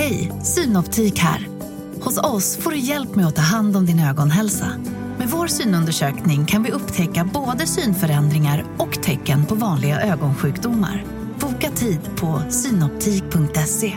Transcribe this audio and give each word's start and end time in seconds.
Hej, 0.00 0.32
Synoptik 0.42 1.18
här. 1.18 1.48
Hos 2.02 2.18
oss 2.18 2.56
får 2.56 2.70
du 2.70 2.78
hjälp 2.78 3.14
med 3.14 3.26
att 3.26 3.36
ta 3.36 3.42
hand 3.42 3.76
om 3.76 3.86
din 3.86 4.00
ögonhälsa. 4.00 4.66
Med 5.18 5.28
vår 5.28 5.46
synundersökning 5.46 6.46
kan 6.46 6.62
vi 6.62 6.70
upptäcka 6.70 7.30
både 7.34 7.66
synförändringar 7.66 8.64
och 8.78 9.02
tecken 9.02 9.46
på 9.46 9.54
vanliga 9.54 10.00
ögonsjukdomar. 10.00 11.04
Boka 11.40 11.70
tid 11.70 12.00
på 12.16 12.42
synoptik.se. 12.50 13.92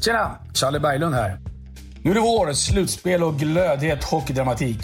Tjena! 0.00 0.38
Charlie 0.54 0.80
Berglund 0.80 1.14
här. 1.14 1.38
Nu 2.02 2.10
är 2.10 2.14
det 2.14 2.20
vår, 2.20 2.52
slutspel 2.52 3.22
och 3.22 3.38
glödhet 3.38 4.04
hockeydramatik. 4.04 4.78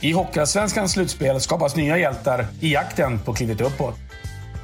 I 0.00 0.12
Hockeyallsvenskans 0.12 0.92
slutspel 0.92 1.40
skapas 1.40 1.76
nya 1.76 1.98
hjältar 1.98 2.46
i 2.60 2.72
jakten 2.72 3.18
på 3.18 3.34
klivet 3.34 3.60
uppåt. 3.60 4.09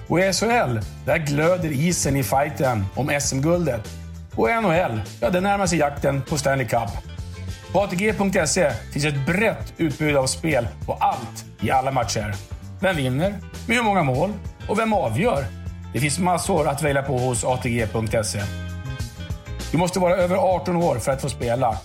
Och 0.09 0.20
i 0.20 0.32
SHL, 0.32 0.79
där 1.04 1.18
glöder 1.18 1.72
isen 1.72 2.16
i 2.16 2.22
fighten 2.22 2.85
om 2.94 3.21
SM-guldet. 3.21 3.89
Och 4.35 4.50
i 4.50 4.53
NHL, 4.53 5.00
ja, 5.21 5.30
där 5.30 5.40
närmar 5.40 5.67
sig 5.67 5.79
jakten 5.79 6.22
på 6.22 6.39
Stanley 6.39 6.67
Cup. 6.67 6.90
På 7.72 7.80
ATG.se 7.80 8.72
finns 8.93 9.04
ett 9.04 9.27
brett 9.27 9.72
utbud 9.77 10.16
av 10.16 10.27
spel 10.27 10.68
på 10.86 10.93
allt 10.93 11.44
i 11.61 11.71
alla 11.71 11.90
matcher. 11.90 12.35
Vem 12.80 12.96
vinner? 12.96 13.35
Med 13.66 13.77
hur 13.77 13.82
många 13.82 14.03
mål? 14.03 14.32
Och 14.68 14.79
vem 14.79 14.93
avgör? 14.93 15.44
Det 15.93 16.00
finns 16.00 16.18
massor 16.18 16.68
att 16.68 16.82
välja 16.82 17.02
på 17.02 17.18
hos 17.18 17.44
ATG.se. 17.44 18.43
Du 19.72 19.79
måste 19.79 19.99
vara 19.99 20.16
över 20.16 20.36
18 20.36 20.77
år 20.77 20.99
för 20.99 21.13
att 21.13 21.22
få 21.22 21.29
spela. 21.29 21.79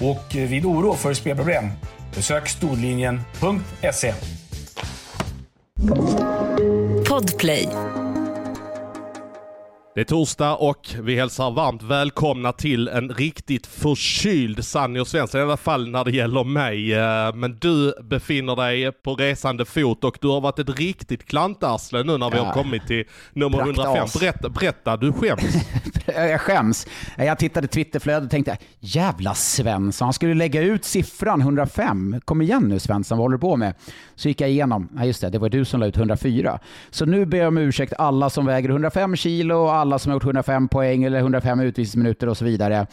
Och 0.00 0.36
eh, 0.36 0.48
vid 0.48 0.64
oro 0.64 0.94
för 0.94 1.14
spelproblem, 1.14 1.70
besök 2.14 2.48
storlinjen.se. 2.48 4.14
Podplay. 7.14 7.93
Det 9.94 10.00
är 10.00 10.04
torsdag 10.04 10.54
och 10.56 10.94
vi 11.02 11.16
hälsar 11.16 11.50
varmt 11.50 11.82
välkomna 11.82 12.52
till 12.52 12.88
en 12.88 13.08
riktigt 13.08 13.66
förkyld 13.66 14.64
Sanny 14.64 15.00
och 15.00 15.08
Svensson, 15.08 15.40
i 15.40 15.44
alla 15.44 15.56
fall 15.56 15.90
när 15.90 16.04
det 16.04 16.10
gäller 16.10 16.44
mig. 16.44 16.94
Eh, 16.94 17.34
Men 17.34 17.58
du 17.60 17.94
befinner 18.02 18.56
dig 18.56 18.92
på 18.92 19.14
resande 19.14 19.64
fot 19.64 20.04
och 20.04 20.18
du 20.20 20.28
har 20.28 20.40
varit 20.40 20.58
ett 20.58 20.78
riktigt 20.78 21.24
klantarsle 21.26 22.02
nu 22.02 22.18
när 22.18 22.30
vi 22.30 22.36
Ja. 22.36 22.44
har 22.44 22.52
kommit 22.52 22.86
till 22.86 23.04
nummer 23.32 23.58
105. 23.60 23.84
Praktas. 23.84 24.20
Berätta, 24.20 24.48
berätta, 24.48 24.96
du 24.96 25.12
skäms. 25.12 25.54
Jag 26.06 26.40
skäms. 26.40 26.86
Jag 27.18 27.38
tittade 27.38 27.66
Twitterflödet 27.66 28.24
och 28.24 28.30
tänkte, 28.30 28.56
jävla 28.80 29.34
Svensson, 29.34 30.06
han 30.06 30.12
skulle 30.12 30.34
lägga 30.34 30.62
ut 30.62 30.84
siffran 30.84 31.40
105. 31.40 32.20
Kom 32.24 32.42
igen 32.42 32.62
nu 32.62 32.78
Svensson, 32.78 33.18
vad 33.18 33.24
håller 33.24 33.36
du 33.36 33.40
på 33.40 33.56
med? 33.56 33.74
Så 34.14 34.28
gick 34.28 34.40
jag 34.40 34.50
igenom, 34.50 34.88
ja 34.96 35.04
just 35.04 35.20
det, 35.20 35.30
det 35.30 35.38
var 35.38 35.48
du 35.48 35.64
som 35.64 35.80
la 35.80 35.86
ut 35.86 35.96
104. 35.96 36.58
Så 36.90 37.06
nu 37.06 37.26
ber 37.26 37.38
jag 37.38 37.48
om 37.48 37.58
ursäkt 37.58 37.92
alla 37.98 38.30
som 38.30 38.46
väger 38.46 38.68
105 38.68 39.16
kilo 39.16 39.54
och 39.56 39.74
alla 39.84 39.98
som 39.98 40.10
har 40.10 40.16
gjort 40.16 40.24
105 40.24 40.68
poäng 40.68 41.04
eller 41.04 41.18
105 41.18 41.60
utvisningsminuter 41.60 42.28
och 42.28 42.36
så 42.36 42.44
vidare. 42.44 42.86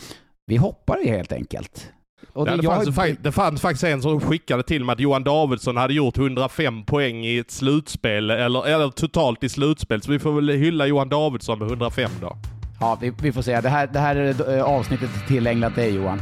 Vi 0.47 0.57
hoppar 0.57 0.97
det 1.03 1.09
helt 1.09 1.31
enkelt. 1.31 1.87
Och 2.33 2.47
Ja, 2.47 2.55
det, 2.55 2.63
jag- 2.63 2.95
fanns, 2.95 3.17
det 3.21 3.31
fanns 3.31 3.61
faktiskt 3.61 3.83
en 3.83 4.01
som 4.01 4.19
skickade 4.21 4.63
till 4.63 4.85
mig 4.85 4.93
att 4.93 4.99
Johan 4.99 5.23
Davidsson 5.23 5.77
hade 5.77 5.93
gjort 5.93 6.17
105 6.17 6.83
poäng 6.85 7.25
i 7.25 7.37
ett 7.37 7.51
slutspel, 7.51 8.29
eller, 8.31 8.67
eller 8.67 8.89
totalt 8.89 9.43
i 9.43 9.49
slutspel. 9.49 10.01
Så 10.01 10.11
vi 10.11 10.19
får 10.19 10.31
väl 10.33 10.49
hylla 10.49 10.85
Johan 10.87 11.09
Davidsson 11.09 11.59
med 11.59 11.67
105 11.67 12.11
då. 12.21 12.37
Ja, 12.79 12.97
vi, 13.01 13.13
vi 13.21 13.31
får 13.31 13.41
se. 13.41 13.61
Det 13.61 13.69
här, 13.69 13.87
det 13.93 13.99
här 13.99 14.15
är 14.15 14.57
eh, 14.57 14.63
avsnittet 14.63 15.09
tillägnat 15.27 15.75
dig 15.75 15.95
Johan. 15.95 16.21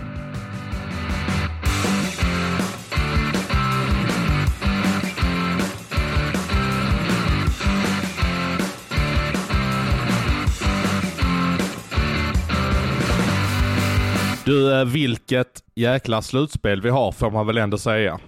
Du, 14.49 14.79
eh, 14.79 14.85
vilket 14.85 15.63
jäkla 15.75 16.21
slutspel 16.21 16.81
vi 16.81 16.89
har 16.89 17.11
får 17.11 17.31
man 17.31 17.47
väl 17.47 17.57
ändå 17.57 17.77
säga. 17.77 18.19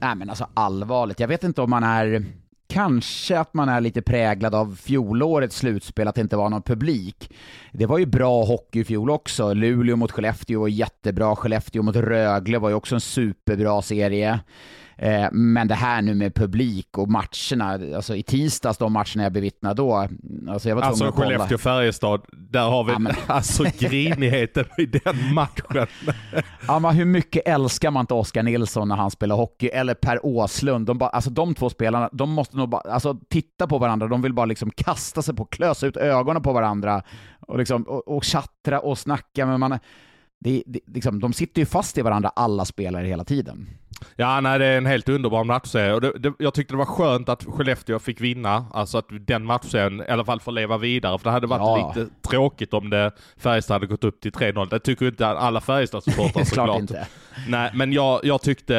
Nej 0.00 0.14
men 0.14 0.30
alltså 0.30 0.46
allvarligt, 0.54 1.20
jag 1.20 1.28
vet 1.28 1.44
inte 1.44 1.62
om 1.62 1.70
man 1.70 1.84
är... 1.84 2.24
Kanske 2.68 3.38
att 3.38 3.54
man 3.54 3.68
är 3.68 3.80
lite 3.80 4.02
präglad 4.02 4.54
av 4.54 4.76
fjolårets 4.82 5.56
slutspel, 5.56 6.08
att 6.08 6.14
det 6.14 6.20
inte 6.20 6.36
var 6.36 6.48
någon 6.48 6.62
publik. 6.62 7.30
Det 7.72 7.86
var 7.86 7.98
ju 7.98 8.06
bra 8.06 8.44
hockey 8.44 8.80
i 8.80 8.84
fjol 8.84 9.10
också. 9.10 9.54
Luleå 9.54 9.96
mot 9.96 10.12
Skellefteå 10.12 10.60
var 10.60 10.68
jättebra. 10.68 11.36
Skellefteå 11.36 11.82
mot 11.82 11.96
Rögle 11.96 12.58
var 12.58 12.68
ju 12.68 12.74
också 12.74 12.94
en 12.94 13.00
superbra 13.00 13.82
serie. 13.82 14.40
Eh, 15.02 15.28
Men 15.32 15.68
det 15.68 15.74
här 15.74 16.02
nu 16.02 16.14
med 16.14 16.34
publik 16.34 16.98
och 16.98 17.08
matcherna, 17.08 17.96
alltså 17.96 18.16
i 18.16 18.22
tisdags 18.22 18.78
de 18.78 18.92
matcherna 18.92 19.22
jag 19.22 19.32
bevittnade 19.32 19.74
då, 19.74 20.08
alltså 20.48 20.68
jag 20.68 20.76
var 20.76 20.82
Alltså 20.82 21.04
att 21.04 21.14
kolla. 21.14 21.28
Skellefteå-Färjestad, 21.38 22.20
där 22.32 22.68
har 22.70 22.84
vi 22.84 22.92
Ja, 22.92 22.98
men- 22.98 23.14
alltså 23.26 23.64
grinigheten 23.78 24.64
i 24.78 24.86
den 24.86 25.34
matchen. 25.34 25.86
Ja, 26.68 26.78
men 26.78 26.94
hur 26.94 27.04
mycket 27.04 27.48
älskar 27.48 27.90
man 27.90 28.00
inte 28.00 28.14
Oskar 28.14 28.42
Nilsson 28.42 28.88
när 28.88 28.96
han 28.96 29.10
spelar 29.10 29.36
hockey? 29.36 29.66
Eller 29.68 29.94
Per 29.94 30.26
Åslund. 30.26 30.86
De, 30.86 30.98
bara, 30.98 31.10
alltså, 31.10 31.30
de 31.30 31.54
två 31.54 31.70
spelarna, 31.70 32.08
de 32.12 32.30
måste 32.30 32.56
nog 32.56 32.68
bara 32.68 32.80
alltså, 32.92 33.16
titta 33.28 33.66
på 33.66 33.78
varandra. 33.78 34.06
De 34.08 34.22
vill 34.22 34.34
bara 34.34 34.46
liksom 34.46 34.70
kasta 34.70 35.22
sig 35.22 35.34
på, 35.36 35.44
klösa 35.44 35.86
ut 35.86 35.96
ögonen 35.96 36.42
på 36.42 36.52
varandra 36.52 37.02
och, 37.40 37.58
liksom, 37.58 37.82
och, 37.82 38.08
och 38.16 38.24
tjattra 38.24 38.80
och 38.80 38.98
snacka. 38.98 39.46
Men 39.46 39.60
man, 39.60 39.78
det, 40.40 40.62
det, 40.66 40.80
liksom, 40.86 41.20
de 41.20 41.32
sitter 41.32 41.62
ju 41.62 41.66
fast 41.66 41.98
i 41.98 42.02
varandra, 42.02 42.32
alla 42.36 42.64
spelare, 42.64 43.06
hela 43.06 43.24
tiden. 43.24 43.68
Ja, 44.16 44.40
nej, 44.40 44.58
det 44.58 44.66
är 44.66 44.78
en 44.78 44.86
helt 44.86 45.08
underbar 45.08 45.44
matchserie. 45.44 45.92
Och 45.94 46.00
det, 46.00 46.12
det, 46.18 46.32
jag 46.38 46.54
tyckte 46.54 46.74
det 46.74 46.78
var 46.78 46.84
skönt 46.84 47.28
att 47.28 47.44
Skellefteå 47.44 47.98
fick 47.98 48.20
vinna. 48.20 48.66
Alltså 48.72 48.98
att 48.98 49.06
den 49.10 49.44
matchserien 49.44 50.00
i 50.00 50.10
alla 50.10 50.24
fall 50.24 50.40
får 50.40 50.52
leva 50.52 50.78
vidare. 50.78 51.18
För 51.18 51.24
det 51.24 51.30
hade 51.30 51.46
varit 51.46 51.60
Ja. 51.60 51.94
lite 51.96 52.10
tråkigt 52.28 52.74
om 52.74 52.90
det 52.90 53.12
Färjestad 53.36 53.74
hade 53.74 53.86
gått 53.86 54.04
upp 54.04 54.20
till 54.20 54.32
3-0. 54.32 54.68
Det 54.70 54.78
tycker 54.78 55.06
inte 55.06 55.26
alla 55.26 55.60
Färjestadssupportrar 55.60 56.32
Klart 56.32 56.48
såklart. 56.48 56.80
inte. 56.80 57.06
Nej, 57.48 57.70
men 57.74 57.92
jag, 57.92 58.20
jag 58.24 58.42
tyckte 58.42 58.74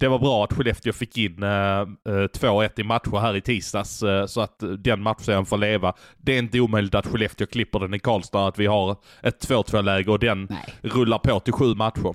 det 0.00 0.08
var 0.08 0.18
bra 0.18 0.44
att 0.44 0.52
Skellefteå 0.52 0.92
fick 0.92 1.18
in 1.18 1.42
eh, 1.42 1.50
eh, 1.80 1.84
2-1 2.06 2.80
i 2.80 2.82
matcher 2.84 3.18
här 3.20 3.36
i 3.36 3.40
tisdags, 3.40 4.02
eh, 4.02 4.26
så 4.26 4.40
att 4.40 4.62
eh, 4.62 4.68
den 4.68 5.02
matchserien 5.02 5.46
får 5.46 5.56
leva. 5.58 5.92
Det 6.18 6.34
är 6.34 6.38
inte 6.38 6.60
omöjligt 6.60 6.94
att 6.94 7.06
Skellefteå 7.06 7.46
klipper 7.46 7.78
den 7.80 7.94
i 7.94 7.98
Karlstad, 7.98 8.46
att 8.46 8.58
vi 8.58 8.66
har 8.66 8.96
ett 9.22 9.48
2-2-läge 9.48 10.10
och 10.10 10.18
den 10.18 10.46
Nej. 10.50 10.64
rullar 10.82 11.18
på 11.18 11.40
till 11.40 11.52
sju 11.52 11.74
matcher. 11.74 12.14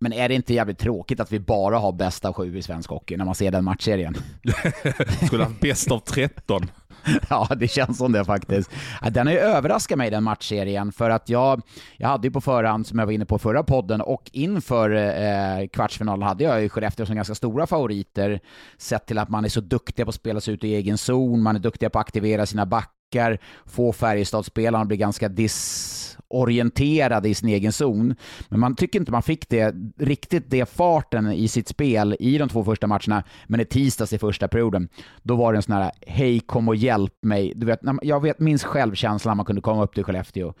Men 0.00 0.12
är 0.12 0.28
det 0.28 0.34
inte 0.34 0.54
jävligt 0.54 0.78
tråkigt 0.78 1.20
att 1.20 1.32
vi 1.32 1.40
bara 1.40 1.78
har 1.78 1.92
bästa 1.92 2.28
av 2.28 2.34
sju 2.34 2.58
i 2.58 2.62
svensk 2.62 2.90
hockey 2.90 3.16
när 3.16 3.24
man 3.24 3.34
ser 3.34 3.50
den 3.50 3.64
matchserien? 3.64 4.16
Skulle 5.26 5.44
ha 5.44 5.52
bäst 5.60 5.90
av 5.90 5.98
13. 5.98 6.70
Ja, 7.30 7.48
det 7.56 7.68
känns 7.68 7.98
som 7.98 8.12
det 8.12 8.24
faktiskt. 8.24 8.70
Den 9.10 9.26
har 9.26 9.34
ju 9.34 9.40
överraskat 9.40 9.98
mig 9.98 10.10
den 10.10 10.24
matchserien 10.24 10.92
för 10.92 11.10
att 11.10 11.28
jag, 11.28 11.62
jag 11.96 12.08
hade 12.08 12.26
ju 12.26 12.30
på 12.30 12.40
förhand, 12.40 12.86
som 12.86 12.98
jag 12.98 13.06
var 13.06 13.12
inne 13.12 13.24
på 13.24 13.38
förra 13.38 13.62
podden, 13.62 14.00
och 14.00 14.30
inför 14.32 14.90
eh, 14.90 15.66
kvartsfinalen 15.68 16.28
hade 16.28 16.44
jag 16.44 16.62
ju 16.62 16.68
Skellefteå 16.68 17.06
som 17.06 17.16
ganska 17.16 17.34
stora 17.34 17.66
favoriter, 17.66 18.40
sett 18.78 19.06
till 19.06 19.18
att 19.18 19.28
man 19.28 19.44
är 19.44 19.48
så 19.48 19.60
duktiga 19.60 20.06
på 20.06 20.08
att 20.08 20.14
spela 20.14 20.40
sig 20.40 20.54
ut 20.54 20.64
i 20.64 20.74
egen 20.74 20.98
zon, 20.98 21.42
man 21.42 21.56
är 21.56 21.60
duktiga 21.60 21.90
på 21.90 21.98
att 21.98 22.06
aktivera 22.06 22.46
sina 22.46 22.66
backar, 22.66 22.99
få 23.66 23.92
Färjestadspelarna 23.92 24.82
att 24.82 24.88
bli 24.88 24.96
ganska 24.96 25.28
disorienterade 25.28 27.28
i 27.28 27.34
sin 27.34 27.48
egen 27.48 27.72
zon. 27.72 28.14
Men 28.48 28.60
man 28.60 28.76
tycker 28.76 28.98
inte 28.98 29.12
man 29.12 29.22
fick 29.22 29.48
det, 29.48 29.74
riktigt 29.98 30.50
det 30.50 30.66
farten 30.66 31.32
i 31.32 31.48
sitt 31.48 31.68
spel 31.68 32.16
i 32.20 32.38
de 32.38 32.48
två 32.48 32.64
första 32.64 32.86
matcherna, 32.86 33.24
men 33.46 33.60
i 33.60 33.64
tisdags 33.64 34.12
i 34.12 34.18
första 34.18 34.48
perioden, 34.48 34.88
då 35.22 35.36
var 35.36 35.52
det 35.52 35.58
en 35.58 35.62
sån 35.62 35.74
här 35.74 35.90
hej 36.06 36.40
kom 36.40 36.68
och 36.68 36.76
hjälp 36.76 37.14
mig. 37.22 37.52
Du 37.56 37.66
vet, 37.66 37.80
jag 38.02 38.22
vet, 38.22 38.38
minns 38.38 38.64
självkänslan 38.64 39.36
man 39.36 39.46
kunde 39.46 39.62
komma 39.62 39.84
upp 39.84 39.94
till 39.94 40.04
Skellefteå. 40.04 40.54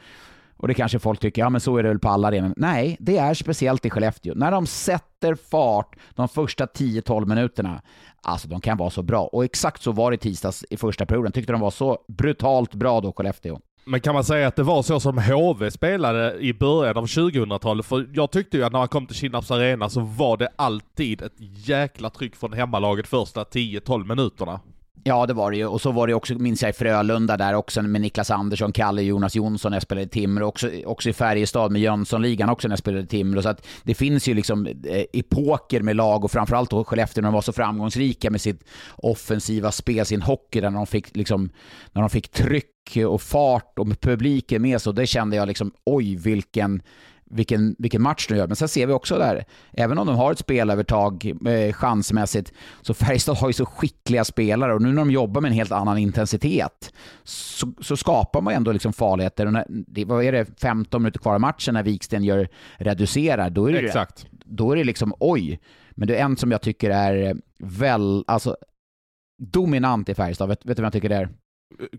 Och 0.60 0.68
det 0.68 0.74
kanske 0.74 0.98
folk 0.98 1.20
tycker, 1.20 1.42
ja 1.42 1.50
men 1.50 1.60
så 1.60 1.76
är 1.76 1.82
det 1.82 1.88
väl 1.88 1.98
på 1.98 2.08
alla 2.08 2.28
arenor. 2.28 2.54
Nej, 2.56 2.96
det 3.00 3.18
är 3.18 3.34
speciellt 3.34 3.86
i 3.86 3.90
Skellefteå. 3.90 4.34
När 4.34 4.50
de 4.50 4.66
sätter 4.66 5.34
fart 5.34 5.96
de 6.14 6.28
första 6.28 6.66
10-12 6.66 7.26
minuterna, 7.26 7.82
alltså 8.22 8.48
de 8.48 8.60
kan 8.60 8.76
vara 8.76 8.90
så 8.90 9.02
bra. 9.02 9.24
Och 9.24 9.44
exakt 9.44 9.82
så 9.82 9.92
var 9.92 10.10
det 10.10 10.14
i 10.14 10.18
tisdags 10.18 10.64
i 10.70 10.76
första 10.76 11.06
perioden. 11.06 11.32
Tyckte 11.32 11.52
de 11.52 11.60
var 11.60 11.70
så 11.70 11.98
brutalt 12.08 12.74
bra 12.74 13.00
då, 13.00 13.12
Skellefteå. 13.12 13.60
Men 13.84 14.00
kan 14.00 14.14
man 14.14 14.24
säga 14.24 14.48
att 14.48 14.56
det 14.56 14.62
var 14.62 14.82
så 14.82 15.00
som 15.00 15.18
HV 15.18 15.70
spelade 15.70 16.38
i 16.38 16.54
början 16.54 16.96
av 16.96 17.06
2000-talet? 17.06 17.86
För 17.86 18.08
jag 18.12 18.30
tyckte 18.30 18.56
ju 18.56 18.64
att 18.64 18.72
när 18.72 18.78
man 18.78 18.88
kom 18.88 19.06
till 19.06 19.16
Kinnarps 19.16 19.50
arena 19.50 19.88
så 19.88 20.00
var 20.00 20.36
det 20.36 20.48
alltid 20.56 21.22
ett 21.22 21.36
jäkla 21.68 22.10
tryck 22.10 22.36
från 22.36 22.52
hemmalaget 22.52 23.06
första 23.06 23.42
10-12 23.42 24.06
minuterna. 24.06 24.60
Ja, 25.04 25.26
det 25.26 25.34
var 25.34 25.50
det 25.50 25.56
ju. 25.56 25.66
Och 25.66 25.80
så 25.80 25.92
var 25.92 26.06
det 26.06 26.14
också, 26.14 26.34
minns 26.34 26.62
jag, 26.62 26.68
i 26.68 26.72
Frölunda 26.72 27.36
där 27.36 27.54
också 27.54 27.82
med 27.82 28.00
Niklas 28.00 28.30
Andersson, 28.30 28.72
Kalle 28.72 29.02
Jonas 29.02 29.36
Jonsson 29.36 29.70
när 29.70 29.76
jag 29.76 29.82
spelade 29.82 30.06
i 30.06 30.08
Timrå. 30.08 30.46
Också, 30.46 30.70
också 30.84 31.08
i 31.08 31.12
Färjestad 31.12 31.72
med 31.72 31.82
Jönssonligan 31.82 32.48
också 32.48 32.68
när 32.68 32.72
jag 32.72 32.78
spelade 32.78 33.04
i 33.04 33.06
Timrå. 33.06 33.42
Så 33.42 33.48
att 33.48 33.66
det 33.82 33.94
finns 33.94 34.28
ju 34.28 34.34
liksom 34.34 34.66
eh, 34.66 35.04
epoker 35.12 35.80
med 35.80 35.96
lag 35.96 36.24
och 36.24 36.30
framförallt 36.30 36.70
då 36.70 36.84
Skellefteå 36.84 37.22
när 37.22 37.28
de 37.28 37.34
var 37.34 37.42
så 37.42 37.52
framgångsrika 37.52 38.30
med 38.30 38.40
sitt 38.40 38.64
offensiva 38.96 39.72
spel, 39.72 40.06
sin 40.06 40.22
hockey, 40.22 40.60
där 40.60 40.70
de 40.70 40.86
fick, 40.86 41.16
liksom, 41.16 41.50
när 41.92 42.02
de 42.02 42.10
fick 42.10 42.28
tryck 42.28 42.66
och 43.08 43.22
fart 43.22 43.78
och 43.78 43.86
med 43.86 44.00
publiken 44.00 44.62
med 44.62 44.80
sig. 44.80 44.90
Och 44.90 44.94
det 44.94 45.06
kände 45.06 45.36
jag 45.36 45.48
liksom, 45.48 45.72
oj 45.84 46.16
vilken 46.16 46.82
vilken, 47.30 47.76
vilken 47.78 48.02
match 48.02 48.26
de 48.28 48.36
gör. 48.36 48.46
Men 48.46 48.56
sen 48.56 48.68
ser 48.68 48.86
vi 48.86 48.92
också 48.92 49.18
där, 49.18 49.44
även 49.72 49.98
om 49.98 50.06
de 50.06 50.16
har 50.16 50.32
ett 50.32 50.38
spelövertag 50.38 51.32
eh, 51.46 51.72
chansmässigt, 51.72 52.52
så 52.82 52.94
Färjestad 52.94 53.36
har 53.36 53.48
ju 53.48 53.52
så 53.52 53.66
skickliga 53.66 54.24
spelare 54.24 54.74
och 54.74 54.82
nu 54.82 54.88
när 54.88 54.96
de 54.96 55.10
jobbar 55.10 55.40
med 55.40 55.48
en 55.48 55.54
helt 55.54 55.72
annan 55.72 55.98
intensitet 55.98 56.92
så, 57.24 57.72
så 57.80 57.96
skapar 57.96 58.40
man 58.40 58.54
ändå 58.54 58.72
liksom 58.72 58.92
farligheter. 58.92 59.46
Och 59.46 59.52
när, 59.52 59.64
det, 59.68 60.04
vad 60.04 60.24
är 60.24 60.32
det, 60.32 60.60
15 60.60 61.02
minuter 61.02 61.20
kvar 61.20 61.34
av 61.34 61.40
matchen 61.40 61.74
när 61.74 61.82
Viksten 61.82 62.24
gör 62.24 62.48
reducerar, 62.76 63.50
då 63.50 63.68
är 63.68 63.72
det, 63.72 63.78
Exakt. 63.78 64.26
då 64.30 64.72
är 64.72 64.76
det 64.76 64.84
liksom 64.84 65.14
oj. 65.20 65.60
Men 65.90 66.08
det 66.08 66.16
är 66.16 66.24
en 66.24 66.36
som 66.36 66.50
jag 66.50 66.62
tycker 66.62 66.90
är 66.90 67.36
väl, 67.58 68.24
alltså 68.26 68.56
dominant 69.40 70.08
i 70.08 70.14
Färjestad. 70.14 70.48
Vet, 70.48 70.66
vet 70.66 70.76
du 70.76 70.82
vad 70.82 70.86
jag 70.86 70.92
tycker 70.92 71.08
det 71.08 71.16
är? 71.16 71.28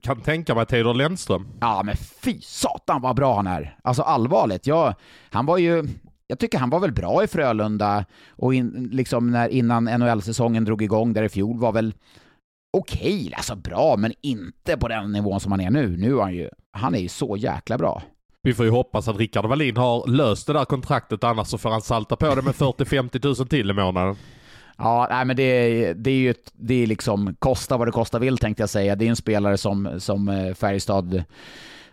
Kan 0.02 0.22
tänka 0.22 0.56
mig 0.56 0.66
Teodor 0.66 0.94
Lennström. 0.94 1.48
Ja, 1.62 1.82
men 1.86 1.96
fy 1.98 2.42
satan 2.42 3.02
vad 3.02 3.16
bra 3.16 3.36
han 3.36 3.48
är. 3.48 3.78
Alltså 3.84 4.02
allvarligt. 4.02 4.68
Jag, 4.68 4.96
han 5.30 5.46
var 5.46 5.58
ju, 5.58 5.88
jag 6.28 6.40
tycker 6.40 6.58
han 6.58 6.70
var 6.70 6.80
väl 6.80 6.92
bra 6.92 7.24
i 7.24 7.28
Frölunda 7.28 8.06
och 8.30 8.54
in, 8.54 8.90
liksom 8.92 9.32
när, 9.32 9.50
innan 9.50 9.84
NHL-säsongen 9.84 10.66
drog 10.66 10.82
igång 10.82 11.14
där 11.14 11.24
i 11.24 11.30
fjol 11.30 11.60
var 11.60 11.72
väl 11.72 11.94
okej, 12.78 13.16
okay, 13.22 13.34
alltså 13.34 13.56
bra, 13.56 13.96
men 13.98 14.14
inte 14.22 14.78
på 14.78 14.88
den 14.88 15.12
nivån 15.12 15.40
som 15.40 15.52
han 15.52 15.62
är 15.62 15.70
nu. 15.70 15.98
Nu 15.98 16.18
är 16.18 16.22
han 16.22 16.34
ju, 16.34 16.50
han 16.72 16.96
är 16.96 17.00
ju 17.00 17.08
så 17.08 17.38
jäkla 17.38 17.78
bra. 17.78 18.04
Vi 18.44 18.54
får 18.54 18.66
ju 18.66 18.72
hoppas 18.72 19.08
att 19.08 19.18
Rickard 19.18 19.46
Wallin 19.46 19.78
har 19.78 20.08
löst 20.08 20.48
det 20.48 20.54
där 20.54 20.66
kontraktet, 20.66 21.24
annars 21.24 21.48
så 21.48 21.58
får 21.58 21.70
han 21.70 21.82
salta 21.82 22.16
på 22.16 22.36
det 22.36 22.42
med 22.42 22.54
40-50 22.54 23.40
000 23.40 23.48
till 23.48 23.70
i 23.70 23.74
månaden. 23.74 24.16
Ja, 24.84 25.08
nej, 25.10 25.26
men 25.26 25.36
det, 25.36 25.94
det 25.94 26.12
är 26.12 26.16
ju 26.16 26.34
det 26.54 26.84
är 26.84 26.88
liksom 26.88 27.36
kosta 27.40 27.78
vad 27.78 27.88
det 27.88 27.92
kosta 27.92 28.20
vill 28.20 28.38
tänkte 28.38 28.64
jag 28.64 28.70
säga. 28.70 28.96
Det 28.96 29.06
är 29.06 29.10
en 29.10 29.16
spelare 29.16 29.58
som, 29.58 30.00
som 30.00 30.30
eh, 30.30 30.54
Färjestad 30.54 31.24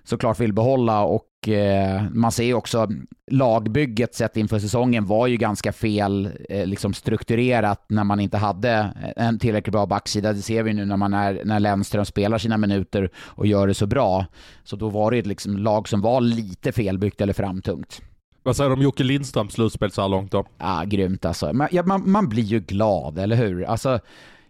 såklart 0.04 0.40
vill 0.40 0.52
behålla 0.52 1.00
och 1.00 1.48
eh, 1.48 2.02
man 2.10 2.32
ser 2.32 2.44
ju 2.44 2.54
också 2.54 2.88
lagbygget 3.30 4.14
sett 4.14 4.36
inför 4.36 4.58
säsongen 4.58 5.06
var 5.06 5.26
ju 5.26 5.36
ganska 5.36 5.72
fel 5.72 6.30
eh, 6.48 6.66
liksom 6.66 6.94
strukturerat 6.94 7.84
när 7.88 8.04
man 8.04 8.20
inte 8.20 8.36
hade 8.36 8.92
en 9.16 9.38
tillräckligt 9.38 9.72
bra 9.72 9.86
backsida. 9.86 10.32
Det 10.32 10.42
ser 10.42 10.62
vi 10.62 10.74
nu 10.74 10.84
när, 10.84 10.96
man 10.96 11.14
är, 11.14 11.42
när 11.44 11.60
Lennström 11.60 12.04
spelar 12.04 12.38
sina 12.38 12.56
minuter 12.56 13.10
och 13.16 13.46
gör 13.46 13.66
det 13.66 13.74
så 13.74 13.86
bra. 13.86 14.26
Så 14.64 14.76
då 14.76 14.88
var 14.88 15.10
det 15.10 15.18
ett 15.18 15.26
liksom 15.26 15.56
lag 15.56 15.88
som 15.88 16.00
var 16.00 16.20
lite 16.20 16.72
felbyggt 16.72 17.20
eller 17.20 17.32
framtungt. 17.32 18.02
Vad 18.48 18.56
säger 18.56 18.70
du 18.70 18.76
om 18.76 18.82
Jocke 18.82 19.04
Lindströms 19.04 19.52
slutspel 19.52 19.90
så 19.90 20.02
här 20.02 20.08
långt 20.08 20.32
då? 20.32 20.44
Ja, 20.58 20.82
grymt 20.86 21.24
alltså. 21.24 21.52
Man, 21.52 21.68
ja, 21.70 21.82
man, 21.82 22.10
man 22.10 22.28
blir 22.28 22.42
ju 22.42 22.60
glad, 22.60 23.18
eller 23.18 23.36
hur? 23.36 23.64
Alltså, 23.64 24.00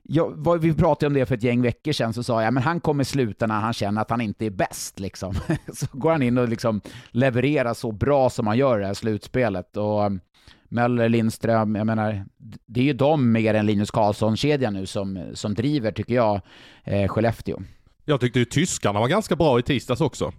jag, 0.02 0.58
vi 0.60 0.74
pratade 0.74 1.06
om 1.06 1.14
det 1.14 1.26
för 1.26 1.34
ett 1.34 1.42
gäng 1.42 1.62
veckor 1.62 1.92
sedan, 1.92 2.12
så 2.12 2.22
sa 2.22 2.42
jag 2.42 2.54
men 2.54 2.62
han 2.62 2.80
kommer 2.80 3.04
sluta 3.04 3.46
när 3.46 3.60
han 3.60 3.72
känner 3.72 4.00
att 4.00 4.10
han 4.10 4.20
inte 4.20 4.46
är 4.46 4.50
bäst. 4.50 5.00
Liksom. 5.00 5.34
Så 5.72 5.86
går 5.92 6.10
han 6.10 6.22
in 6.22 6.38
och 6.38 6.48
liksom 6.48 6.80
levererar 7.10 7.74
så 7.74 7.92
bra 7.92 8.30
som 8.30 8.46
han 8.46 8.58
gör 8.58 8.78
i 8.78 8.80
det 8.80 8.86
här 8.86 8.94
slutspelet. 8.94 9.76
Och 9.76 10.06
um, 10.06 10.20
Möller, 10.68 11.08
Lindström, 11.08 11.74
jag 11.74 11.86
menar, 11.86 12.24
det 12.66 12.80
är 12.80 12.84
ju 12.84 12.92
de 12.92 13.32
mer 13.32 13.54
än 13.54 13.66
Linus 13.66 13.90
Karlsson-kedjan 13.90 14.74
nu 14.74 14.86
som, 14.86 15.30
som 15.34 15.54
driver, 15.54 15.92
tycker 15.92 16.14
jag, 16.14 16.40
eh, 16.84 17.08
Skellefteå. 17.08 17.62
Jag 18.04 18.20
tyckte 18.20 18.38
ju 18.38 18.44
tyskarna 18.44 19.00
var 19.00 19.08
ganska 19.08 19.36
bra 19.36 19.58
i 19.58 19.62
tisdags 19.62 20.00
också. 20.00 20.32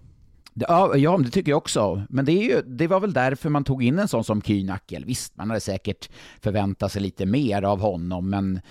Ja, 0.54 0.96
ja, 0.96 1.18
det 1.18 1.30
tycker 1.30 1.52
jag 1.52 1.58
också. 1.58 2.04
Men 2.10 2.26
det, 2.26 2.32
är 2.32 2.44
ju, 2.44 2.62
det 2.62 2.88
var 2.88 3.00
väl 3.00 3.14
därför 3.14 3.50
man 3.50 3.64
tog 3.64 3.84
in 3.84 4.00
en 4.00 4.08
sån 4.08 4.24
som 4.24 4.42
Kühnackel. 4.42 5.06
Visst, 5.06 5.38
man 5.38 5.50
hade 5.50 5.60
säkert 5.60 6.10
förväntat 6.42 6.92
sig 6.92 7.02
lite 7.02 7.26
mer 7.26 7.62
av 7.62 7.80
honom, 7.80 8.30
men 8.30 8.62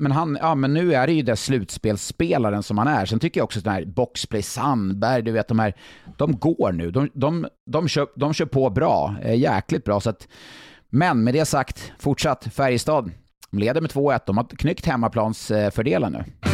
men, 0.00 0.12
han, 0.12 0.38
ja, 0.40 0.54
men 0.54 0.74
nu 0.74 0.94
är 0.94 1.06
det 1.06 1.12
ju 1.12 1.22
den 1.22 1.36
slutspelsspelaren 1.36 2.62
som 2.62 2.78
han 2.78 2.88
är. 2.88 3.06
Sen 3.06 3.18
tycker 3.18 3.40
jag 3.40 3.44
också 3.44 3.58
att 3.58 3.64
den 3.64 3.74
här 3.74 3.84
Boxplay 3.84 4.42
Sandberg, 4.42 5.22
du 5.22 5.32
vet 5.32 5.48
de 5.48 5.58
här, 5.58 5.74
de 6.16 6.38
går 6.38 6.72
nu. 6.72 6.90
De, 6.90 7.10
de, 7.14 7.46
de, 7.66 7.88
kör, 7.88 8.06
de 8.16 8.34
kör 8.34 8.46
på 8.46 8.70
bra, 8.70 9.14
eh, 9.22 9.38
jäkligt 9.38 9.84
bra. 9.84 10.00
Så 10.00 10.10
att, 10.10 10.28
men 10.88 11.24
med 11.24 11.34
det 11.34 11.44
sagt, 11.44 11.92
fortsatt 11.98 12.44
Färjestad. 12.54 13.10
De 13.50 13.58
leder 13.58 13.80
med 13.80 13.90
2-1. 13.90 14.20
De 14.26 14.36
har 14.36 14.44
knyckt 14.44 14.86
hemmaplansfördelen 14.86 16.14
eh, 16.14 16.20
nu. 16.20 16.50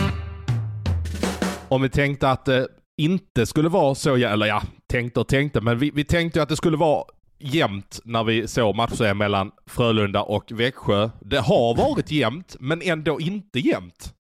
Om 1.68 1.82
vi 1.82 1.88
tänkte 1.88 2.30
att 2.30 2.48
eh, 2.48 2.62
inte 2.96 3.46
skulle 3.46 3.68
vara 3.68 3.94
så, 3.94 4.16
eller 4.16 4.46
ja, 4.46 4.62
tänkte 4.86 5.20
och 5.20 5.28
tänkte, 5.28 5.60
men 5.60 5.78
vi, 5.78 5.90
vi 5.90 6.04
tänkte 6.04 6.42
att 6.42 6.48
det 6.48 6.56
skulle 6.56 6.76
vara 6.76 7.04
jämnt 7.38 8.00
när 8.04 8.24
vi 8.24 8.48
såg 8.48 8.76
matchen 8.76 9.18
mellan 9.18 9.50
Frölunda 9.66 10.22
och 10.22 10.52
Växjö. 10.52 11.10
Det 11.20 11.38
har 11.38 11.76
varit 11.76 12.10
jämnt, 12.10 12.56
men 12.60 12.82
ändå 12.82 13.20
inte 13.20 13.58
jämnt. 13.58 14.14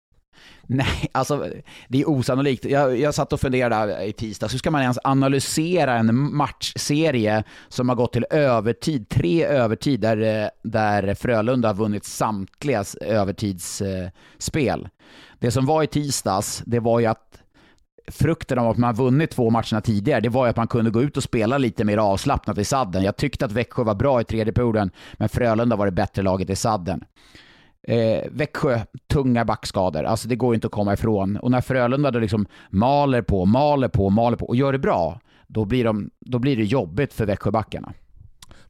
Nej, 0.66 1.08
alltså 1.12 1.48
det 1.88 2.00
är 2.00 2.08
osannolikt. 2.08 2.64
Jag, 2.64 3.00
jag 3.00 3.14
satt 3.14 3.32
och 3.32 3.40
funderade 3.40 4.04
i 4.04 4.12
tisdags, 4.12 4.54
hur 4.54 4.58
ska 4.58 4.70
man 4.70 4.82
ens 4.82 4.98
analysera 5.04 5.94
en 5.94 6.36
matchserie 6.36 7.44
som 7.68 7.88
har 7.88 7.96
gått 7.96 8.12
till 8.12 8.26
övertid, 8.30 9.08
tre 9.08 9.44
övertid, 9.44 10.00
där, 10.00 10.50
där 10.62 11.14
Frölunda 11.14 11.68
har 11.68 11.74
vunnit 11.74 12.04
samtliga 12.04 12.84
övertidsspel. 13.00 14.88
Det 15.38 15.50
som 15.50 15.66
var 15.66 15.82
i 15.82 15.86
tisdags, 15.86 16.62
det 16.66 16.80
var 16.80 17.00
ju 17.00 17.06
att 17.06 17.41
frukten 18.06 18.58
av 18.58 18.70
att 18.70 18.78
man 18.78 18.94
vunnit 18.94 19.30
två 19.30 19.50
matcherna 19.50 19.80
tidigare, 19.80 20.20
det 20.20 20.28
var 20.28 20.46
ju 20.46 20.50
att 20.50 20.56
man 20.56 20.68
kunde 20.68 20.90
gå 20.90 21.02
ut 21.02 21.16
och 21.16 21.22
spela 21.22 21.58
lite 21.58 21.84
mer 21.84 21.98
avslappnat 21.98 22.58
i 22.58 22.64
sadden. 22.64 23.02
Jag 23.02 23.16
tyckte 23.16 23.44
att 23.44 23.52
Växjö 23.52 23.84
var 23.84 23.94
bra 23.94 24.20
i 24.20 24.24
tredje 24.24 24.52
perioden, 24.52 24.90
men 25.12 25.28
Frölunda 25.28 25.76
var 25.76 25.86
det 25.86 25.92
bättre 25.92 26.22
laget 26.22 26.50
i 26.50 26.56
sadden. 26.56 27.04
Eh, 27.88 28.30
Växjö, 28.30 28.80
tunga 29.08 29.44
backskador. 29.44 30.04
Alltså 30.04 30.28
det 30.28 30.36
går 30.36 30.54
inte 30.54 30.66
att 30.66 30.72
komma 30.72 30.92
ifrån. 30.92 31.36
Och 31.36 31.50
när 31.50 31.60
Frölunda 31.60 32.10
då 32.10 32.18
liksom 32.18 32.46
maler 32.70 33.22
på, 33.22 33.44
maler 33.44 33.88
på, 33.88 34.10
maler 34.10 34.36
på 34.36 34.46
och 34.46 34.56
gör 34.56 34.72
det 34.72 34.78
bra, 34.78 35.20
då 35.46 35.64
blir, 35.64 35.84
de, 35.84 36.10
då 36.20 36.38
blir 36.38 36.56
det 36.56 36.64
jobbigt 36.64 37.12
för 37.12 37.26
Växjöbackarna. 37.26 37.92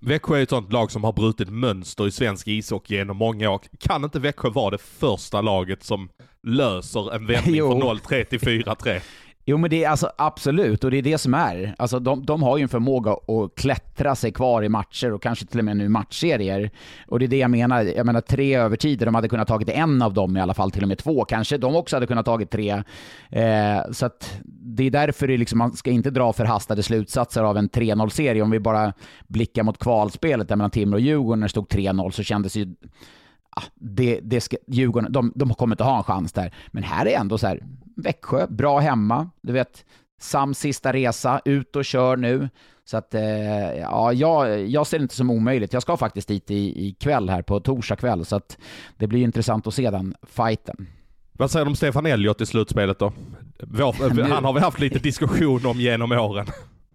Växjö 0.04 0.38
är 0.38 0.42
ett 0.42 0.50
sånt 0.50 0.72
lag 0.72 0.90
som 0.90 1.04
har 1.04 1.12
brutit 1.12 1.50
mönster 1.50 2.06
i 2.06 2.10
svensk 2.10 2.48
ishockey 2.48 2.94
genom 2.94 3.16
många 3.16 3.50
år. 3.50 3.60
Kan 3.78 4.04
inte 4.04 4.18
Växjö 4.18 4.50
vara 4.50 4.70
det 4.70 4.78
första 4.78 5.40
laget 5.40 5.82
som 5.82 6.08
löser 6.42 7.14
en 7.14 7.26
vändning 7.26 7.60
från 7.80 7.82
0-3 7.82 8.24
till 8.24 8.40
4-3? 8.40 9.00
Jo 9.44 9.58
men 9.58 9.70
det 9.70 9.84
är 9.84 9.88
alltså 9.88 10.10
absolut, 10.18 10.84
och 10.84 10.90
det 10.90 10.98
är 10.98 11.02
det 11.02 11.18
som 11.18 11.34
är. 11.34 11.74
Alltså 11.78 11.98
de, 11.98 12.24
de 12.24 12.42
har 12.42 12.58
ju 12.58 12.62
en 12.62 12.68
förmåga 12.68 13.12
att 13.12 13.54
klättra 13.54 14.14
sig 14.14 14.32
kvar 14.32 14.62
i 14.62 14.68
matcher 14.68 15.12
och 15.12 15.22
kanske 15.22 15.46
till 15.46 15.58
och 15.58 15.64
med 15.64 15.76
nu 15.76 15.88
matchserier. 15.88 16.70
Och 17.06 17.18
det 17.18 17.24
är 17.24 17.28
det 17.28 17.36
jag 17.36 17.50
menar. 17.50 17.82
Jag 17.82 18.06
menar 18.06 18.20
tre 18.20 18.54
övertider, 18.54 19.06
de 19.06 19.14
hade 19.14 19.28
kunnat 19.28 19.48
tagit 19.48 19.68
en 19.68 20.02
av 20.02 20.14
dem 20.14 20.36
i 20.36 20.40
alla 20.40 20.54
fall, 20.54 20.70
till 20.70 20.82
och 20.82 20.88
med 20.88 20.98
två. 20.98 21.24
Kanske 21.24 21.58
de 21.58 21.76
också 21.76 21.96
hade 21.96 22.06
kunnat 22.06 22.26
tagit 22.26 22.50
tre. 22.50 22.82
Eh, 23.30 23.90
så 23.92 24.06
att 24.06 24.40
det 24.44 24.84
är 24.84 24.90
därför 24.90 25.28
det 25.28 25.36
liksom, 25.36 25.58
man 25.58 25.72
ska 25.72 25.90
inte 25.90 26.10
dra 26.10 26.32
förhastade 26.32 26.82
slutsatser 26.82 27.42
av 27.42 27.56
en 27.56 27.70
3-0-serie. 27.70 28.42
Om 28.42 28.50
vi 28.50 28.60
bara 28.60 28.92
blickar 29.26 29.62
mot 29.62 29.78
kvalspelet 29.78 30.48
där 30.48 30.56
mellan 30.56 30.70
Timrå 30.70 30.96
och 30.96 31.00
Djurgården 31.00 31.40
när 31.40 31.46
det 31.46 31.50
stod 31.50 31.68
3-0 31.68 32.10
så 32.10 32.22
kändes 32.22 32.56
ju 32.56 32.74
det, 33.74 34.20
det 34.22 34.40
ska, 34.40 34.56
Djurgården, 34.66 35.12
de, 35.12 35.32
de 35.34 35.54
kommer 35.54 35.74
inte 35.74 35.84
ha 35.84 35.96
en 35.98 36.04
chans 36.04 36.32
där. 36.32 36.54
Men 36.70 36.82
här 36.82 37.06
är 37.06 37.18
ändå 37.18 37.38
så 37.38 37.46
här, 37.46 37.62
Växjö, 37.96 38.46
bra 38.48 38.78
hemma. 38.78 39.30
Du 39.40 39.52
vet, 39.52 39.84
Sams 40.20 40.58
sista 40.58 40.92
resa, 40.92 41.40
ut 41.44 41.76
och 41.76 41.84
kör 41.84 42.16
nu. 42.16 42.48
Så 42.84 42.96
att, 42.96 43.14
eh, 43.14 43.22
ja, 43.80 44.12
jag, 44.12 44.66
jag 44.68 44.86
ser 44.86 44.98
det 44.98 45.02
inte 45.02 45.14
som 45.14 45.30
omöjligt. 45.30 45.72
Jag 45.72 45.82
ska 45.82 45.96
faktiskt 45.96 46.28
dit 46.28 46.50
i, 46.50 46.86
i 46.88 46.96
kväll 47.00 47.30
här 47.30 47.42
på 47.42 47.60
torsdag 47.60 47.96
kväll, 47.96 48.24
så 48.24 48.36
att 48.36 48.58
det 48.98 49.06
blir 49.06 49.22
intressant 49.22 49.66
att 49.66 49.74
se 49.74 49.90
den 49.90 50.14
fighten. 50.22 50.86
Vad 51.32 51.50
säger 51.50 51.64
du 51.64 51.68
om 51.68 51.76
Stefan 51.76 52.06
Elliot 52.06 52.40
i 52.40 52.46
slutspelet 52.46 52.98
då? 52.98 53.12
Vår, 53.60 54.22
han 54.28 54.44
har 54.44 54.52
vi 54.52 54.60
haft 54.60 54.80
lite 54.80 54.98
diskussion 54.98 55.66
om 55.66 55.80
genom 55.80 56.12
åren. 56.12 56.46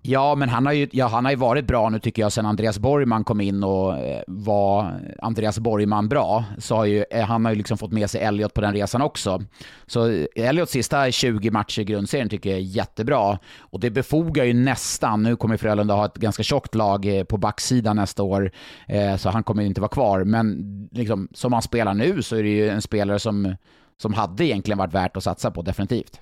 Ja, 0.09 0.35
men 0.35 0.49
han 0.49 0.65
har, 0.65 0.73
ju, 0.73 0.87
ja, 0.91 1.07
han 1.07 1.25
har 1.25 1.31
ju 1.31 1.37
varit 1.37 1.67
bra 1.67 1.89
nu 1.89 1.99
tycker 1.99 2.21
jag 2.21 2.31
sen 2.31 2.45
Andreas 2.45 2.79
Borgman 2.79 3.23
kom 3.23 3.41
in 3.41 3.63
och 3.63 3.97
eh, 3.97 4.21
var 4.27 4.99
Andreas 5.19 5.59
Borgman 5.59 6.09
bra. 6.09 6.43
Så 6.57 6.75
har 6.75 6.85
ju, 6.85 7.05
eh, 7.11 7.25
han 7.25 7.45
har 7.45 7.51
ju 7.51 7.57
liksom 7.57 7.77
fått 7.77 7.91
med 7.91 8.09
sig 8.09 8.21
Elliot 8.21 8.53
på 8.53 8.61
den 8.61 8.73
resan 8.73 9.01
också. 9.01 9.41
Så 9.85 10.09
eh, 10.09 10.25
Elliots 10.35 10.71
sista 10.71 11.11
20 11.11 11.51
matcher 11.51 11.81
i 11.81 11.83
grundserien 11.83 12.29
tycker 12.29 12.49
jag 12.49 12.59
är 12.59 12.63
jättebra. 12.63 13.39
Och 13.59 13.79
det 13.79 13.89
befogar 13.89 14.43
ju 14.43 14.53
nästan, 14.53 15.23
nu 15.23 15.35
kommer 15.35 15.57
Frölunda 15.57 15.93
ha 15.93 16.05
ett 16.05 16.17
ganska 16.17 16.43
tjockt 16.43 16.75
lag 16.75 17.17
eh, 17.17 17.23
på 17.23 17.37
backsidan 17.37 17.95
nästa 17.95 18.23
år, 18.23 18.51
eh, 18.87 19.15
så 19.15 19.29
han 19.29 19.43
kommer 19.43 19.63
inte 19.63 19.81
vara 19.81 19.89
kvar. 19.89 20.23
Men 20.23 20.63
liksom, 20.91 21.27
som 21.33 21.53
han 21.53 21.61
spelar 21.61 21.93
nu 21.93 22.21
så 22.21 22.35
är 22.35 22.43
det 22.43 22.49
ju 22.49 22.69
en 22.69 22.81
spelare 22.81 23.19
som, 23.19 23.55
som 24.01 24.13
hade 24.13 24.45
egentligen 24.45 24.77
varit 24.77 24.93
värt 24.93 25.17
att 25.17 25.23
satsa 25.23 25.51
på, 25.51 25.61
definitivt. 25.61 26.21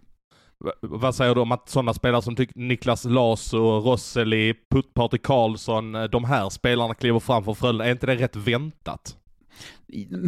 Vad 0.81 1.15
säger 1.15 1.35
du 1.35 1.41
om 1.41 1.51
att 1.51 1.69
sådana 1.69 1.93
spelare 1.93 2.21
som 2.21 2.35
Niklas 2.55 3.05
Laso, 3.05 3.57
Rosseli, 3.57 4.53
Putt 4.71 5.23
Karlsson, 5.23 5.91
de 6.11 6.25
här 6.25 6.49
spelarna 6.49 6.93
kliver 6.93 7.19
fram 7.19 7.43
för 7.43 7.53
Frölunda? 7.53 7.85
Är 7.85 7.91
inte 7.91 8.05
det 8.05 8.15
rätt 8.15 8.35
väntat? 8.35 9.17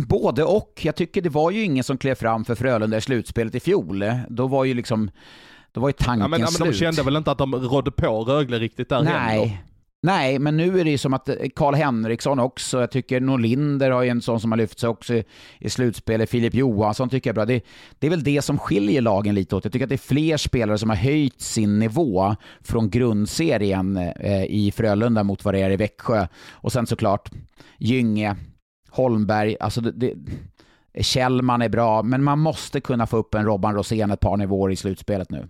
Både 0.08 0.44
och. 0.44 0.80
Jag 0.84 0.96
tycker 0.96 1.22
det 1.22 1.30
var 1.30 1.52
ju 1.52 1.64
ingen 1.64 1.84
som 1.84 1.98
klev 1.98 2.16
fram 2.16 2.46
för 2.46 2.56
Frölunda 2.56 2.98
i 2.98 3.02
slutspelet 3.02 3.56
i 3.56 3.60
fjol. 3.60 4.04
Då 4.30 4.48
var 4.48 4.66
ju 4.66 4.74
liksom, 4.74 5.12
då 5.72 5.82
var 5.82 5.90
ju 5.90 5.94
tanken 5.94 6.22
ja, 6.22 6.28
men, 6.28 6.48
slut. 6.48 6.60
Men 6.60 6.72
de 6.72 6.78
kände 6.78 7.04
väl 7.04 7.16
inte 7.16 7.32
att 7.32 7.38
de 7.38 7.56
rådde 7.56 7.92
på 7.92 8.24
Rögle 8.24 8.60
riktigt 8.60 8.90
där 8.90 9.04
Nej. 9.04 9.14
heller? 9.14 9.58
Nej, 10.02 10.40
men 10.40 10.58
nu 10.58 10.80
är 10.80 10.84
det 10.84 10.92
ju 10.92 10.98
som 10.98 11.14
att 11.14 11.30
eh, 11.30 11.36
Karl 11.56 11.76
Henriksson 11.76 12.40
också, 12.40 12.80
jag 12.80 12.92
tycker 12.92 13.22
Norlinder 13.22 13.92
har 13.92 14.04
ju 14.04 14.10
en 14.10 14.22
sån 14.22 14.40
som 14.40 14.52
har 14.52 14.58
lyft 14.58 14.80
sig 14.80 14.90
också 14.90 15.14
i, 15.14 15.24
i 15.60 15.70
slutspelet, 15.70 16.30
Filip 16.30 16.54
Johansson 16.54 17.10
tycker 17.10 17.30
jag 17.30 17.34
är 17.34 17.36
bra. 17.36 17.46
Det, 17.46 17.64
det, 18.00 18.08
är 18.08 18.12
väl 18.12 18.24
det 18.24 18.42
som 18.42 18.58
skiljer 18.58 19.02
lagen 19.02 19.36
lite 19.36 19.56
åt. 19.56 19.66
Jag 19.66 19.74
tycker 19.74 19.86
att 19.86 19.90
det 19.90 19.96
är 19.96 19.98
fler 20.16 20.38
spelare 20.38 20.78
som 20.78 20.90
har 20.90 20.98
höjt 20.98 21.42
sin 21.42 21.80
nivå 21.80 22.36
från 22.62 22.90
grundserien 22.90 23.98
eh, 23.98 24.44
i 24.44 24.72
Frölunda 24.76 25.24
mot 25.24 25.46
vad 25.46 25.54
det 25.54 25.62
är 25.62 25.70
i 25.72 25.76
Växjö. 25.76 26.28
Och 26.52 26.72
sen 26.72 26.88
såklart 26.88 27.32
Gynge, 27.78 28.36
Holmberg, 28.90 29.58
alltså 29.60 29.82
det, 29.82 29.92
det 29.92 30.14
Kjellman 31.04 31.62
är 31.62 31.70
bra, 31.70 32.04
men 32.04 32.24
man 32.24 32.40
måste 32.40 32.82
kunna 32.82 33.08
få 33.08 33.18
upp 33.18 33.34
en 33.34 33.46
Robban 33.46 33.76
Rosén 33.76 34.12
ett 34.12 34.20
par 34.20 34.38
nivåer 34.38 34.72
i 34.72 34.76
slutspelet 34.76 35.32
nu. 35.32 35.48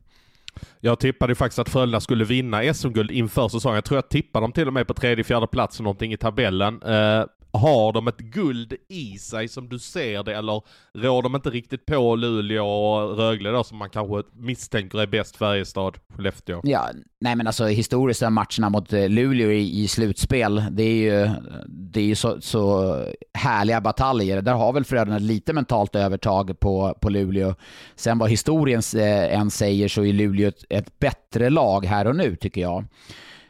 Jag 0.80 1.00
tippade 1.00 1.36
faktiskt 1.36 1.60
att 1.60 1.70
Frölunda 1.70 2.00
skulle 2.00 2.26
vinna 2.26 2.74
SM-guld 2.74 3.12
inför 3.12 3.48
säsongen. 3.48 3.76
Jag 3.76 3.86
tror 3.86 3.98
jag 3.98 4.10
tippade 4.10 4.44
dem 4.44 4.52
till 4.52 4.68
och 4.68 4.74
med 4.74 4.88
på 4.88 4.94
tredje, 4.94 5.24
fjärde 5.24 5.48
plats 5.48 5.80
någonting 5.80 6.14
i 6.14 6.18
tabellen. 6.18 6.82
Eh, 6.82 7.24
har 7.58 7.94
de 7.94 8.08
ett 8.08 8.18
guld 8.18 8.74
i 8.90 9.18
sig 9.18 9.48
som 9.48 9.70
du 9.70 9.80
ser 9.80 10.24
det 10.24 10.36
eller 10.36 10.62
rår 10.94 11.22
de 11.22 11.36
inte 11.36 11.50
riktigt 11.50 11.86
på 11.86 12.16
Luleå 12.16 12.66
och 12.66 13.18
Rögle 13.18 13.50
då 13.50 13.64
som 13.64 13.78
man 13.78 13.90
kanske 13.90 14.24
misstänker 14.34 15.00
är 15.02 15.08
bäst 15.08 15.36
Färjestad, 15.36 15.98
Skellefteå? 16.16 16.62
Ja, 16.64 16.90
nej 17.20 17.36
men 17.36 17.48
alltså 17.48 17.66
historiskt 17.66 18.22
är 18.22 18.30
matcherna 18.30 18.70
mot 18.70 18.94
eh, 18.94 19.10
Luleå 19.10 19.52
i, 19.52 19.84
i 19.84 19.88
slutspel, 19.88 20.66
det 20.72 20.84
är 20.84 20.96
ju, 20.96 21.30
det 21.68 22.00
är 22.00 22.06
ju 22.06 22.16
så, 22.16 22.42
så 22.42 22.94
härliga 23.34 23.82
bataljer. 23.82 24.42
Där 24.42 24.54
har 24.54 24.74
väl 24.74 24.86
Frölunda 24.86 25.20
lite 25.20 25.54
mentalt 25.54 25.96
övertag 25.96 26.60
på, 26.60 26.98
på 27.02 27.10
Luleå. 27.10 27.56
Sen 27.96 28.18
vad 28.18 28.30
historien 28.30 28.82
eh, 28.96 29.40
än 29.40 29.52
säger 29.52 29.88
så 29.88 30.06
är 30.06 30.14
Luleå 30.14 30.48
ett, 30.48 30.64
ett 30.70 31.00
bättre 31.00 31.50
lag 31.50 31.86
här 31.86 32.08
och 32.08 32.16
nu 32.16 32.36
tycker 32.36 32.62
jag. 32.62 32.86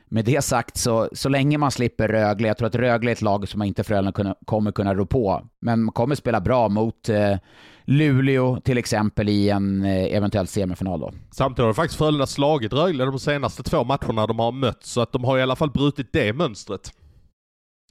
Med 0.10 0.26
det 0.26 0.42
sagt, 0.42 0.78
så, 0.78 1.10
så 1.12 1.30
länge 1.30 1.58
man 1.58 1.72
slipper 1.72 2.08
Rögle, 2.08 2.48
jag 2.48 2.58
tror 2.58 2.68
att 2.68 2.76
Rögle 2.76 3.12
är 3.12 3.14
ett 3.14 3.22
lag 3.22 3.48
som 3.48 3.64
inte 3.64 3.84
Frölunda 3.84 4.36
kommer 4.46 4.72
kunna 4.72 4.94
rå 4.94 5.06
på, 5.06 5.48
men 5.62 5.84
man 5.84 5.94
kommer 5.94 6.16
spela 6.16 6.42
bra 6.42 6.70
mot 6.70 7.10
eh, 7.10 7.38
Luleå 7.86 8.60
till 8.60 8.78
exempel 8.78 9.30
i 9.30 9.50
en 9.50 9.86
eh, 9.86 10.16
eventuell 10.16 10.48
semifinal 10.48 11.00
då. 11.00 11.12
Samtidigt 11.32 11.66
har 11.66 11.74
faktiskt 11.74 11.98
Frölunda 11.98 12.28
slagit 12.28 12.74
Rögle 12.74 13.06
de 13.06 13.20
senaste 13.20 13.64
två 13.64 13.84
matcherna 13.84 14.28
de 14.28 14.40
har 14.40 14.52
mött, 14.52 14.84
så 14.84 15.02
att 15.02 15.12
de 15.12 15.24
har 15.24 15.38
i 15.38 15.42
alla 15.42 15.56
fall 15.56 15.72
brutit 15.72 16.14
det 16.14 16.34
mönstret. 16.34 16.92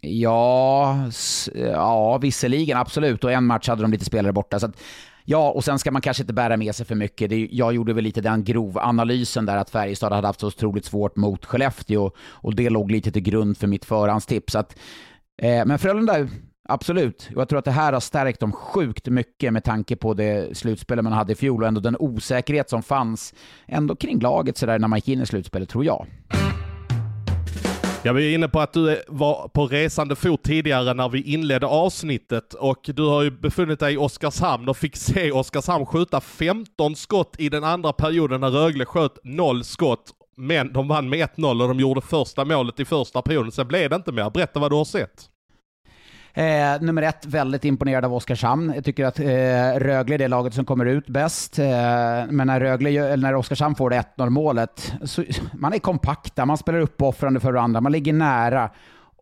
Ja, 0.01 0.97
ja, 1.55 2.19
visserligen 2.19 2.79
absolut. 2.79 3.25
Och 3.25 3.33
en 3.33 3.47
match 3.47 3.69
hade 3.69 3.83
de 3.83 3.91
lite 3.91 4.05
spelare 4.05 4.33
borta. 4.33 4.61
Så 4.61 4.67
att, 4.67 4.77
Ja, 5.29 5.51
och 5.51 5.65
sen 5.65 5.79
ska 5.79 5.91
man 5.91 6.03
kanske 6.03 6.23
inte 6.23 6.33
bära 6.33 6.57
med 6.57 6.75
sig 6.75 6.87
för 6.87 6.95
mycket. 6.95 7.31
Det, 7.31 7.49
jag 7.51 7.75
gjorde 7.75 7.93
väl 7.93 8.05
lite 8.05 8.21
den 8.21 8.45
grovanalysen 8.45 9.47
där 9.47 9.57
att 9.57 9.71
Färjestad 9.71 10.13
hade 10.13 10.27
haft 10.27 10.41
så 10.41 10.47
otroligt 10.47 10.85
svårt 10.85 11.17
mot 11.17 11.45
Skellefteå 11.45 12.11
och 12.19 12.55
det 12.55 12.71
låg 12.71 12.91
lite 12.91 13.13
till 13.13 13.23
grund 13.23 13.59
för 13.59 13.67
mitt 13.67 13.85
förhandstips. 13.85 14.55
Att, 14.55 14.79
eh, 15.43 15.65
men 15.67 15.79
Frölunda, 15.79 16.29
absolut. 16.69 17.29
Jag 17.35 17.49
tror 17.49 17.59
att 17.59 17.65
det 17.65 17.71
här 17.71 17.93
har 17.93 18.01
stärkt 18.01 18.41
dem 18.41 18.53
sjukt 18.53 19.07
mycket 19.07 19.53
med 19.53 19.65
tanke 19.65 19.97
på 19.97 20.15
det 20.15 20.57
slutspel 20.57 21.03
man 21.03 21.13
hade 21.13 21.33
i 21.33 21.37
fjol 21.37 21.63
och 21.63 21.69
ändå 21.69 21.81
den 21.81 21.97
osäkerhet 21.99 22.71
som 22.71 22.83
fanns 22.83 23.35
ändå 23.67 23.97
kring 23.97 24.21
laget 24.21 24.57
sådär 24.57 24.79
när 24.79 24.89
man 24.89 24.97
gick 24.99 25.09
in 25.09 25.23
i 25.23 25.27
slutspelet, 25.27 25.69
tror 25.69 25.85
jag. 25.85 26.07
Ja 28.07 28.13
vi 28.13 28.31
är 28.31 28.35
inne 28.35 28.49
på 28.49 28.61
att 28.61 28.73
du 28.73 29.03
var 29.09 29.49
på 29.49 29.67
resande 29.67 30.17
fot 30.17 30.43
tidigare 30.43 30.95
när 30.95 31.09
vi 31.09 31.23
inledde 31.23 31.67
avsnittet 31.67 32.55
och 32.55 32.91
du 32.95 33.03
har 33.03 33.23
ju 33.23 33.31
befunnit 33.31 33.81
dig 33.81 33.95
i 33.95 33.97
Oskarshamn 33.97 34.69
och 34.69 34.77
fick 34.77 34.97
se 34.97 35.33
Oskarshamn 35.33 35.87
skjuta 35.87 36.21
15 36.21 36.97
skott 36.97 37.35
i 37.39 37.49
den 37.49 37.65
andra 37.65 37.93
perioden 37.93 38.41
när 38.41 38.51
Rögle 38.51 38.85
sköt 38.85 39.19
0 39.25 39.65
skott. 39.65 40.11
Men 40.37 40.73
de 40.73 40.89
vann 40.89 41.09
med 41.09 41.29
1-0 41.37 41.63
och 41.63 41.69
de 41.69 41.81
gjorde 41.81 42.01
första 42.01 42.45
målet 42.45 42.81
i 42.81 42.85
första 42.85 43.23
perioden. 43.23 43.53
Sen 43.53 43.69
blev 43.69 43.91
det 43.91 43.97
inte 43.97 44.13
mer. 44.13 44.31
Berätta 44.31 44.61
vad 44.61 44.71
du 44.71 44.77
har 44.77 44.85
sett. 44.85 45.29
Eh, 46.37 46.81
nummer 46.81 47.03
ett, 47.03 47.27
väldigt 47.27 47.65
imponerad 47.65 48.05
av 48.05 48.15
Oskarshamn. 48.15 48.73
Jag 48.75 48.85
tycker 48.85 49.05
att 49.05 49.21
eh, 49.21 49.25
Rögle 49.79 50.15
är 50.15 50.19
det 50.19 50.29
laget 50.29 50.55
som 50.55 50.65
kommer 50.65 50.87
ut 50.87 51.09
bäst. 51.09 51.59
Eh, 51.59 51.67
men 52.31 52.47
när, 52.47 52.61
Rögle, 52.61 53.17
när 53.17 53.35
Oskarshamn 53.35 53.75
får 53.75 53.91
det 53.91 54.05
1-0 54.17 54.31
målet, 54.31 54.93
så, 55.05 55.25
man 55.53 55.73
är 55.73 55.79
kompakta, 55.79 56.47
man 56.47 56.59
spelar 56.59 56.81
uppoffrande 56.81 57.41
för 57.41 57.53
varandra, 57.53 57.81
man 57.81 57.93
ligger 57.93 58.13
nära. 58.13 58.71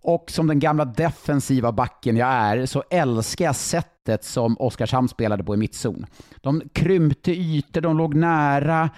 Och 0.03 0.31
som 0.31 0.47
den 0.47 0.59
gamla 0.59 0.85
defensiva 0.85 1.73
backen 1.73 2.17
jag 2.17 2.29
är, 2.29 2.67
så 2.67 2.85
älskar 2.91 3.45
jag 3.45 3.57
sättet 3.57 4.25
som 4.25 4.57
Oskarshamn 4.59 5.09
spelade 5.09 5.45
på 5.45 5.55
i 5.55 5.57
mittzon. 5.57 6.07
De 6.41 6.63
krympte 6.73 7.33
ytor, 7.33 7.81
de 7.81 7.99
låg 7.99 8.15
nära, 8.15 8.91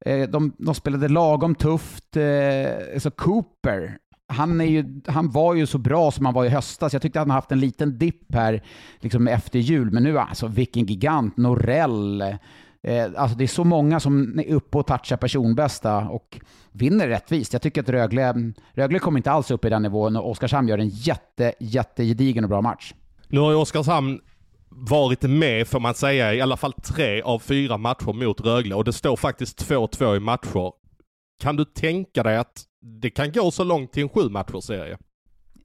eh, 0.00 0.28
de, 0.28 0.52
de 0.58 0.74
spelade 0.74 1.08
lagom 1.08 1.54
tufft. 1.54 2.16
Eh, 2.16 2.98
så 2.98 3.10
Cooper, 3.10 3.98
han, 4.28 4.60
är 4.60 4.64
ju, 4.64 5.00
han 5.06 5.30
var 5.30 5.54
ju 5.54 5.66
så 5.66 5.78
bra 5.78 6.10
som 6.10 6.24
han 6.24 6.34
var 6.34 6.44
i 6.44 6.48
höstas. 6.48 6.92
Jag 6.92 7.02
tyckte 7.02 7.18
han 7.18 7.30
haft 7.30 7.52
en 7.52 7.60
liten 7.60 7.98
dipp 7.98 8.34
här 8.34 8.62
liksom 9.00 9.28
efter 9.28 9.58
jul, 9.58 9.90
men 9.90 10.02
nu 10.02 10.18
alltså 10.18 10.46
vilken 10.46 10.86
gigant. 10.86 11.36
Norell. 11.36 12.20
Eh, 12.82 13.06
alltså 13.16 13.38
det 13.38 13.44
är 13.44 13.48
så 13.48 13.64
många 13.64 14.00
som 14.00 14.38
är 14.38 14.54
uppe 14.54 14.78
och 14.78 14.86
touchar 14.86 15.16
personbästa 15.16 15.98
och 15.98 16.40
vinner 16.72 17.08
rättvist. 17.08 17.52
Jag 17.52 17.62
tycker 17.62 17.80
att 17.82 17.88
Rögle, 17.88 18.52
Rögle 18.72 18.98
kommer 18.98 19.18
inte 19.18 19.30
alls 19.30 19.50
upp 19.50 19.64
i 19.64 19.68
den 19.68 19.82
nivån 19.82 20.16
och 20.16 20.30
Oskarshamn 20.30 20.68
gör 20.68 20.78
en 20.78 20.88
jätte, 20.88 21.54
jättegedigen 21.60 22.44
och 22.44 22.50
bra 22.50 22.60
match. 22.60 22.94
Nu 23.28 23.40
har 23.40 23.50
ju 23.50 23.56
Oskarshamn 23.56 24.20
varit 24.68 25.22
med, 25.22 25.68
får 25.68 25.80
man 25.80 25.94
säga, 25.94 26.34
i 26.34 26.40
alla 26.40 26.56
fall 26.56 26.72
tre 26.72 27.22
av 27.22 27.38
fyra 27.38 27.78
matcher 27.78 28.12
mot 28.12 28.40
Rögle 28.40 28.74
och 28.74 28.84
det 28.84 28.92
står 28.92 29.16
faktiskt 29.16 29.70
2-2 29.70 30.16
i 30.16 30.20
matcher. 30.20 30.72
Kan 31.40 31.56
du 31.56 31.64
tänka 31.64 32.22
dig 32.22 32.36
att 32.36 32.64
det 32.86 33.10
kan 33.10 33.32
gå 33.32 33.50
så 33.50 33.64
långt 33.64 33.92
till 33.92 34.02
en 34.02 34.08
sju 34.08 34.28
matcher 34.28 34.60
serie. 34.60 34.98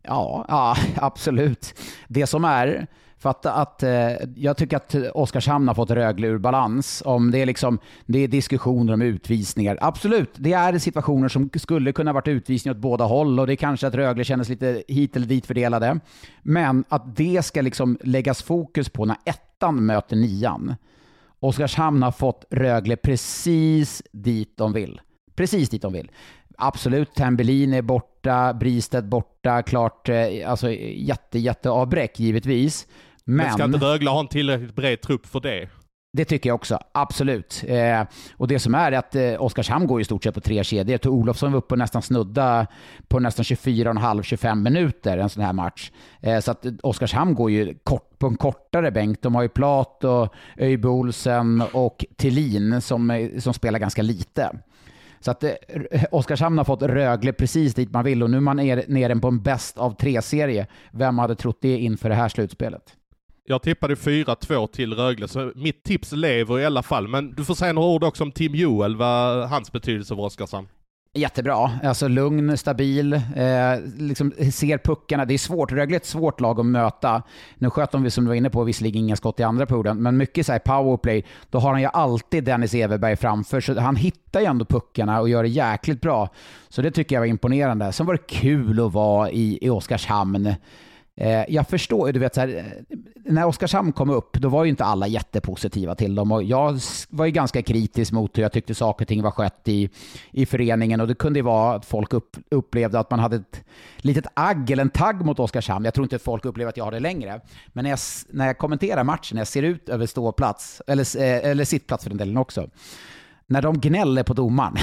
Ja, 0.04 0.46
ja, 0.48 0.75
absolut. 0.96 1.80
Det 2.08 2.28
som 2.28 2.46
är, 2.46 2.88
för 3.18 3.30
att, 3.30 3.46
att 3.46 3.84
eh, 3.84 4.12
jag 4.36 4.58
tycker 4.58 4.78
att 4.78 4.96
Oskarshamn 5.13 5.68
har 5.68 5.75
fått 5.75 5.92
Rögle 5.92 6.28
ur 6.28 6.38
balans. 6.38 7.04
Om 7.06 7.32
det 7.32 7.38
är, 7.38 7.46
liksom, 7.46 7.80
det 8.06 8.20
är 8.20 8.28
diskussioner 8.28 8.94
om 8.94 9.01
utvisningar. 9.01 9.78
Absolut, 9.82 10.30
det 10.36 10.54
är 10.54 10.80
situationer 10.80 11.28
som 11.28 11.50
skulle 11.56 11.92
kunna 11.92 12.13
varit 12.13 12.28
utvisning 12.28 12.72
åt 12.72 12.78
båda 12.78 13.06
håll 13.06 13.40
och 13.40 13.48
det 13.48 13.54
är 13.54 13.56
kanske 13.56 13.88
att 13.88 13.96
Rögle 13.96 14.24
kändes 14.24 14.50
lite 14.50 14.84
hit 14.88 15.16
eller 15.16 15.28
dit 15.28 15.46
fördelade. 15.46 16.00
Men 16.42 16.84
att 16.90 17.16
det 17.16 17.46
ska 17.46 17.62
liksom 17.62 17.98
läggas 18.04 18.44
fokus 18.44 18.90
på 18.90 19.06
när 19.06 19.18
ettan 19.25 19.86
möter 19.86 20.16
nian. 20.16 20.75
Oskarshamn 21.40 22.04
har 22.04 22.12
fått 22.12 22.46
Rögle 22.50 22.96
precis 22.96 24.04
dit 24.12 24.58
de 24.58 24.74
vill. 24.74 25.01
Precis 25.36 25.70
dit 25.70 25.82
de 25.82 25.94
vill. 25.94 26.12
Absolut, 26.63 27.13
Tambellin 27.15 27.74
är 27.74 27.82
borta, 27.82 28.53
Bristed 28.53 29.10
borta, 29.10 29.62
klart, 29.62 30.10
eh, 30.10 30.25
alltså 30.46 30.72
jätte, 30.96 31.39
jätte 31.39 31.70
avbräck 31.70 32.20
givetvis. 32.20 32.88
Men, 33.24 33.38
Men 33.38 33.53
ska 33.53 33.63
inte 33.63 33.77
Rögle 33.77 34.10
ha 34.10 34.20
en 34.20 34.27
tillräckligt 34.27 34.75
bred 34.75 35.01
trupp 35.01 35.25
för 35.25 35.39
det? 35.39 35.70
Det 36.13 36.25
tycker 36.25 36.50
jag 36.50 36.56
också, 36.56 36.80
absolut. 36.91 37.63
Eh, 37.68 38.01
och 38.38 38.48
det 38.48 38.60
som 38.60 38.75
är 38.75 38.91
att 38.91 39.15
eh, 39.15 39.41
Oskarshamn 39.44 39.88
går 39.88 40.01
i 40.01 40.03
stort 40.03 40.24
sett 40.24 40.36
på 40.36 40.41
tre 40.41 40.63
kedjor. 40.63 40.98
Tor 40.98 41.12
Olofsson 41.12 41.51
var 41.51 41.58
uppe 41.58 41.74
och 41.74 41.80
nästan 41.80 42.01
snudda 42.01 42.68
på 43.08 43.20
nästan 43.20 43.44
24,5-25 43.44 44.56
minuter 44.56 45.18
en 45.18 45.30
sån 45.30 45.44
här 45.44 45.53
match. 45.53 45.91
Eh, 46.22 46.39
så 46.39 46.51
att 46.51 46.65
Oskarshamn 46.84 47.36
går 47.36 47.51
ju 47.51 47.75
kort, 47.84 48.20
på 48.20 48.27
en 48.27 48.38
kortare 48.38 48.91
bänk. 48.91 49.22
De 49.22 49.36
har 49.36 49.41
ju 49.41 49.50
Plat 49.50 50.03
och 50.03 50.34
Öjbe 50.58 50.88
Olsen 50.88 51.63
och 51.72 52.06
Tillin 52.18 52.82
som, 52.82 53.30
som 53.39 53.53
spelar 53.53 53.80
ganska 53.80 54.01
lite. 54.01 54.51
Så 55.22 55.32
att 55.32 55.44
eh, 55.44 55.51
Oskarshamn 56.12 56.58
har 56.58 56.66
fått 56.66 56.82
Rögle 56.82 57.34
precis 57.34 57.74
dit 57.74 57.92
man 57.92 58.06
vill 58.06 58.24
och 58.24 58.30
nu 58.30 58.38
är 58.38 58.42
man 58.42 58.58
nere 58.58 59.16
på 59.16 59.28
en 59.28 59.42
bäst 59.42 59.78
av 59.78 59.96
tre-serie. 59.96 60.68
Vem 60.92 61.18
hade 61.18 61.36
trott 61.36 61.58
det 61.62 61.78
inför 61.78 62.10
det 62.10 62.16
här 62.16 62.30
slutspelet? 62.30 62.96
Jag 63.46 63.62
tippade 63.62 63.96
4-2 63.96 64.68
till 64.68 64.94
Rögle, 64.94 65.28
så 65.28 65.51
mitt 65.56 65.84
tips 65.84 66.12
lever 66.12 66.60
i 66.60 66.66
alla 66.66 66.84
fall. 66.84 67.08
Men 67.08 67.34
du 67.36 67.46
får 67.46 67.54
säga 67.54 67.74
några 67.74 67.88
ord 67.88 68.04
också 68.04 68.24
om 68.24 68.32
Tim 68.32 68.56
Joel, 68.56 68.96
vad 68.96 69.50
hans 69.50 69.72
betydelse 69.72 70.16
för 70.16 70.22
Oskarshamn. 70.22 70.68
Jättebra. 71.13 71.72
Alltså 71.84 72.08
lugn, 72.08 72.58
stabil, 72.58 73.13
eh, 73.13 73.22
liksom 73.98 74.32
ser 74.51 74.77
puckarna. 74.77 75.25
Det 75.25 75.34
är 75.34 75.38
svårt. 75.38 75.72
Rögle 75.72 75.96
är 75.96 76.00
ett 76.00 76.06
svårt 76.06 76.39
lag 76.39 76.60
att 76.60 76.65
möta. 76.65 77.24
Nu 77.56 77.70
sköt 77.70 77.91
de, 77.91 78.12
som 78.12 78.24
du 78.24 78.27
var 78.27 78.36
inne 78.36 78.50
på, 78.50 78.63
visserligen 78.63 79.03
inga 79.03 79.15
skott 79.15 79.39
i 79.39 79.44
andra 79.44 79.65
perioden, 79.65 80.01
men 80.01 80.18
mycket 80.18 80.46
så 80.46 80.51
här 80.51 80.60
powerplay. 80.60 81.25
Då 81.50 81.60
har 81.60 81.72
han 81.72 81.82
ju 81.82 81.88
alltid 81.94 82.44
Dennis 82.44 82.74
Everberg 82.74 83.15
framför, 83.15 83.62
så 83.62 83.80
han 83.80 83.96
hittar 83.96 84.39
ju 84.39 84.46
ändå 84.46 84.65
puckarna 84.65 85.22
och 85.22 85.30
gör 85.30 85.44
det 85.44 85.50
jäkligt 85.50 86.01
bra. 86.01 86.30
Så 86.70 86.82
det 86.82 86.91
tycker 86.91 87.15
jag 87.15 87.22
var 87.22 87.27
imponerande. 87.27 87.91
Sen 87.91 88.06
var 88.06 88.13
det 88.13 88.27
kul 88.27 88.86
att 88.86 88.94
vara 88.94 89.32
i, 89.32 89.58
i 89.62 89.70
Oskarshamn. 89.70 90.53
Eh, 91.15 91.44
jag 91.48 91.68
förstår, 91.68 92.12
du 92.12 92.20
vet 92.20 92.36
så 92.36 92.41
här, 92.41 92.48
eh, 92.58 92.98
när 93.25 93.46
Oskarshamn 93.46 93.91
kom 93.91 94.10
upp, 94.10 94.34
då 94.34 94.50
var 94.50 94.63
ju 94.63 94.70
inte 94.70 94.86
alla 94.86 95.08
jättepositiva 95.08 95.96
till 95.96 96.15
dem. 96.15 96.32
Och 96.32 96.44
jag 96.44 96.80
var 97.10 97.25
ju 97.25 97.32
ganska 97.32 97.62
kritisk 97.62 98.12
mot 98.12 98.38
hur 98.38 98.44
jag 98.44 98.51
tyckte 98.51 98.75
saker 98.75 99.03
och 99.06 99.08
ting 99.08 99.22
var 99.22 99.32
skött 99.32 99.68
i, 99.68 99.89
i 100.32 100.46
föreningen. 100.46 101.01
Och 101.01 101.08
det 101.08 101.15
kunde 101.15 101.39
ju 101.39 101.44
vara 101.44 101.75
att 101.75 101.86
folk 101.86 102.13
upp, 102.13 102.38
upplevde 102.51 103.00
att 103.00 103.12
man 103.12 103.20
hade 103.20 103.36
ett 103.36 103.63
litet 103.98 104.25
agg 104.34 104.72
eller 104.72 104.84
en 104.84 104.89
tagg 104.89 105.25
mot 105.25 105.39
Oskarshamn. 105.39 105.86
Jag 105.86 105.94
tror 105.94 106.06
inte 106.06 106.15
att 106.15 106.22
folk 106.22 106.46
upplever 106.46 106.70
att 106.70 106.77
jag 106.77 106.84
har 106.84 106.91
det 106.91 107.00
längre. 107.00 107.41
Men 107.68 107.84
när 107.84 107.89
jag, 107.89 108.00
när 108.30 108.48
jag 108.48 108.58
kommenterar 108.58 109.03
matchen, 109.03 109.36
när 109.36 109.41
jag 109.41 109.48
ser 109.48 109.63
ut 109.63 109.89
över 109.89 110.06
ståplats, 110.06 110.82
eller, 110.88 111.18
eh, 111.22 111.50
eller 111.50 111.65
sittplats 111.65 112.03
för 112.03 112.10
den 112.10 112.18
delen 112.18 112.38
också, 112.38 112.68
när 113.51 113.62
de 113.62 113.80
gnäller 113.80 114.24
på 114.24 114.34
domaren. 114.34 114.75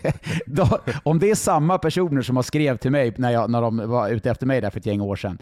då, 0.46 0.78
om 1.02 1.18
det 1.18 1.30
är 1.30 1.34
samma 1.34 1.78
personer 1.78 2.22
som 2.22 2.36
har 2.36 2.42
skrev 2.42 2.76
till 2.76 2.90
mig 2.90 3.14
när, 3.16 3.30
jag, 3.30 3.50
när 3.50 3.62
de 3.62 3.90
var 3.90 4.08
ute 4.08 4.30
efter 4.30 4.46
mig 4.46 4.60
där 4.60 4.70
för 4.70 4.80
ett 4.80 4.86
gäng 4.86 5.00
år 5.00 5.16
sedan. 5.16 5.38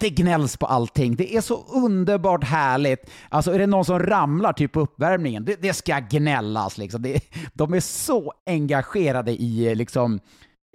Det 0.00 0.10
gnälls 0.10 0.56
på 0.56 0.66
allting. 0.66 1.16
Det 1.16 1.36
är 1.36 1.40
så 1.40 1.64
underbart 1.68 2.44
härligt. 2.44 3.10
Alltså 3.28 3.52
är 3.52 3.58
det 3.58 3.66
någon 3.66 3.84
som 3.84 3.98
ramlar 3.98 4.52
typ 4.52 4.72
på 4.72 4.80
uppvärmningen, 4.80 5.44
det, 5.44 5.62
det 5.62 5.72
ska 5.72 5.98
gnällas. 5.98 6.78
Liksom. 6.78 7.02
Det, 7.02 7.20
de 7.52 7.74
är 7.74 7.80
så 7.80 8.32
engagerade 8.46 9.30
i, 9.30 9.74
liksom, 9.74 10.20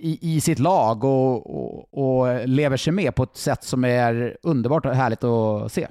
i, 0.02 0.36
i 0.36 0.42
sitt 0.42 0.60
lag 0.60 1.04
och, 1.04 1.56
och, 1.56 2.28
och 2.28 2.48
lever 2.48 2.78
sig 2.78 2.94
med 2.94 3.16
på 3.16 3.24
ett 3.24 3.38
sätt 3.38 3.64
som 3.64 3.86
är 3.86 4.38
underbart 4.44 4.86
och 4.86 4.96
härligt 4.96 5.24
att 5.24 5.72
se. 5.72 5.88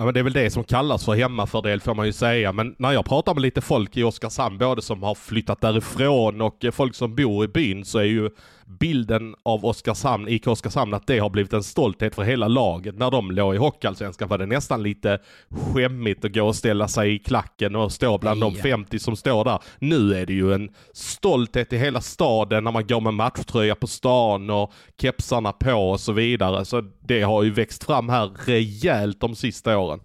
Ja, 0.00 0.04
men 0.04 0.14
det 0.14 0.20
är 0.20 0.24
väl 0.24 0.32
det 0.32 0.50
som 0.50 0.64
kallas 0.64 1.04
för 1.04 1.14
hemmafördel 1.14 1.80
får 1.80 1.94
man 1.94 2.06
ju 2.06 2.12
säga. 2.12 2.52
Men 2.52 2.74
när 2.78 2.92
jag 2.92 3.04
pratar 3.04 3.34
med 3.34 3.42
lite 3.42 3.60
folk 3.60 3.96
i 3.96 4.02
Oskarshamn, 4.02 4.58
både 4.58 4.82
som 4.82 5.02
har 5.02 5.14
flyttat 5.14 5.60
därifrån 5.60 6.40
och 6.40 6.64
folk 6.72 6.94
som 6.94 7.14
bor 7.14 7.44
i 7.44 7.48
byn, 7.48 7.84
så 7.84 7.98
är 7.98 8.04
ju 8.04 8.30
bilden 8.78 9.34
av 9.42 9.64
Oskarshamn, 9.64 10.28
IK 10.28 10.46
Oskarshamn, 10.46 10.94
att 10.94 11.06
det 11.06 11.18
har 11.18 11.30
blivit 11.30 11.52
en 11.52 11.62
stolthet 11.62 12.14
för 12.14 12.22
hela 12.22 12.48
laget. 12.48 12.98
När 12.98 13.10
de 13.10 13.30
låg 13.30 13.54
i 13.54 13.58
Hockeyallsvenskan 13.58 14.28
var 14.28 14.38
det 14.38 14.46
nästan 14.46 14.82
lite 14.82 15.18
skämmigt 15.48 16.24
att 16.24 16.34
gå 16.34 16.42
och 16.42 16.56
ställa 16.56 16.88
sig 16.88 17.14
i 17.14 17.18
klacken 17.18 17.76
och 17.76 17.92
stå 17.92 18.18
bland 18.18 18.40
Nej. 18.40 18.50
de 18.50 18.56
50 18.56 18.98
som 18.98 19.16
står 19.16 19.44
där. 19.44 19.58
Nu 19.78 20.14
är 20.14 20.26
det 20.26 20.32
ju 20.32 20.52
en 20.54 20.70
stolthet 20.92 21.72
i 21.72 21.76
hela 21.76 22.00
staden 22.00 22.64
när 22.64 22.72
man 22.72 22.86
går 22.86 23.00
med 23.00 23.14
matchtröja 23.14 23.74
på 23.74 23.86
stan 23.86 24.50
och 24.50 24.72
kepsarna 25.00 25.52
på 25.52 25.90
och 25.90 26.00
så 26.00 26.12
vidare. 26.12 26.64
Så 26.64 26.82
det 27.00 27.22
har 27.22 27.42
ju 27.42 27.50
växt 27.50 27.84
fram 27.84 28.08
här 28.08 28.30
rejält 28.46 29.20
de 29.20 29.34
sista 29.34 29.78
åren. 29.78 30.00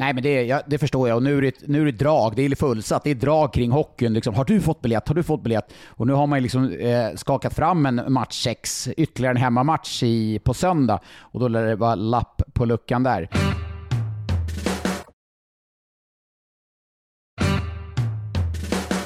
Nej, 0.00 0.14
men 0.14 0.22
det, 0.22 0.42
ja, 0.42 0.62
det 0.66 0.78
förstår 0.78 1.08
jag. 1.08 1.16
Och 1.16 1.22
nu 1.22 1.38
är 1.38 1.42
det, 1.42 1.68
nu 1.68 1.80
är 1.80 1.84
det 1.84 1.92
drag. 1.92 2.36
Det 2.36 2.42
är 2.42 2.56
fullsatt. 2.56 3.04
Det 3.04 3.10
är 3.10 3.14
drag 3.14 3.52
kring 3.52 3.70
hockeyn. 3.70 4.12
Liksom, 4.12 4.34
har 4.34 4.44
du 4.44 4.60
fått 4.60 4.80
biljett? 4.80 5.08
Har 5.08 5.14
du 5.14 5.22
fått 5.22 5.42
biljett? 5.42 5.72
Och 5.88 6.06
nu 6.06 6.12
har 6.12 6.26
man 6.26 6.42
liksom, 6.42 6.72
eh, 6.72 7.14
skakat 7.14 7.54
fram 7.54 7.86
en 7.86 8.12
match 8.12 8.42
6, 8.42 8.88
ytterligare 8.96 9.34
en 9.34 9.42
hemmamatch 9.42 10.02
i, 10.02 10.38
på 10.38 10.54
söndag. 10.54 11.00
Och 11.20 11.40
då 11.40 11.48
lär 11.48 11.66
det 11.66 11.76
vara 11.76 11.94
lapp 11.94 12.42
på 12.52 12.64
luckan 12.64 13.02
där. 13.02 13.28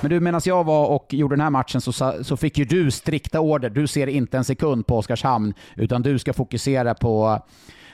Men 0.00 0.10
du, 0.10 0.20
medan 0.20 0.40
jag 0.44 0.64
var 0.64 0.86
och 0.86 1.14
gjorde 1.14 1.36
den 1.36 1.42
här 1.42 1.50
matchen 1.50 1.80
så, 1.80 1.92
så 2.24 2.36
fick 2.36 2.58
ju 2.58 2.64
du 2.64 2.90
strikta 2.90 3.40
order. 3.40 3.70
Du 3.70 3.86
ser 3.86 4.06
inte 4.06 4.36
en 4.36 4.44
sekund 4.44 4.86
på 4.86 4.98
Oskarshamn, 4.98 5.54
utan 5.76 6.02
du 6.02 6.18
ska 6.18 6.32
fokusera 6.32 6.94
på 6.94 7.42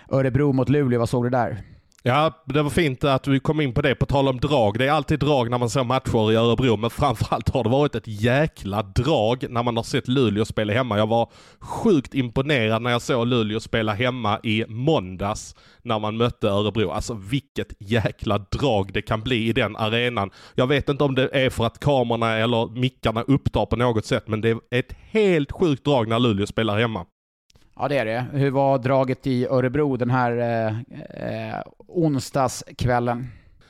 Örebro 0.09 0.53
mot 0.53 0.69
Luleå. 0.69 0.99
Vad 0.99 1.09
såg 1.09 1.25
du 1.25 1.31
där? 1.31 1.63
Ja, 2.03 2.45
det 2.45 2.63
var 2.63 2.71
fint 2.71 3.05
att 3.05 3.27
vi 3.27 3.41
kom 3.41 3.61
in 3.61 3.75
på 3.75 3.83
det. 3.83 3.95
På 3.95 4.07
tal 4.07 4.29
om 4.29 4.41
drag. 4.41 4.79
Det 4.79 4.87
är 4.87 4.93
alltid 4.93 5.19
drag 5.19 5.51
när 5.51 5.59
man 5.59 5.71
ser 5.71 5.85
matcher 5.85 6.33
i 6.33 6.35
Örebro, 6.35 6.77
men 6.77 6.91
framförallt 6.91 7.49
har 7.49 7.65
det 7.65 7.71
varit 7.71 7.95
ett 7.95 8.07
jäkla 8.07 8.83
drag 8.83 9.45
när 9.51 9.63
man 9.63 9.77
har 9.77 9.85
sett 9.85 10.09
Luleå 10.09 10.45
spela 10.45 10.73
hemma. 10.73 10.99
Jag 10.99 11.07
var 11.07 11.31
sjukt 11.61 12.15
imponerad 12.15 12.83
när 12.83 12.91
jag 12.91 13.03
såg 13.03 13.27
Luleå 13.27 13.61
spela 13.61 13.93
hemma 13.93 14.41
i 14.43 14.65
måndags 14.69 15.55
när 15.83 15.99
man 15.99 16.17
mötte 16.17 16.49
Örebro. 16.49 16.91
Alltså 16.91 17.15
vilket 17.15 17.73
jäkla 17.79 18.39
drag 18.39 18.93
det 18.93 19.03
kan 19.03 19.21
bli 19.21 19.49
i 19.49 19.53
den 19.53 19.77
arenan. 19.77 20.31
Jag 20.55 20.67
vet 20.67 20.89
inte 20.89 21.05
om 21.05 21.15
det 21.15 21.29
är 21.33 21.51
för 21.51 21.67
att 21.67 21.81
kamerorna 21.81 22.37
eller 22.37 22.81
mickarna 22.81 23.23
upptar 23.23 23.67
på 23.67 23.77
något 23.77 24.07
sätt, 24.07 24.29
men 24.29 24.41
det 24.41 24.49
är 24.49 24.59
ett 24.71 24.93
helt 25.11 25.53
sjukt 25.53 25.85
drag 25.85 26.09
när 26.09 26.19
Luleå 26.19 26.47
spelar 26.47 26.79
hemma. 26.79 27.07
Ja, 27.81 27.89
det 27.89 27.99
är 27.99 28.05
det. 28.05 28.25
Hur 28.33 28.51
var 28.51 28.79
draget 28.79 29.27
i 29.27 29.47
Örebro 29.47 29.97
den 29.97 30.11
här 30.11 30.37
eh, 30.39 30.69
eh, 31.49 31.63
onsdagskvällen? 31.89 33.27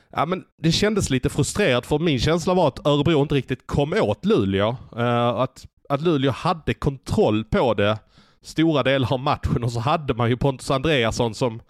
Ja, 0.09 0.25
men 0.25 0.43
det 0.61 0.71
kändes 0.71 1.09
lite 1.09 1.29
frustrerat 1.29 1.85
för 1.85 1.99
min 1.99 2.19
känsla 2.19 2.53
var 2.53 2.67
att 2.67 2.87
Örebro 2.87 3.21
inte 3.21 3.35
riktigt 3.35 3.67
kom 3.67 3.93
åt 3.93 4.25
Luleå. 4.25 4.75
Uh, 4.97 5.27
att, 5.27 5.65
att 5.89 6.01
Luleå 6.01 6.31
hade 6.31 6.73
kontroll 6.73 7.43
på 7.43 7.73
det 7.73 7.97
stora 8.41 8.83
delar 8.83 9.13
av 9.13 9.19
matchen 9.19 9.63
och 9.63 9.71
så 9.71 9.79
hade 9.79 10.13
man 10.13 10.29
ju 10.29 10.37
Pontus 10.37 10.71
Andreasson 10.71 11.33
som 11.33 11.61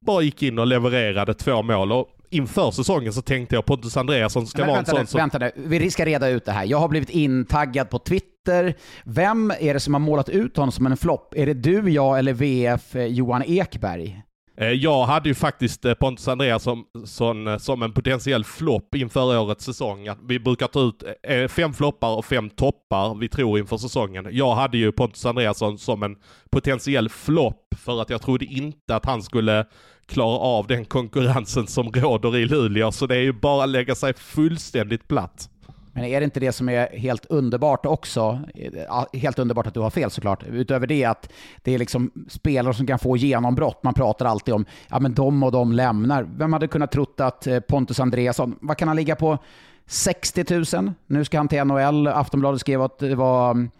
bara 0.00 0.22
gick 0.22 0.42
in 0.42 0.58
och 0.58 0.66
levererade 0.66 1.34
två 1.34 1.62
mål. 1.62 1.92
Och 1.92 2.08
inför 2.30 2.70
säsongen 2.70 3.12
så 3.12 3.22
tänkte 3.22 3.54
jag 3.54 3.64
Pontus 3.64 3.96
Andreasson 3.96 4.46
ska 4.46 4.66
vara 4.66 4.78
en 4.78 4.86
sån 4.86 5.06
som... 5.06 5.18
Vänta 5.18 5.38
nu, 5.38 5.52
vi 5.56 5.90
ska 5.90 6.04
reda 6.04 6.28
ut 6.28 6.44
det 6.44 6.52
här. 6.52 6.64
Jag 6.64 6.78
har 6.78 6.88
blivit 6.88 7.10
intaggad 7.10 7.90
på 7.90 7.98
Twitter. 7.98 8.29
Vem 9.04 9.52
är 9.60 9.74
det 9.74 9.80
som 9.80 9.94
har 9.94 10.00
målat 10.00 10.28
ut 10.28 10.56
honom 10.56 10.72
som 10.72 10.86
en 10.86 10.96
flopp? 10.96 11.34
Är 11.36 11.46
det 11.46 11.54
du, 11.54 11.90
jag 11.90 12.18
eller 12.18 12.32
VF 12.32 12.96
eh, 12.96 13.04
Johan 13.04 13.42
Ekberg? 13.46 14.22
Eh, 14.56 14.68
jag 14.68 15.04
hade 15.04 15.28
ju 15.28 15.34
faktiskt 15.34 15.84
eh, 15.84 15.94
Pontus 15.94 16.28
Andreasson 16.28 16.84
som, 17.04 17.56
som 17.60 17.82
en 17.82 17.92
potentiell 17.92 18.44
flopp 18.44 18.94
inför 18.94 19.38
årets 19.38 19.64
säsong. 19.64 20.08
Vi 20.28 20.40
brukar 20.40 20.66
ta 20.66 20.80
ut 20.80 21.02
fem 21.50 21.72
floppar 21.72 22.16
och 22.16 22.24
fem 22.24 22.50
toppar 22.50 23.14
vi 23.14 23.28
tror 23.28 23.58
inför 23.58 23.76
säsongen. 23.76 24.28
Jag 24.30 24.54
hade 24.54 24.78
ju 24.78 24.92
Pontus 24.92 25.26
Andreasson 25.26 25.78
som 25.78 26.02
en 26.02 26.16
potentiell 26.52 27.08
flopp 27.08 27.74
för 27.76 28.02
att 28.02 28.10
jag 28.10 28.22
trodde 28.22 28.44
inte 28.44 28.96
att 28.96 29.06
han 29.06 29.22
skulle 29.22 29.66
klara 30.06 30.38
av 30.38 30.66
den 30.66 30.84
konkurrensen 30.84 31.66
som 31.66 31.92
råder 31.92 32.36
i 32.36 32.44
Luleå. 32.44 32.92
Så 32.92 33.06
det 33.06 33.16
är 33.16 33.22
ju 33.22 33.32
bara 33.32 33.64
att 33.64 33.70
lägga 33.70 33.94
sig 33.94 34.14
fullständigt 34.14 35.08
platt. 35.08 35.49
Men 35.92 36.04
är 36.04 36.20
det 36.20 36.24
inte 36.24 36.40
det 36.40 36.52
som 36.52 36.68
är 36.68 36.96
helt 36.96 37.26
underbart 37.26 37.86
också? 37.86 38.40
Eh, 38.54 39.20
helt 39.20 39.38
underbart 39.38 39.66
att 39.66 39.74
du 39.74 39.80
har 39.80 39.90
fel 39.90 40.10
såklart. 40.10 40.44
Utöver 40.48 40.86
det 40.86 41.04
att 41.04 41.32
det 41.62 41.74
är 41.74 41.78
liksom 41.78 42.10
spelare 42.28 42.74
som 42.74 42.86
kan 42.86 42.98
få 42.98 43.16
genombrott. 43.16 43.82
Man 43.82 43.94
pratar 43.94 44.26
alltid 44.26 44.54
om, 44.54 44.64
ja 44.88 45.00
men 45.00 45.14
de 45.14 45.42
och 45.42 45.52
de 45.52 45.72
lämnar. 45.72 46.22
Vem 46.36 46.52
hade 46.52 46.68
kunnat 46.68 46.92
trott 46.92 47.20
att 47.20 47.46
eh, 47.46 47.60
Pontus 47.60 48.00
Andreasson, 48.00 48.56
vad 48.60 48.76
kan 48.76 48.88
han 48.88 48.96
ligga 48.96 49.16
på? 49.16 49.38
60 49.86 50.76
000? 50.76 50.92
Nu 51.06 51.24
ska 51.24 51.38
han 51.38 51.48
till 51.48 51.64
NHL. 51.64 52.06
Aftonbladet 52.06 52.60
skrev 52.60 52.82
att 52.82 52.98
det 52.98 53.14
var 53.14 53.50
mm, 53.50 53.70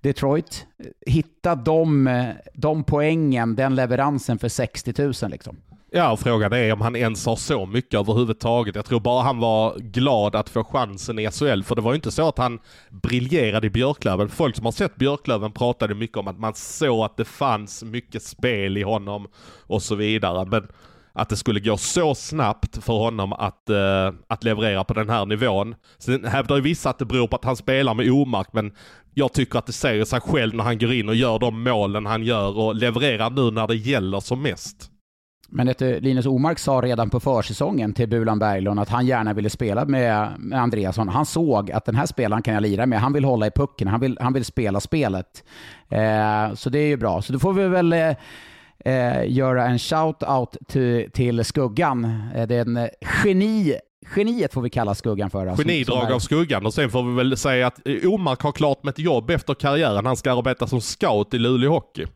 Detroit. 0.00 0.66
Hitta 1.06 1.54
de, 1.54 2.06
eh, 2.06 2.26
de 2.54 2.84
poängen, 2.84 3.56
den 3.56 3.74
leveransen 3.74 4.38
för 4.38 4.48
60 4.48 5.02
000 5.02 5.12
liksom. 5.30 5.56
Ja, 5.90 6.12
och 6.12 6.20
frågan 6.20 6.52
är 6.52 6.72
om 6.72 6.80
han 6.80 6.96
ens 6.96 7.26
har 7.26 7.36
så 7.36 7.66
mycket 7.66 8.00
överhuvudtaget. 8.00 8.74
Jag 8.74 8.84
tror 8.84 9.00
bara 9.00 9.22
han 9.22 9.38
var 9.38 9.78
glad 9.78 10.36
att 10.36 10.48
få 10.48 10.64
chansen 10.64 11.18
i 11.18 11.30
SHL, 11.30 11.62
för 11.62 11.74
det 11.74 11.82
var 11.82 11.92
ju 11.92 11.96
inte 11.96 12.10
så 12.10 12.28
att 12.28 12.38
han 12.38 12.58
briljerade 12.90 13.66
i 13.66 13.70
Björklöven. 13.70 14.28
Folk 14.28 14.56
som 14.56 14.64
har 14.64 14.72
sett 14.72 14.96
Björklöven 14.96 15.52
pratade 15.52 15.94
mycket 15.94 16.16
om 16.16 16.28
att 16.28 16.38
man 16.38 16.54
såg 16.54 17.04
att 17.04 17.16
det 17.16 17.24
fanns 17.24 17.82
mycket 17.82 18.22
spel 18.22 18.76
i 18.76 18.82
honom 18.82 19.26
och 19.66 19.82
så 19.82 19.94
vidare. 19.94 20.46
Men 20.50 20.68
att 21.12 21.28
det 21.28 21.36
skulle 21.36 21.60
gå 21.60 21.76
så 21.76 22.14
snabbt 22.14 22.84
för 22.84 22.92
honom 22.92 23.32
att, 23.32 23.70
uh, 23.70 24.20
att 24.28 24.44
leverera 24.44 24.84
på 24.84 24.94
den 24.94 25.10
här 25.10 25.26
nivån. 25.26 25.74
Sen 25.98 26.24
hävdar 26.24 26.56
ju 26.56 26.62
vissa 26.62 26.90
att 26.90 26.98
det 26.98 27.04
beror 27.04 27.26
på 27.26 27.36
att 27.36 27.44
han 27.44 27.56
spelar 27.56 27.94
med 27.94 28.10
omark, 28.10 28.48
men 28.52 28.72
jag 29.14 29.32
tycker 29.32 29.58
att 29.58 29.66
det 29.66 29.72
säger 29.72 30.04
sig 30.04 30.20
själv 30.20 30.54
när 30.54 30.64
han 30.64 30.78
går 30.78 30.92
in 30.92 31.08
och 31.08 31.14
gör 31.14 31.38
de 31.38 31.62
målen 31.62 32.06
han 32.06 32.22
gör 32.22 32.58
och 32.58 32.74
levererar 32.74 33.30
nu 33.30 33.50
när 33.50 33.66
det 33.66 33.76
gäller 33.76 34.20
som 34.20 34.42
mest. 34.42 34.90
Men 35.50 35.74
du, 35.78 36.00
Linus 36.00 36.26
Omark 36.26 36.58
sa 36.58 36.72
redan 36.72 37.10
på 37.10 37.20
försäsongen 37.20 37.92
till 37.92 38.08
Bulan 38.08 38.38
Berglund 38.38 38.80
att 38.80 38.88
han 38.88 39.06
gärna 39.06 39.32
ville 39.32 39.50
spela 39.50 39.84
med, 39.84 40.34
med 40.38 40.60
Andreasson. 40.60 41.08
Han 41.08 41.26
såg 41.26 41.72
att 41.72 41.84
den 41.84 41.94
här 41.94 42.06
spelaren 42.06 42.42
kan 42.42 42.54
jag 42.54 42.62
lira 42.62 42.86
med. 42.86 43.00
Han 43.00 43.12
vill 43.12 43.24
hålla 43.24 43.46
i 43.46 43.50
pucken, 43.50 43.88
han 43.88 44.00
vill, 44.00 44.18
han 44.20 44.32
vill 44.32 44.44
spela 44.44 44.80
spelet. 44.80 45.44
Eh, 45.88 46.54
så 46.54 46.70
det 46.70 46.78
är 46.78 46.86
ju 46.86 46.96
bra. 46.96 47.22
Så 47.22 47.32
då 47.32 47.38
får 47.38 47.52
vi 47.52 47.68
väl 47.68 47.92
eh, 47.92 48.14
eh 48.84 49.32
göra 49.32 49.66
en 49.66 49.78
shout-out 49.78 50.56
till, 50.68 51.10
till 51.12 51.44
Skuggan. 51.44 52.04
Eh, 52.34 52.46
det 52.46 52.54
är 52.54 52.60
en 52.60 52.88
geni 53.24 53.74
Geniet 54.16 54.54
får 54.54 54.62
vi 54.62 54.70
kalla 54.70 54.94
Skuggan 54.94 55.30
för. 55.30 55.46
Alltså, 55.46 55.66
Genidrag 55.66 56.12
av 56.12 56.18
Skuggan 56.18 56.66
och 56.66 56.74
sen 56.74 56.90
får 56.90 57.02
vi 57.02 57.14
väl 57.14 57.36
säga 57.36 57.66
att 57.66 57.80
Omark 58.04 58.40
har 58.40 58.52
klart 58.52 58.82
med 58.82 58.92
ett 58.92 58.98
jobb 58.98 59.30
efter 59.30 59.54
karriären. 59.54 60.06
Han 60.06 60.16
ska 60.16 60.32
arbeta 60.32 60.66
som 60.66 60.80
scout 60.80 61.34
i 61.34 61.38
Luleå 61.38 61.70
Hockey. 61.70 62.06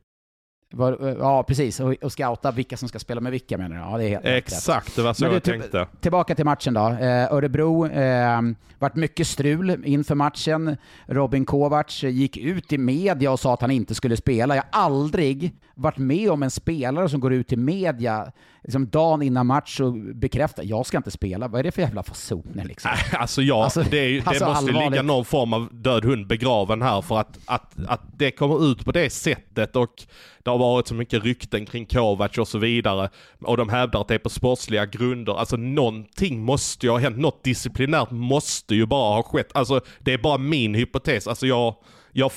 Var, 0.72 1.16
ja, 1.18 1.42
precis. 1.42 1.80
Och, 1.80 1.94
och 2.02 2.12
scouta 2.12 2.50
vilka 2.50 2.76
som 2.76 2.88
ska 2.88 2.98
spela 2.98 3.20
med 3.20 3.32
vilka 3.32 3.58
menar 3.58 3.76
du? 3.76 3.82
Ja, 3.82 3.98
det 3.98 4.04
är 4.04 4.08
helt 4.08 4.24
Exakt, 4.24 4.96
det 4.96 5.02
var 5.02 5.14
så 5.14 5.24
jag 5.24 5.42
tänkte. 5.42 5.86
Tillbaka 6.00 6.34
till 6.34 6.44
matchen 6.44 6.74
då. 6.74 6.88
Eh, 6.88 7.32
Örebro, 7.32 7.86
eh, 7.86 8.40
vart 8.78 8.96
mycket 8.96 9.26
strul 9.26 9.82
inför 9.84 10.14
matchen. 10.14 10.76
Robin 11.06 11.44
Kovacs 11.44 12.02
gick 12.02 12.36
ut 12.36 12.72
i 12.72 12.78
media 12.78 13.32
och 13.32 13.40
sa 13.40 13.54
att 13.54 13.60
han 13.60 13.70
inte 13.70 13.94
skulle 13.94 14.16
spela. 14.16 14.56
Jag 14.56 14.62
har 14.70 14.82
aldrig 14.82 15.52
varit 15.74 15.98
med 15.98 16.30
om 16.30 16.42
en 16.42 16.50
spelare 16.50 17.08
som 17.08 17.20
går 17.20 17.32
ut 17.32 17.52
i 17.52 17.56
media 17.56 18.32
liksom 18.62 18.88
dagen 18.88 19.22
innan 19.22 19.46
match 19.46 19.80
och 19.80 19.92
bekräftar 19.94 20.62
jag 20.62 20.86
ska 20.86 20.96
inte 20.96 21.10
spela. 21.10 21.48
Vad 21.48 21.58
är 21.58 21.62
det 21.62 21.72
för 21.72 21.82
jävla 21.82 22.02
fasoner 22.02 22.64
liksom? 22.64 22.90
Alltså 23.12 23.42
ja, 23.42 23.64
alltså, 23.64 23.82
det, 23.90 23.98
är, 23.98 24.12
det 24.12 24.26
alltså, 24.26 24.44
måste 24.44 24.58
allvarligt. 24.58 24.90
ligga 24.90 25.02
någon 25.02 25.24
form 25.24 25.52
av 25.52 25.68
död 25.72 26.04
hund 26.04 26.26
begraven 26.26 26.82
här 26.82 27.00
för 27.00 27.18
att, 27.18 27.38
att, 27.46 27.74
att 27.86 28.00
det 28.16 28.30
kommer 28.30 28.70
ut 28.70 28.84
på 28.84 28.92
det 28.92 29.10
sättet 29.10 29.76
och 29.76 30.02
det 30.42 30.50
har 30.50 30.58
varit 30.58 30.88
så 30.88 30.94
mycket 30.94 31.24
rykten 31.24 31.66
kring 31.66 31.86
Kovac 31.86 32.38
och 32.38 32.48
så 32.48 32.58
vidare. 32.58 33.10
Och 33.40 33.56
de 33.56 33.68
hävdar 33.68 34.00
att 34.00 34.08
det 34.08 34.14
är 34.14 34.18
på 34.18 34.28
sportsliga 34.28 34.86
grunder. 34.86 35.38
Alltså 35.38 35.56
någonting 35.56 36.40
måste 36.40 36.86
ju 36.86 36.90
ha 36.92 36.98
hänt. 36.98 37.18
Något 37.18 37.44
disciplinärt 37.44 38.10
måste 38.10 38.74
ju 38.74 38.86
bara 38.86 39.14
ha 39.14 39.22
skett. 39.22 39.50
Alltså 39.54 39.80
det 39.98 40.12
är 40.12 40.18
bara 40.18 40.38
min 40.38 40.74
hypotes. 40.74 41.26
Alltså 41.26 41.46
jag 41.46 41.74
jag, 42.12 42.30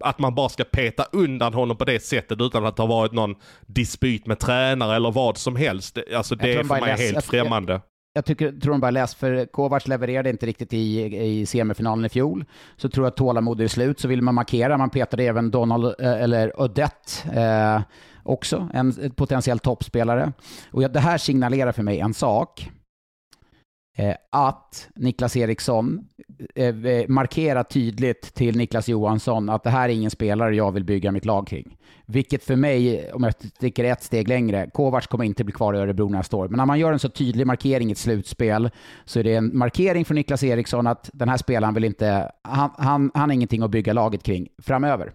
att 0.00 0.18
man 0.18 0.34
bara 0.34 0.48
ska 0.48 0.64
peta 0.64 1.06
undan 1.12 1.54
honom 1.54 1.76
på 1.76 1.84
det 1.84 2.04
sättet 2.04 2.40
utan 2.40 2.66
att 2.66 2.76
det 2.76 2.82
har 2.82 2.88
varit 2.88 3.12
någon 3.12 3.34
dispyt 3.66 4.26
med 4.26 4.38
tränare 4.38 4.96
eller 4.96 5.10
vad 5.10 5.36
som 5.36 5.56
helst. 5.56 5.98
Alltså 6.14 6.34
det 6.34 6.52
är 6.52 6.64
för 6.64 6.80
mig 6.80 6.96
helt 6.96 7.24
främmande 7.24 7.80
jag 8.16 8.24
tycker, 8.24 8.52
tror 8.52 8.72
de 8.72 8.80
bara 8.80 8.90
läst, 8.90 9.14
för 9.14 9.46
Kovacs 9.46 9.88
levererade 9.88 10.30
inte 10.30 10.46
riktigt 10.46 10.72
i, 10.72 11.16
i 11.16 11.46
semifinalen 11.46 12.04
i 12.04 12.08
fjol. 12.08 12.44
Så 12.76 12.88
tror 12.88 13.06
jag 13.06 13.10
att 13.10 13.16
tålamod 13.16 13.60
är 13.60 13.68
slut, 13.68 14.00
så 14.00 14.08
vill 14.08 14.22
man 14.22 14.34
markera. 14.34 14.78
Man 14.78 14.90
petade 14.90 15.24
även 15.24 15.50
Donald, 15.50 15.84
eh, 15.84 16.22
eller 16.22 16.60
Odette, 16.60 17.40
eh, 17.40 17.80
också, 18.22 18.68
en 18.74 19.10
potentiell 19.16 19.58
toppspelare. 19.58 20.32
Och 20.70 20.90
det 20.90 21.00
här 21.00 21.18
signalerar 21.18 21.72
för 21.72 21.82
mig 21.82 22.00
en 22.00 22.14
sak. 22.14 22.70
Eh, 23.98 24.14
att 24.30 24.88
Niklas 24.94 25.36
Eriksson 25.36 26.08
eh, 26.54 26.86
eh, 26.86 27.08
markerar 27.08 27.62
tydligt 27.62 28.34
till 28.34 28.56
Niklas 28.56 28.88
Johansson 28.88 29.48
att 29.48 29.62
det 29.62 29.70
här 29.70 29.88
är 29.88 29.92
ingen 29.92 30.10
spelare 30.10 30.56
jag 30.56 30.72
vill 30.72 30.84
bygga 30.84 31.12
mitt 31.12 31.24
lag 31.24 31.46
kring. 31.46 31.76
Vilket 32.06 32.44
för 32.44 32.56
mig, 32.56 33.12
om 33.12 33.22
jag 33.22 33.34
sticker 33.34 33.84
ett 33.84 34.02
steg 34.02 34.28
längre, 34.28 34.70
Kovacs 34.74 35.06
kommer 35.06 35.24
inte 35.24 35.44
bli 35.44 35.52
kvar 35.52 35.74
i 35.74 35.78
Örebro 35.78 36.08
nästa 36.08 36.36
år. 36.36 36.48
Men 36.48 36.56
när 36.56 36.66
man 36.66 36.78
gör 36.78 36.92
en 36.92 36.98
så 36.98 37.08
tydlig 37.08 37.46
markering 37.46 37.88
i 37.88 37.92
ett 37.92 37.98
slutspel 37.98 38.70
så 39.04 39.18
är 39.18 39.24
det 39.24 39.34
en 39.34 39.58
markering 39.58 40.04
från 40.04 40.14
Niklas 40.14 40.42
Eriksson 40.42 40.86
att 40.86 41.10
den 41.12 41.28
här 41.28 41.36
spelaren 41.36 41.74
vill 41.74 41.84
inte, 41.84 42.30
han, 42.42 42.70
han, 42.78 43.10
han 43.14 43.30
har 43.30 43.34
ingenting 43.34 43.62
att 43.62 43.70
bygga 43.70 43.92
laget 43.92 44.22
kring 44.22 44.48
framöver. 44.58 45.12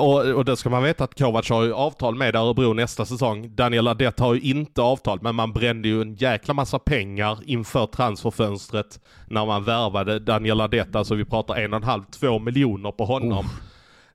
Och, 0.00 0.20
och 0.34 0.44
det 0.44 0.56
ska 0.56 0.70
man 0.70 0.82
veta 0.82 1.04
att 1.04 1.18
Kovac 1.18 1.50
har 1.50 1.62
ju 1.62 1.74
avtal 1.74 2.14
med 2.14 2.36
Örebro 2.36 2.72
nästa 2.72 3.04
säsong. 3.04 3.54
Daniel 3.54 3.88
Adett 3.88 4.20
har 4.20 4.34
ju 4.34 4.40
inte 4.40 4.82
avtal, 4.82 5.18
men 5.22 5.34
man 5.34 5.52
brände 5.52 5.88
ju 5.88 6.02
en 6.02 6.14
jäkla 6.14 6.54
massa 6.54 6.78
pengar 6.78 7.38
inför 7.44 7.86
transferfönstret 7.86 9.00
när 9.26 9.46
man 9.46 9.64
värvade 9.64 10.18
Daniel 10.18 10.60
Adett. 10.60 10.96
Alltså 10.96 11.14
vi 11.14 11.24
pratar 11.24 11.54
en 11.54 11.72
och 11.72 11.76
en 11.76 11.84
halv, 11.84 12.02
två 12.04 12.38
miljoner 12.38 12.90
på 12.90 13.04
honom. 13.04 13.46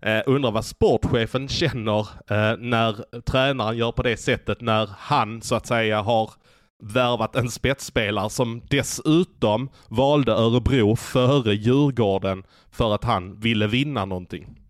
Uh, 0.05 0.21
undrar 0.25 0.51
vad 0.51 0.65
sportchefen 0.65 1.47
känner 1.47 1.99
uh, 2.01 2.57
när 2.59 3.21
tränaren 3.21 3.77
gör 3.77 3.91
på 3.91 4.03
det 4.03 4.17
sättet 4.17 4.61
när 4.61 4.89
han 4.97 5.41
så 5.41 5.55
att 5.55 5.67
säga 5.67 6.01
har 6.01 6.31
värvat 6.83 7.35
en 7.35 7.51
spetsspelare 7.51 8.29
som 8.29 8.61
dessutom 8.69 9.69
valde 9.87 10.31
Örebro 10.31 10.95
före 10.95 11.53
Djurgården 11.53 12.43
för 12.71 12.95
att 12.95 13.03
han 13.03 13.39
ville 13.39 13.67
vinna 13.67 14.05
någonting. 14.05 14.62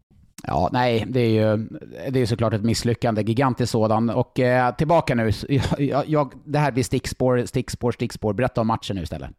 Ja, 0.47 0.69
nej, 0.71 1.06
det 1.08 1.19
är 1.19 1.29
ju 1.29 1.67
det 2.10 2.21
är 2.21 2.25
såklart 2.25 2.53
ett 2.53 2.63
misslyckande, 2.63 3.21
gigantiskt 3.21 3.71
sådan. 3.71 4.10
Och 4.10 4.39
eh, 4.39 4.75
tillbaka 4.75 5.15
nu, 5.15 5.32
jag, 5.77 6.10
jag, 6.10 6.34
det 6.45 6.60
här 6.60 6.71
blir 6.71 6.84
stickspår, 6.84 7.45
stickspår, 7.45 7.91
stickspår. 7.91 8.34
Berätta 8.34 8.62
om 8.62 8.67
matchen 8.67 8.95
nu 8.95 9.01
istället. 9.01 9.29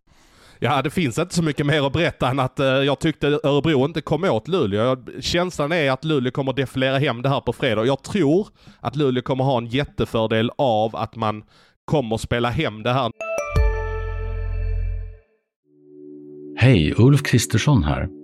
Ja, 0.58 0.82
det 0.82 0.90
finns 0.90 1.18
inte 1.18 1.34
så 1.34 1.42
mycket 1.42 1.66
mer 1.66 1.86
att 1.86 1.92
berätta 1.92 2.28
än 2.30 2.40
att 2.40 2.60
eh, 2.60 2.66
jag 2.66 2.98
tyckte 2.98 3.26
Örebro 3.26 3.84
inte 3.84 4.00
kom 4.00 4.24
åt 4.24 4.48
Luleå. 4.48 4.96
Känslan 5.20 5.72
är 5.72 5.90
att 5.90 6.04
Luleå 6.04 6.32
kommer 6.32 6.52
defilera 6.52 6.98
hem 6.98 7.22
det 7.22 7.28
här 7.28 7.40
på 7.40 7.52
fredag. 7.52 7.84
Jag 7.84 8.02
tror 8.02 8.48
att 8.80 8.96
Luleå 8.96 9.22
kommer 9.22 9.44
ha 9.44 9.58
en 9.58 9.66
jättefördel 9.66 10.50
av 10.58 10.96
att 10.96 11.16
man 11.16 11.44
kommer 11.84 12.16
spela 12.16 12.50
hem 12.50 12.82
det 12.82 12.92
här. 12.92 13.10
Hej, 16.56 16.94
Ulf 16.96 17.22
Kristersson 17.22 17.84
här. 17.84 18.23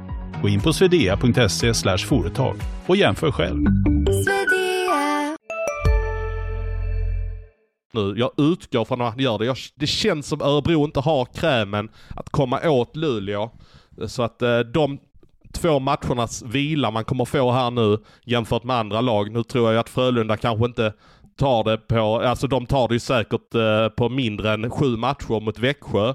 Gå 0.41 0.49
in 0.49 0.61
på 0.61 0.73
swedea.se 0.73 1.97
företag 1.97 2.55
och 2.87 2.95
jämför 2.95 3.31
själv. 3.31 3.65
Nu, 7.93 8.13
jag 8.17 8.31
utgår 8.37 8.85
från 8.85 9.01
att 9.01 9.13
han 9.13 9.19
gör 9.19 9.37
det. 9.37 9.45
Jag, 9.45 9.57
det 9.75 9.87
känns 9.87 10.27
som 10.27 10.41
Örebro 10.41 10.85
inte 10.85 10.99
har 10.99 11.25
krämen 11.25 11.89
att 12.09 12.29
komma 12.29 12.69
åt 12.69 12.95
Luleå. 12.95 13.49
Så 14.07 14.23
att 14.23 14.41
eh, 14.41 14.59
de 14.59 14.99
två 15.53 15.79
matchernas 15.79 16.43
vila 16.43 16.91
man 16.91 17.05
kommer 17.05 17.25
få 17.25 17.51
här 17.51 17.71
nu 17.71 17.97
jämfört 18.25 18.63
med 18.63 18.75
andra 18.75 19.01
lag. 19.01 19.31
Nu 19.31 19.43
tror 19.43 19.71
jag 19.71 19.79
att 19.79 19.89
Frölunda 19.89 20.37
kanske 20.37 20.65
inte 20.65 20.93
tar 21.37 21.63
det 21.63 21.77
på, 21.77 22.21
alltså 22.21 22.47
de 22.47 22.65
tar 22.65 22.87
det 22.87 22.93
ju 22.93 22.99
säkert 22.99 23.55
eh, 23.55 23.87
på 23.87 24.09
mindre 24.09 24.53
än 24.53 24.69
sju 24.69 24.97
matcher 24.97 25.39
mot 25.39 25.59
Växjö 25.59 26.13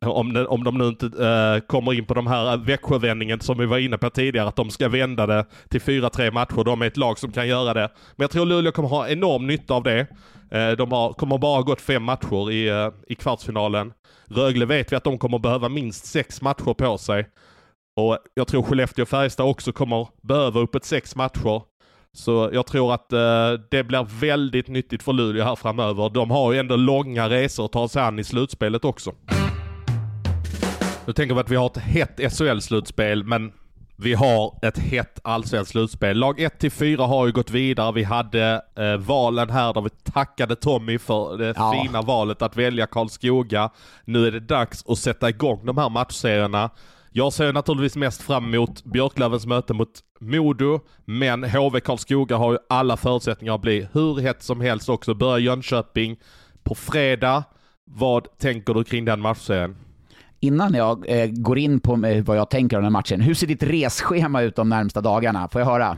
om, 0.00 0.32
det, 0.32 0.46
om 0.46 0.64
de 0.64 0.78
nu 0.78 0.88
inte 0.88 1.06
uh, 1.06 1.60
kommer 1.60 1.94
in 1.94 2.06
på 2.06 2.14
de 2.14 2.26
här 2.26 2.52
eh, 2.52 2.60
Växjövändningen 2.60 3.40
som 3.40 3.58
vi 3.58 3.66
var 3.66 3.78
inne 3.78 3.98
på 3.98 4.10
tidigare, 4.10 4.48
att 4.48 4.56
de 4.56 4.70
ska 4.70 4.88
vända 4.88 5.26
det 5.26 5.46
till 5.68 5.80
4-3 5.80 6.30
matcher. 6.30 6.64
De 6.64 6.82
är 6.82 6.86
ett 6.86 6.96
lag 6.96 7.18
som 7.18 7.32
kan 7.32 7.48
göra 7.48 7.74
det. 7.74 7.90
Men 8.16 8.24
jag 8.24 8.30
tror 8.30 8.46
Luleå 8.46 8.72
kommer 8.72 8.88
ha 8.88 9.08
enorm 9.08 9.46
nytta 9.46 9.74
av 9.74 9.82
det. 9.82 10.06
Uh, 10.54 10.76
de 10.76 10.92
har, 10.92 11.12
kommer 11.12 11.38
bara 11.38 11.56
ha 11.56 11.62
gått 11.62 11.80
fem 11.80 12.02
matcher 12.02 12.50
i, 12.50 12.70
uh, 12.70 12.92
i 13.06 13.14
kvartsfinalen. 13.14 13.92
Rögle 14.30 14.66
vet 14.66 14.92
vi 14.92 14.96
att 14.96 15.04
de 15.04 15.18
kommer 15.18 15.38
behöva 15.38 15.68
minst 15.68 16.06
sex 16.06 16.42
matcher 16.42 16.74
på 16.74 16.98
sig. 16.98 17.26
Och 17.96 18.18
jag 18.34 18.48
tror 18.48 18.62
Skellefteå 18.62 19.02
och 19.02 19.08
Färjestad 19.08 19.46
också 19.46 19.72
kommer 19.72 20.08
behöva 20.22 20.60
uppåt 20.60 20.84
sex 20.84 21.16
matcher. 21.16 21.62
Så 22.12 22.50
jag 22.52 22.66
tror 22.66 22.94
att 22.94 23.12
eh, 23.12 23.52
det 23.70 23.84
blir 23.84 24.20
väldigt 24.20 24.68
nyttigt 24.68 25.02
för 25.02 25.12
Luleå 25.12 25.44
här 25.44 25.56
framöver. 25.56 26.10
De 26.10 26.30
har 26.30 26.52
ju 26.52 26.58
ändå 26.58 26.76
långa 26.76 27.30
resor 27.30 27.64
att 27.64 27.72
ta 27.72 27.88
sig 27.88 28.02
an 28.02 28.18
i 28.18 28.24
slutspelet 28.24 28.84
också. 28.84 29.12
Nu 31.08 31.14
tänker 31.14 31.34
vi 31.34 31.40
att 31.40 31.50
vi 31.50 31.56
har 31.56 31.66
ett 31.66 31.76
hett 31.76 32.20
SHL-slutspel, 32.20 33.24
men 33.24 33.52
vi 33.96 34.14
har 34.14 34.58
ett 34.62 34.78
hett 34.78 35.20
allsvenskt 35.24 35.70
slutspel. 35.70 36.18
Lag 36.18 36.40
1-4 36.40 37.06
har 37.06 37.26
ju 37.26 37.32
gått 37.32 37.50
vidare. 37.50 37.92
Vi 37.92 38.02
hade 38.02 38.62
eh, 38.76 38.96
valen 38.96 39.50
här 39.50 39.74
där 39.74 39.80
vi 39.80 39.90
tackade 39.90 40.56
Tommy 40.56 40.98
för 40.98 41.38
det 41.38 41.54
ja. 41.56 41.72
fina 41.72 42.02
valet 42.02 42.42
att 42.42 42.56
välja 42.56 42.86
Karlskoga. 42.86 43.70
Nu 44.04 44.26
är 44.26 44.30
det 44.30 44.40
dags 44.40 44.84
att 44.88 44.98
sätta 44.98 45.28
igång 45.28 45.66
de 45.66 45.78
här 45.78 45.88
matchserierna. 45.88 46.70
Jag 47.12 47.32
ser 47.32 47.52
naturligtvis 47.52 47.96
mest 47.96 48.22
fram 48.22 48.54
emot 48.54 48.84
Björklövens 48.84 49.46
möte 49.46 49.74
mot 49.74 50.00
Modo, 50.20 50.80
men 51.04 51.44
HV 51.44 51.80
Karlskoga 51.80 52.36
har 52.36 52.52
ju 52.52 52.58
alla 52.68 52.96
förutsättningar 52.96 53.54
att 53.54 53.62
bli 53.62 53.88
hur 53.92 54.20
hett 54.20 54.42
som 54.42 54.60
helst 54.60 54.88
också. 54.88 55.14
Börjar 55.14 55.38
Jönköping 55.38 56.16
på 56.62 56.74
fredag. 56.74 57.44
Vad 57.84 58.38
tänker 58.38 58.74
du 58.74 58.84
kring 58.84 59.04
den 59.04 59.20
matchserien? 59.20 59.76
Innan 60.40 60.74
jag 60.74 61.04
eh, 61.08 61.30
går 61.30 61.58
in 61.58 61.80
på 61.80 62.06
eh, 62.06 62.24
vad 62.24 62.36
jag 62.36 62.50
tänker 62.50 62.76
om 62.76 62.82
den 62.82 62.92
här 62.92 62.98
matchen, 62.98 63.20
hur 63.20 63.34
ser 63.34 63.46
ditt 63.46 63.62
resschema 63.62 64.42
ut 64.42 64.56
de 64.56 64.68
närmsta 64.68 65.00
dagarna? 65.00 65.48
Får 65.48 65.60
jag 65.60 65.66
höra? 65.66 65.96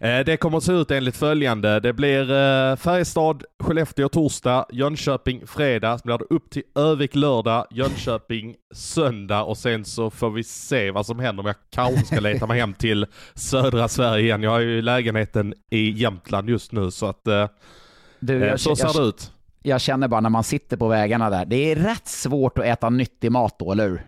Eh, 0.00 0.24
det 0.24 0.36
kommer 0.36 0.58
att 0.58 0.64
se 0.64 0.72
ut 0.72 0.90
enligt 0.90 1.16
följande. 1.16 1.80
Det 1.80 1.92
blir 1.92 2.30
eh, 2.30 2.76
Färjestad, 2.76 3.44
Skellefteå 3.58 4.08
torsdag, 4.08 4.66
Jönköping 4.72 5.46
fredag, 5.46 5.98
så 5.98 6.02
blir 6.04 6.18
det 6.18 6.24
upp 6.30 6.50
till 6.50 6.62
Övik 6.74 7.14
lördag, 7.14 7.66
Jönköping 7.70 8.54
söndag 8.74 9.42
och 9.42 9.58
sen 9.58 9.84
så 9.84 10.10
får 10.10 10.30
vi 10.30 10.44
se 10.44 10.90
vad 10.90 11.06
som 11.06 11.18
händer 11.18 11.42
om 11.42 11.46
jag 11.46 11.56
kanske 11.70 12.04
ska 12.04 12.20
leta 12.20 12.46
mig 12.46 12.60
hem 12.60 12.74
till 12.74 13.06
södra 13.34 13.88
Sverige 13.88 14.24
igen. 14.24 14.42
Jag 14.42 14.50
har 14.50 14.60
ju 14.60 14.82
lägenheten 14.82 15.54
i 15.70 15.90
Jämtland 15.90 16.50
just 16.50 16.72
nu 16.72 16.90
så 16.90 17.06
att 17.06 17.24
du, 18.20 18.38
jag, 18.38 18.60
så 18.60 18.76
ser 18.76 18.84
jag, 18.84 18.96
det 18.96 19.02
ut 19.08 19.32
jag 19.62 19.80
känner 19.80 20.08
bara 20.08 20.20
när 20.20 20.30
man 20.30 20.44
sitter 20.44 20.76
på 20.76 20.88
vägarna 20.88 21.30
där, 21.30 21.44
det 21.44 21.72
är 21.72 21.76
rätt 21.76 22.08
svårt 22.08 22.58
att 22.58 22.64
äta 22.64 22.90
nyttig 22.90 23.32
mat 23.32 23.58
då, 23.58 23.72
eller 23.72 23.88
hur? 23.88 24.06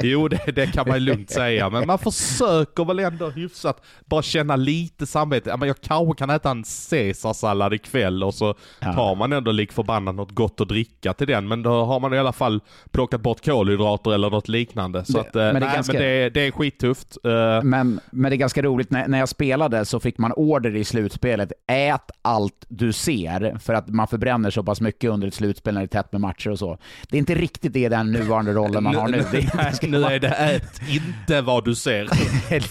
jo, 0.02 0.28
det, 0.28 0.52
det, 0.54 0.66
kan 0.66 0.88
man 0.88 1.04
lugnt 1.04 1.30
säga, 1.30 1.70
men 1.70 1.86
man 1.86 1.98
försöker 1.98 2.84
väl 2.84 2.98
ändå 2.98 3.30
hyfsat 3.30 3.82
bara 4.04 4.22
känna 4.22 4.56
lite 4.56 5.06
samvete. 5.06 5.56
jag 5.60 5.80
kanske 5.80 6.18
kan 6.18 6.30
äta 6.30 6.50
en 6.50 6.64
caesarsallad 6.90 7.74
ikväll 7.74 8.24
och 8.24 8.34
så 8.34 8.54
ja. 8.80 8.92
tar 8.92 9.14
man 9.14 9.32
ändå 9.32 9.52
lik 9.52 9.72
förbannat 9.72 10.14
något 10.14 10.30
gott 10.30 10.60
att 10.60 10.68
dricka 10.68 11.12
till 11.12 11.26
den, 11.26 11.48
men 11.48 11.62
då 11.62 11.84
har 11.84 12.00
man 12.00 12.14
i 12.14 12.18
alla 12.18 12.32
fall 12.32 12.60
plockat 12.90 13.20
bort 13.20 13.44
kolhydrater 13.44 14.14
eller 14.14 14.30
något 14.30 14.48
liknande. 14.48 15.04
Så 15.04 15.12
det, 15.12 15.20
att, 15.20 15.36
eh, 15.36 15.42
men, 15.42 15.54
det, 15.54 15.60
nej, 15.60 15.74
ganska... 15.74 15.92
men 15.92 16.02
det, 16.02 16.30
det 16.30 16.46
är 16.46 16.50
skittufft. 16.50 17.16
Eh. 17.24 17.62
Men, 17.62 18.00
men 18.10 18.30
det 18.30 18.34
är 18.34 18.38
ganska 18.38 18.62
roligt, 18.62 18.90
när, 18.90 19.08
när 19.08 19.18
jag 19.18 19.28
spelade 19.28 19.84
så 19.84 20.00
fick 20.00 20.18
man 20.18 20.32
order 20.32 20.76
i 20.76 20.84
slutspelet, 20.84 21.52
ät 21.66 22.10
allt 22.22 22.66
du 22.68 22.92
ser, 22.92 23.58
för 23.58 23.74
att 23.74 23.88
man 23.96 24.06
förbränner 24.06 24.50
så 24.50 24.62
pass 24.62 24.80
mycket 24.80 25.10
under 25.10 25.28
ett 25.28 25.34
slutspel 25.34 25.74
när 25.74 25.80
det 25.80 25.84
är 25.84 26.02
tätt 26.02 26.12
med 26.12 26.20
matcher 26.20 26.50
och 26.50 26.58
så. 26.58 26.78
Det 27.08 27.16
är 27.16 27.18
inte 27.18 27.34
riktigt 27.34 27.72
det 27.72 27.88
den 27.88 28.12
nuvarande 28.12 28.52
rollen 28.52 28.84
man 28.84 28.94
har 28.94 29.08
nu. 29.08 29.24
Det 29.32 29.88
nu 29.88 30.04
är 30.04 30.18
det 30.18 30.28
ät 30.28 30.80
inte 30.88 31.40
vad 31.40 31.64
du 31.64 31.74
ser. 31.74 32.08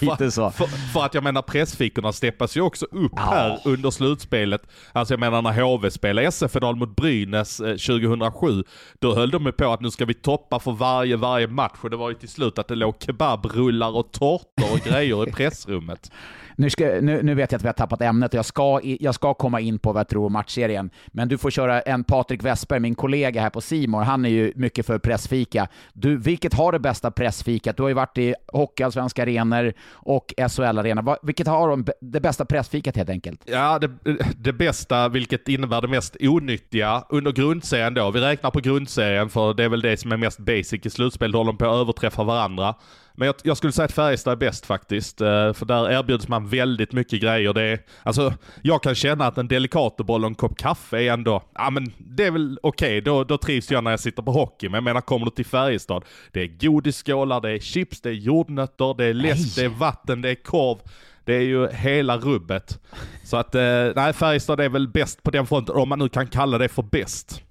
Lite 0.00 0.30
så. 0.30 0.50
För, 0.50 0.66
för, 0.66 1.04
att 1.04 1.14
jag 1.14 1.24
menar 1.24 1.42
pressfickorna 1.42 2.12
steppas 2.12 2.56
ju 2.56 2.60
också 2.60 2.86
upp 2.90 3.12
ja. 3.16 3.22
här 3.22 3.58
under 3.64 3.90
slutspelet. 3.90 4.62
Alltså 4.92 5.14
jag 5.14 5.20
menar 5.20 5.42
när 5.42 5.62
HV 5.62 5.90
spelade 5.90 6.26
SF-final 6.26 6.76
mot 6.76 6.96
Brynäs 6.96 7.56
2007, 7.56 8.58
eh, 8.58 8.64
då 8.98 9.14
höll 9.14 9.30
de 9.30 9.46
ju 9.46 9.52
på 9.52 9.72
att 9.72 9.80
nu 9.80 9.90
ska 9.90 10.04
vi 10.04 10.14
toppa 10.14 10.60
för 10.60 10.72
varje, 10.72 11.16
varje 11.16 11.46
match 11.46 11.78
och 11.80 11.90
det 11.90 11.96
var 11.96 12.08
ju 12.08 12.14
till 12.14 12.28
slut 12.28 12.58
att 12.58 12.68
det 12.68 12.74
låg 12.74 12.94
kebabrullar 13.00 13.96
och 13.96 14.12
tårtor 14.12 14.72
och 14.72 14.80
grejer 14.80 15.28
i 15.28 15.32
pressrummet. 15.36 16.10
Nu, 16.56 16.70
ska, 16.70 16.84
nu, 16.84 17.22
nu, 17.22 17.34
vet 17.34 17.52
jag 17.52 17.58
att 17.58 17.64
vi 17.64 17.68
har 17.68 17.72
tappat 17.72 18.02
ämnet 18.02 18.34
och 18.34 18.38
jag 18.38 18.44
ska, 18.44 18.80
jag 18.82 19.14
ska 19.14 19.34
komma 19.34 19.60
in 19.60 19.78
på 19.78 19.92
vad 19.92 20.00
jag 20.00 20.08
tror 20.08 20.26
om 20.26 20.32
matchserien. 20.32 20.90
Men 21.06 21.28
du 21.28 21.38
får 21.38 21.50
köra 21.50 21.80
en 21.80 22.04
Patrik 22.04 22.44
Westberg, 22.44 22.80
min 22.80 22.94
kollega 22.94 23.40
här 23.40 23.50
på 23.50 23.60
Simor. 23.60 24.02
Han 24.02 24.24
är 24.24 24.28
ju 24.28 24.52
mycket 24.56 24.86
för 24.86 24.98
pressfika. 24.98 25.68
Du, 25.92 26.16
vilket 26.16 26.54
har 26.54 26.72
det 26.72 26.78
bästa 26.78 27.10
pressfikat? 27.10 27.76
Du 27.76 27.82
har 27.82 27.88
ju 27.88 27.94
varit 27.94 28.18
i 28.18 28.34
hockeyallsvenska 28.52 29.22
arenor 29.22 29.72
och 29.92 30.34
SHL-arenor. 30.36 31.16
Vilket 31.22 31.46
har 31.46 31.68
de, 31.68 31.86
det 32.00 32.20
bästa 32.20 32.44
pressfikat 32.44 32.96
helt 32.96 33.10
enkelt? 33.10 33.42
Ja, 33.44 33.78
det, 33.78 33.90
det 34.36 34.52
bästa, 34.52 35.08
vilket 35.08 35.48
innebär 35.48 35.80
det 35.80 35.88
mest 35.88 36.16
onyttiga 36.20 37.04
under 37.08 37.32
grundserien 37.32 37.94
då. 37.94 38.10
Vi 38.10 38.20
räknar 38.20 38.50
på 38.50 38.60
grundserien 38.60 39.28
för 39.28 39.54
det 39.54 39.64
är 39.64 39.68
väl 39.68 39.80
det 39.80 39.96
som 39.96 40.12
är 40.12 40.16
mest 40.16 40.38
basic 40.38 40.86
i 40.86 40.90
slutspel. 40.90 41.32
Då 41.32 41.38
håller 41.38 41.52
de 41.52 41.58
på 41.58 41.64
att 41.64 41.80
överträffa 41.80 42.24
varandra. 42.24 42.74
Men 43.16 43.26
jag, 43.26 43.34
jag, 43.42 43.56
skulle 43.56 43.72
säga 43.72 43.84
att 43.84 43.92
Färjestad 43.92 44.32
är 44.32 44.36
bäst 44.36 44.66
faktiskt. 44.66 45.20
Eh, 45.20 45.52
för 45.52 45.64
där 45.64 45.90
erbjuds 45.90 46.28
man 46.28 46.48
väldigt 46.48 46.92
mycket 46.92 47.20
grejer. 47.22 47.52
Det 47.52 47.62
är, 47.62 47.80
alltså, 48.02 48.34
jag 48.62 48.82
kan 48.82 48.94
känna 48.94 49.26
att 49.26 49.38
en 49.38 49.48
Delicatoboll 49.48 50.24
och 50.24 50.28
en 50.28 50.34
kopp 50.34 50.58
kaffe 50.58 50.98
är 50.98 51.12
ändå, 51.12 51.42
ja 51.54 51.70
men 51.70 51.92
det 51.98 52.24
är 52.24 52.30
väl 52.30 52.58
okej, 52.62 52.88
okay. 52.88 53.00
då, 53.00 53.24
då 53.24 53.38
trivs 53.38 53.70
jag 53.70 53.84
när 53.84 53.90
jag 53.90 54.00
sitter 54.00 54.22
på 54.22 54.32
hockey. 54.32 54.68
Men 54.68 54.74
jag 54.74 54.84
menar, 54.84 55.00
kommer 55.00 55.24
du 55.24 55.30
till 55.30 55.46
Färjestad, 55.46 56.04
det 56.32 56.40
är 56.40 56.46
godisskålar, 56.46 57.40
det 57.40 57.50
är 57.50 57.58
chips, 57.58 58.00
det 58.00 58.08
är 58.08 58.14
jordnötter, 58.14 58.94
det 58.98 59.04
är 59.04 59.14
läsk, 59.14 59.56
det 59.56 59.64
är 59.64 59.68
vatten, 59.68 60.22
det 60.22 60.30
är 60.30 60.34
korv. 60.34 60.78
Det 61.24 61.34
är 61.34 61.40
ju 61.40 61.68
hela 61.68 62.18
rubbet. 62.18 62.80
Så 63.24 63.36
att, 63.36 63.54
eh, 63.54 63.62
nej 63.96 64.12
Färjestad 64.12 64.60
är 64.60 64.68
väl 64.68 64.88
bäst 64.88 65.22
på 65.22 65.30
den 65.30 65.46
fronten, 65.46 65.74
om 65.74 65.88
man 65.88 65.98
nu 65.98 66.08
kan 66.08 66.26
kalla 66.26 66.58
det 66.58 66.68
för 66.68 66.82
bäst. 66.82 67.42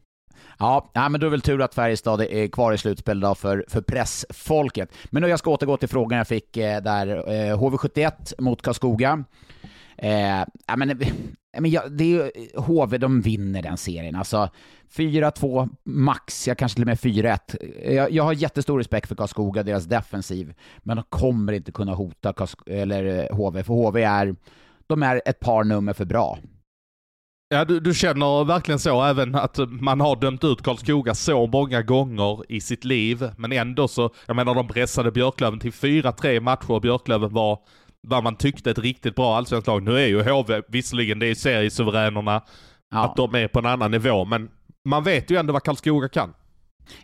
Ja, 0.59 0.91
ja, 0.93 1.09
men 1.09 1.21
då 1.21 1.25
är 1.25 1.29
det 1.29 1.31
väl 1.31 1.41
tur 1.41 1.61
att 1.61 1.75
Färjestad 1.75 2.21
är 2.21 2.47
kvar 2.47 2.73
i 2.73 2.77
slutspel 2.77 3.19
då 3.19 3.35
för, 3.35 3.65
för 3.67 3.81
pressfolket. 3.81 4.89
Men 5.05 5.21
nu 5.21 5.29
jag 5.29 5.39
ska 5.39 5.51
återgå 5.51 5.77
till 5.77 5.89
frågan 5.89 6.17
jag 6.17 6.27
fick 6.27 6.57
eh, 6.57 6.81
där, 6.81 7.07
eh, 7.07 7.57
HV71 7.57 8.33
mot 8.39 8.61
Karlskoga. 8.61 9.23
Eh, 9.97 10.43
ja, 10.67 10.75
men, 10.77 10.89
eh, 10.89 11.07
men 11.59 11.71
ja, 11.71 11.87
det 11.87 12.15
är 12.15 12.59
HV, 12.59 12.97
de 12.97 13.21
vinner 13.21 13.61
den 13.61 13.77
serien. 13.77 14.15
Alltså 14.15 14.49
4-2 14.95 15.69
max, 15.83 16.47
ja, 16.47 16.55
kanske 16.55 16.75
till 16.75 16.83
och 16.83 16.87
med 16.87 16.97
4-1. 16.97 17.93
Jag, 17.93 18.11
jag 18.11 18.23
har 18.23 18.33
jättestor 18.33 18.77
respekt 18.77 19.07
för 19.07 19.15
Karlskoga, 19.15 19.63
deras 19.63 19.85
defensiv, 19.85 20.53
men 20.79 20.97
de 20.97 21.03
kommer 21.09 21.53
inte 21.53 21.71
kunna 21.71 21.93
hota 21.93 22.33
Karlsk 22.33 22.59
eller 22.67 23.33
HV, 23.33 23.63
för 23.63 23.73
HV 23.73 24.03
är, 24.03 24.35
de 24.87 25.03
är 25.03 25.21
ett 25.25 25.39
par 25.39 25.63
nummer 25.63 25.93
för 25.93 26.05
bra. 26.05 26.39
Ja, 27.49 27.65
du, 27.65 27.79
du, 27.79 27.93
känner 27.93 28.43
verkligen 28.43 28.79
så, 28.79 29.03
även 29.03 29.35
att 29.35 29.59
man 29.69 30.01
har 30.01 30.15
dömt 30.15 30.43
ut 30.43 30.61
Karlskoga 30.61 31.15
så 31.15 31.47
många 31.47 31.81
gånger 31.81 32.51
i 32.51 32.61
sitt 32.61 32.83
liv, 32.83 33.29
men 33.37 33.51
ändå 33.51 33.87
så, 33.87 34.09
jag 34.25 34.35
menar 34.35 34.55
de 34.55 34.67
pressade 34.67 35.11
Björklöven 35.11 35.59
till 35.59 35.71
4-3 35.71 36.39
matcher 36.39 36.71
och 36.71 36.81
Björklöven 36.81 37.33
var 37.33 37.59
vad 38.07 38.23
man 38.23 38.35
tyckte 38.35 38.71
ett 38.71 38.79
riktigt 38.79 39.15
bra 39.15 39.37
allsvenskt 39.37 39.67
lag. 39.67 39.83
Nu 39.83 39.99
är 39.99 40.07
ju 40.07 40.23
HV, 40.23 40.61
visserligen 40.67 41.19
det 41.19 41.27
är 41.27 41.35
seriesuveränerna, 41.35 42.41
ja. 42.91 43.05
att 43.05 43.15
de 43.15 43.35
är 43.35 43.47
på 43.47 43.59
en 43.59 43.65
annan 43.65 43.91
nivå, 43.91 44.25
men 44.25 44.49
man 44.85 45.03
vet 45.03 45.31
ju 45.31 45.37
ändå 45.37 45.53
vad 45.53 45.63
Karlskoga 45.63 46.09
kan. 46.09 46.33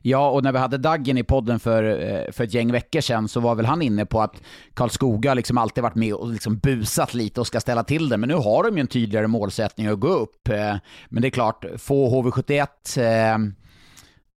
Ja, 0.02 0.30
och 0.30 0.44
när 0.44 0.52
vi 0.52 0.58
hade 0.58 0.78
Daggen 0.78 1.18
i 1.18 1.24
podden 1.24 1.60
för, 1.60 1.84
eh, 1.84 2.32
för 2.32 2.44
ett 2.44 2.54
gäng 2.54 2.72
veckor 2.72 3.02
sedan 3.02 3.28
så 3.28 3.40
var 3.40 3.56
väl 3.56 3.66
han 3.66 3.82
inne 3.82 4.06
på 4.06 4.22
att 4.22 4.42
Karlskoga 4.74 5.34
liksom 5.34 5.58
alltid 5.58 5.84
varit 5.84 5.96
med 5.96 6.14
och 6.14 6.30
liksom 6.30 6.58
busat 6.58 7.14
lite 7.14 7.40
och 7.40 7.48
ska 7.48 7.60
ställa 7.60 7.84
till 7.84 8.10
det. 8.10 8.18
Men 8.18 8.30
nu 8.30 8.36
har 8.36 8.64
de 8.64 8.78
ju 8.78 8.82
en 8.82 8.88
tydligare 8.88 9.28
målsättning 9.28 9.88
att 9.88 10.00
gå 10.00 10.08
upp. 10.08 10.50
Eh, 10.50 10.76
men 11.10 11.22
det 11.22 11.28
är 11.28 11.30
klart, 11.30 11.66
få 11.78 12.24
HV71 12.24 12.98
eh, 12.98 13.38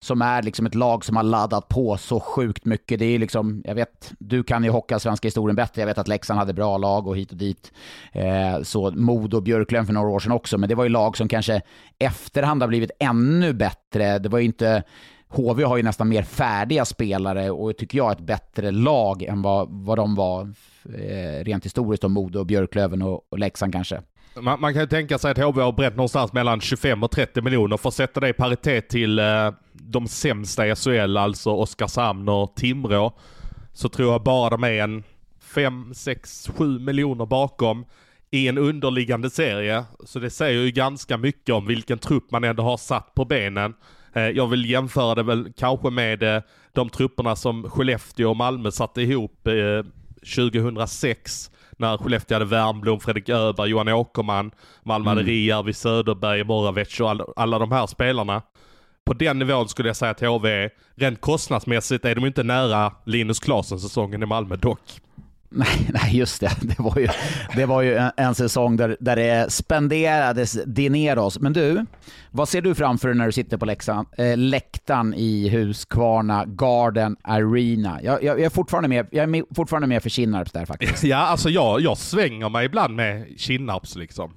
som 0.04 0.22
är 0.22 0.42
liksom 0.42 0.66
ett 0.66 0.76
lag 0.76 1.06
som 1.06 1.16
har 1.16 1.24
laddat 1.24 1.68
på 1.68 1.98
så 1.98 2.20
sjukt 2.20 2.66
mycket. 2.66 3.00
Det 3.00 3.06
är 3.06 3.20
liksom, 3.20 3.62
jag 3.66 3.76
vet, 3.76 4.14
du 4.20 4.44
kan 4.44 4.64
ju 4.64 4.70
hocka 4.70 5.00
svenska 5.00 5.28
historien 5.28 5.56
bättre. 5.56 5.82
Jag 5.82 5.88
vet 5.88 5.98
att 5.98 6.08
Leksand 6.08 6.40
hade 6.40 6.54
bra 6.54 6.78
lag 6.78 7.08
och 7.08 7.18
hit 7.18 7.32
och 7.32 7.38
dit. 7.38 7.72
Eh, 8.12 8.62
så 8.64 8.92
Modo 8.92 9.38
och 9.38 9.44
Björklöven 9.44 9.86
för 9.86 9.94
några 9.94 10.10
år 10.10 10.20
sedan 10.20 10.32
också, 10.32 10.58
men 10.58 10.70
det 10.70 10.76
var 10.76 10.84
ju 10.84 10.90
lag 10.90 11.18
som 11.18 11.28
kanske 11.28 11.62
efterhand 12.00 12.62
har 12.62 12.68
blivit 12.68 12.92
ännu 13.00 13.54
bättre. 13.54 14.20
Det 14.20 14.30
var 14.30 14.40
ju 14.40 14.46
inte 14.46 14.84
HV 15.34 15.64
har 15.64 15.78
ju 15.78 15.84
nästan 15.84 16.10
mer 16.10 16.24
färdiga 16.24 16.86
spelare 16.86 17.52
och 17.52 17.78
tycker 17.78 17.98
jag 17.98 18.12
ett 18.12 18.20
bättre 18.20 18.72
lag 18.72 19.24
än 19.24 19.42
vad, 19.42 19.68
vad 19.70 19.98
de 19.98 20.16
var 20.16 20.42
eh, 20.86 21.44
rent 21.44 21.66
historiskt 21.66 22.04
om 22.04 22.12
Modo, 22.12 22.44
Björklöven 22.44 23.02
och, 23.02 23.28
och 23.30 23.40
Leksand 23.40 23.74
kanske. 23.74 24.02
Man, 24.42 24.62
man, 24.62 24.74
kan 24.74 24.82
ju 24.82 24.88
tänka 24.88 25.18
sig 25.18 25.32
att 25.32 25.38
HV 25.38 25.62
har 25.62 25.72
brett 25.72 25.96
någonstans 25.96 26.34
mellan 26.34 26.62
25 26.62 27.04
och 27.04 27.12
30 27.12 27.42
miljoner. 27.42 27.78
För 27.78 27.90
att 27.90 27.96
sätta 27.96 28.20
det 28.20 28.30
i 28.30 28.34
paritet 28.34 28.90
till 28.90 29.20
eh, 29.20 29.52
de 29.74 30.08
sämsta 30.08 30.68
i 30.68 30.76
SHL, 30.76 31.18
alltså 31.18 31.52
Oskarshamn 31.52 32.30
och 32.30 32.56
Timrå, 32.56 33.14
så 33.74 33.90
tror 33.90 34.12
jag 34.12 34.24
bara 34.24 34.50
de 34.50 34.64
är 34.64 34.84
en 34.84 35.04
5, 35.42 35.94
6, 35.94 36.50
7 36.58 36.80
miljoner 36.80 37.26
bakom 37.26 37.86
i 38.32 38.48
en 38.48 38.58
underliggande 38.58 39.30
serie. 39.30 39.84
Så 40.06 40.20
det 40.20 40.30
säger 40.30 40.62
ju 40.62 40.72
ganska 40.72 41.18
mycket 41.18 41.56
om 41.56 41.68
vilken 41.68 41.98
trupp 41.98 42.32
man 42.32 42.44
ändå 42.44 42.64
har 42.64 42.78
satt 42.78 43.16
på 43.16 43.26
benen. 43.26 43.74
Eh, 44.14 44.30
jag 44.30 44.48
vill 44.48 44.70
jämföra 44.70 45.16
det 45.16 45.24
väl 45.24 45.54
kanske 45.58 45.90
med 45.90 46.24
eh, 46.24 46.42
de 46.74 46.90
trupperna 46.90 47.36
som 47.36 47.70
Skellefteå 47.70 48.30
och 48.30 48.38
Malmö 48.38 48.72
satte 48.72 49.02
ihop 49.02 49.48
2006 50.36 51.48
eh, 51.48 51.60
när 51.78 51.98
Skellefteå 51.98 52.36
hade 52.36 52.46
Wernbloom, 52.46 53.00
Fredrik 53.00 53.30
Öberg, 53.30 53.70
Johan 53.70 53.88
Åkerman, 53.88 54.52
Malmö 54.84 55.12
mm. 55.12 55.18
hade 55.18 55.32
Rijärvi, 55.32 55.74
Söderberg, 55.74 56.44
Moravec 56.44 57.00
och 57.00 57.10
alla, 57.10 57.26
alla 57.36 57.60
de 57.60 57.72
här 57.72 57.88
spelarna. 57.88 58.42
På 59.06 59.14
den 59.14 59.40
nivån 59.40 59.70
skulle 59.70 59.90
jag 59.90 59.96
säga 59.96 60.12
att 60.12 60.22
HV. 60.22 60.70
Rent 60.96 61.22
kostnadsmässigt 61.22 62.06
är 62.06 62.16
de 62.16 62.26
inte 62.26 62.44
nära 62.44 62.94
Linus 63.06 63.40
Klasen 63.40 63.80
säsongen 63.80 64.24
i 64.24 64.26
Malmö 64.26 64.56
dock. 64.56 65.02
Nej, 65.56 65.90
nej, 65.94 66.18
just 66.18 66.42
det. 66.42 66.52
Det 66.62 66.80
var 66.80 67.00
ju, 67.00 67.08
det 67.56 67.66
var 67.66 67.82
ju 67.82 67.96
en, 67.96 68.12
en 68.18 68.36
säsong 68.36 68.78
där, 68.78 68.98
där 69.00 69.16
det 69.16 69.52
spenderades 69.52 70.52
dineros. 70.66 71.40
Men 71.40 71.54
du, 71.54 71.86
vad 72.32 72.50
ser 72.50 72.62
du 72.62 72.76
framför 72.76 73.08
dig 73.08 73.18
när 73.18 73.26
du 73.26 73.32
sitter 73.32 73.58
på 73.58 73.66
läxan, 73.66 74.06
äh, 74.18 74.38
läktaren 74.38 75.14
i 75.14 75.50
Huskvarna 75.50 76.46
Garden 76.46 77.18
Arena? 77.22 78.00
Jag, 78.04 78.24
jag, 78.24 78.40
jag, 78.40 78.46
är 78.46 78.50
fortfarande 78.50 78.90
med, 78.90 79.08
jag 79.12 79.24
är 79.24 79.28
med, 79.28 79.44
fortfarande 79.56 79.88
med 79.88 80.04
för 80.04 80.10
Kinnarps 80.10 80.52
där 80.52 80.66
faktiskt. 80.66 81.04
Ja, 81.14 81.18
alltså 81.18 81.50
jag, 81.50 81.82
jag 81.82 81.98
svänger 81.98 82.50
mig 82.50 82.66
ibland 82.66 82.96
med 82.96 83.28
Kinnarps 83.38 83.96
liksom. 83.96 84.32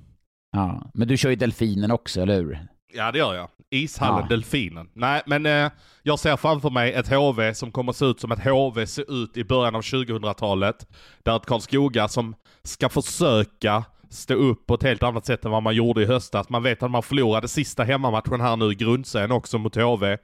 Ja, 0.53 0.91
men 0.95 1.09
du 1.09 1.17
kör 1.17 1.31
ju 1.31 1.37
Delfinen 1.37 1.91
också, 1.91 2.21
eller 2.21 2.35
hur? 2.35 2.67
Ja, 2.97 3.13
det 3.13 3.19
gör 3.19 3.35
jag. 3.35 3.49
Ishallen 3.71 4.21
ja. 4.21 4.27
Delfinen. 4.29 4.89
Nej, 4.93 5.23
men 5.27 5.47
eh, 5.47 5.71
jag 6.03 6.19
ser 6.19 6.37
framför 6.37 6.71
mig 6.71 6.93
ett 6.93 7.09
HV 7.09 7.55
som 7.55 7.73
kommer 7.73 7.93
se 7.93 8.05
ut 8.05 8.21
som 8.21 8.33
ett 8.33 8.45
HV 8.45 8.87
ser 8.87 9.23
ut 9.23 9.37
i 9.37 9.45
början 9.45 9.75
av 9.75 9.83
2000-talet. 9.83 10.87
Där 11.23 11.37
ett 11.37 11.47
Karlskoga 11.47 12.09
som 12.09 12.35
ska 12.63 12.89
försöka 12.89 13.85
stå 14.11 14.35
upp 14.35 14.67
på 14.67 14.75
ett 14.75 14.83
helt 14.83 15.03
annat 15.03 15.27
sätt 15.27 15.45
än 15.45 15.51
vad 15.51 15.63
man 15.63 15.75
gjorde 15.75 16.03
i 16.03 16.07
höstas. 16.07 16.49
Man 16.49 16.63
vet 16.63 16.83
att 16.83 16.91
man 16.91 17.03
förlorade 17.03 17.49
sista 17.49 17.85
hemmamatchen 17.85 18.41
här 18.41 18.57
nu 18.57 18.73
i 18.73 18.75
grundserien 18.75 19.33
också 19.33 19.59
mot 19.59 19.77
HV. 19.77 20.19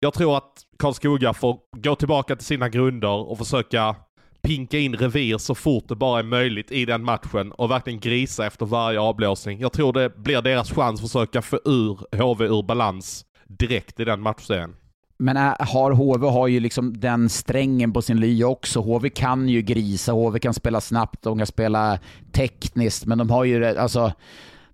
Jag 0.00 0.14
tror 0.14 0.36
att 0.36 0.52
Karlskoga 0.78 1.34
får 1.34 1.58
gå 1.76 1.94
tillbaka 1.94 2.36
till 2.36 2.46
sina 2.46 2.68
grunder 2.68 3.30
och 3.30 3.38
försöka 3.38 3.96
pinka 4.42 4.78
in 4.78 4.96
revir 4.96 5.38
så 5.38 5.54
fort 5.54 5.88
det 5.88 5.96
bara 5.96 6.18
är 6.18 6.24
möjligt 6.24 6.72
i 6.72 6.84
den 6.84 7.04
matchen 7.04 7.52
och 7.52 7.70
verkligen 7.70 8.00
grisa 8.00 8.46
efter 8.46 8.66
varje 8.66 9.00
avblåsning. 9.00 9.60
Jag 9.60 9.72
tror 9.72 9.92
det 9.92 10.16
blir 10.16 10.42
deras 10.42 10.70
chans 10.72 11.00
att 11.00 11.10
försöka 11.10 11.42
få 11.42 11.60
ur 11.64 12.22
HV 12.22 12.44
ur 12.44 12.62
balans 12.62 13.24
direkt 13.46 14.00
i 14.00 14.04
den 14.04 14.20
matchserien. 14.20 14.76
Men 15.18 15.36
äh, 15.36 15.52
har 15.58 15.92
HV 15.92 16.26
har 16.26 16.48
ju 16.48 16.60
liksom 16.60 17.00
den 17.00 17.28
strängen 17.28 17.92
på 17.92 18.02
sin 18.02 18.20
lya 18.20 18.46
också. 18.46 18.80
HV 18.80 19.08
kan 19.08 19.48
ju 19.48 19.62
grisa, 19.62 20.12
HV 20.12 20.38
kan 20.38 20.54
spela 20.54 20.80
snabbt, 20.80 21.22
de 21.22 21.38
kan 21.38 21.46
spela 21.46 21.98
tekniskt, 22.32 23.06
men 23.06 23.18
de 23.18 23.30
har 23.30 23.44
ju 23.44 23.64
alltså 23.64 24.12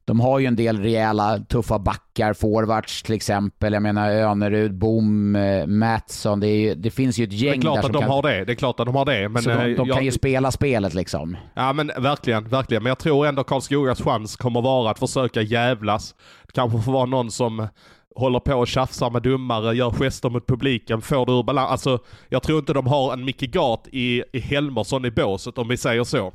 de 0.06 0.20
har 0.20 0.38
ju 0.38 0.46
en 0.46 0.56
del 0.56 0.80
rejäla 0.80 1.38
tuffa 1.38 1.78
backar, 1.78 2.32
forwards 2.32 3.02
till 3.02 3.14
exempel. 3.14 3.72
Jag 3.72 3.82
menar 3.82 4.10
Önerud, 4.10 4.74
Bom, 4.78 5.36
eh, 5.36 5.66
Mattsson. 5.66 6.40
Det, 6.40 6.74
det, 6.74 6.90
finns 6.90 7.18
ju 7.18 7.24
ett 7.24 7.32
gäng 7.32 7.60
där 7.60 7.70
Det 7.70 7.70
är 7.70 7.72
klart 7.72 7.84
att 7.84 7.92
de 7.92 8.02
kan... 8.02 8.10
har 8.10 8.22
det. 8.22 8.44
Det 8.44 8.52
är 8.52 8.54
klart 8.54 8.80
att 8.80 8.86
de 8.86 8.94
har 8.94 9.04
det. 9.04 9.28
Men, 9.28 9.42
så 9.42 9.50
de, 9.50 9.74
de 9.74 9.88
jag... 9.88 9.96
kan 9.96 10.04
ju 10.04 10.12
spela 10.12 10.50
spelet 10.50 10.94
liksom. 10.94 11.36
Ja 11.54 11.72
men 11.72 11.90
verkligen, 11.98 12.48
verkligen. 12.48 12.82
Men 12.82 12.90
jag 12.90 12.98
tror 12.98 13.26
ändå 13.26 13.44
Karlskogas 13.44 14.00
chans 14.00 14.36
kommer 14.36 14.62
vara 14.62 14.90
att 14.90 14.98
försöka 14.98 15.42
jävlas. 15.42 16.14
Det 16.46 16.52
kanske 16.52 16.82
får 16.82 16.92
vara 16.92 17.06
någon 17.06 17.30
som 17.30 17.68
håller 18.14 18.40
på 18.40 18.54
och 18.54 18.68
tjafsar 18.68 19.10
med 19.10 19.22
domare, 19.22 19.76
gör 19.76 19.90
gester 19.90 20.30
mot 20.30 20.46
publiken, 20.46 21.00
får 21.02 21.26
det 21.26 21.32
ur 21.32 21.42
balans. 21.42 21.70
Alltså, 21.70 21.98
jag 22.28 22.42
tror 22.42 22.58
inte 22.58 22.72
de 22.72 22.86
har 22.86 23.12
en 23.12 23.24
Micke 23.24 23.52
Gart 23.52 23.86
i, 23.92 24.22
i 24.32 24.40
Helmersson 24.40 25.04
i 25.04 25.10
båset 25.10 25.58
om 25.58 25.68
vi 25.68 25.76
säger 25.76 26.04
så. 26.04 26.32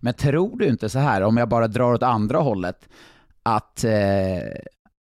Men 0.00 0.14
tror 0.14 0.58
du 0.58 0.66
inte 0.66 0.88
så 0.88 0.98
här, 0.98 1.22
om 1.22 1.36
jag 1.36 1.48
bara 1.48 1.68
drar 1.68 1.92
åt 1.92 2.02
andra 2.02 2.38
hållet, 2.38 2.88
att 3.42 3.84
eh, 3.84 3.92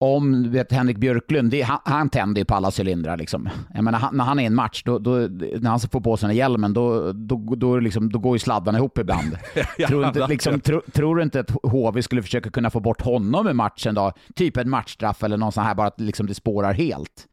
om 0.01 0.43
du 0.43 0.49
vet 0.49 0.71
Henrik 0.71 0.97
Björklund, 0.97 1.51
det, 1.51 1.61
han, 1.61 1.79
han 1.83 2.09
tänder 2.09 2.41
ju 2.41 2.45
på 2.45 2.55
alla 2.55 2.71
cylindrar. 2.79 3.17
Liksom. 3.17 3.49
Jag 3.73 3.83
menar, 3.83 3.99
han, 3.99 4.17
när 4.17 4.23
han 4.23 4.39
är 4.39 4.43
i 4.43 4.45
en 4.45 4.55
match, 4.55 4.83
då, 4.85 4.99
då, 4.99 5.11
när 5.11 5.69
han 5.69 5.79
får 5.79 6.01
på 6.01 6.17
sig 6.17 6.27
den 6.27 6.35
hjälmen, 6.35 6.73
då, 6.73 7.11
då, 7.11 7.55
då, 7.55 7.79
liksom, 7.79 8.09
då 8.09 8.19
går 8.19 8.35
ju 8.35 8.39
sladdarna 8.39 8.77
ihop 8.77 8.97
ibland. 8.97 9.37
tror, 9.87 10.07
inte, 10.07 10.27
liksom, 10.27 10.59
tro, 10.59 10.81
tror 10.91 11.15
du 11.15 11.23
inte 11.23 11.39
att 11.39 11.51
HV 11.63 12.01
skulle 12.01 12.21
försöka 12.21 12.49
kunna 12.49 12.69
få 12.69 12.79
bort 12.79 13.01
honom 13.01 13.47
i 13.49 13.53
matchen 13.53 13.95
då? 13.95 14.11
Typ 14.35 14.57
ett 14.57 14.67
matchstraff 14.67 15.23
eller 15.23 15.37
någon 15.37 15.51
sån 15.51 15.63
här, 15.63 15.75
bara 15.75 15.87
att 15.87 15.99
liksom, 15.99 16.27
det 16.27 16.35
spårar 16.35 16.73
helt. 16.73 17.27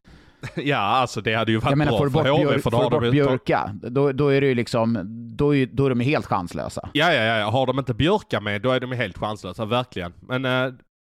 Ja, 0.55 0.77
alltså 0.77 1.21
det 1.21 1.33
hade 1.33 1.51
ju 1.51 1.57
varit 1.57 1.71
Jag 1.71 1.77
menar, 1.77 1.91
bra 1.91 2.09
får 2.09 2.23
för 2.23 2.29
HV. 2.29 2.59
För 2.59 2.71
då 2.71 2.81
får 2.81 2.89
du 2.91 2.99
bort 2.99 3.11
Björka, 3.11 3.75
då, 3.81 4.11
då 4.11 4.27
är 4.27 4.41
det 4.41 4.47
ju 4.47 4.55
liksom, 4.55 5.03
då 5.37 5.55
är, 5.55 5.65
då 5.65 5.85
är 5.85 5.89
de 5.89 5.99
helt 5.99 6.25
chanslösa. 6.25 6.89
Ja, 6.93 7.13
ja, 7.13 7.23
ja, 7.23 7.49
har 7.49 7.65
de 7.65 7.79
inte 7.79 7.93
Björka 7.93 8.41
med, 8.41 8.61
då 8.61 8.71
är 8.71 8.79
de 8.79 8.91
helt 8.91 9.17
chanslösa, 9.17 9.65
verkligen. 9.65 10.13
Men 10.19 10.45
eh, 10.45 10.73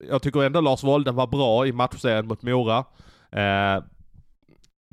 jag 0.09 0.23
tycker 0.23 0.43
ändå 0.43 0.61
Lars 0.61 0.85
Wolden 0.85 1.15
var 1.15 1.27
bra 1.27 1.67
i 1.67 1.73
matchserien 1.73 2.27
mot 2.27 2.43
Mora. 2.43 2.85
Eh, 3.33 3.85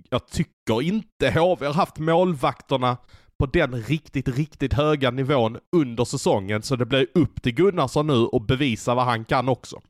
jag 0.10 0.28
tycker 0.28 0.82
inte 0.82 1.30
HV 1.30 1.66
har 1.66 1.74
haft 1.74 2.00
målvakterna 2.00 2.98
på 3.40 3.46
den 3.46 3.76
riktigt, 3.76 4.28
riktigt 4.28 4.74
höga 4.74 5.12
nivån 5.12 5.58
under 5.76 6.06
säsongen, 6.06 6.62
så 6.62 6.76
det 6.76 6.86
blir 6.86 7.08
upp 7.14 7.42
till 7.42 7.54
Gunnarsson 7.54 8.08
nu 8.08 8.26
och 8.26 8.42
bevisa 8.42 8.96
vad 8.96 9.06
han 9.06 9.26
kan 9.26 9.50
också. 9.50 9.82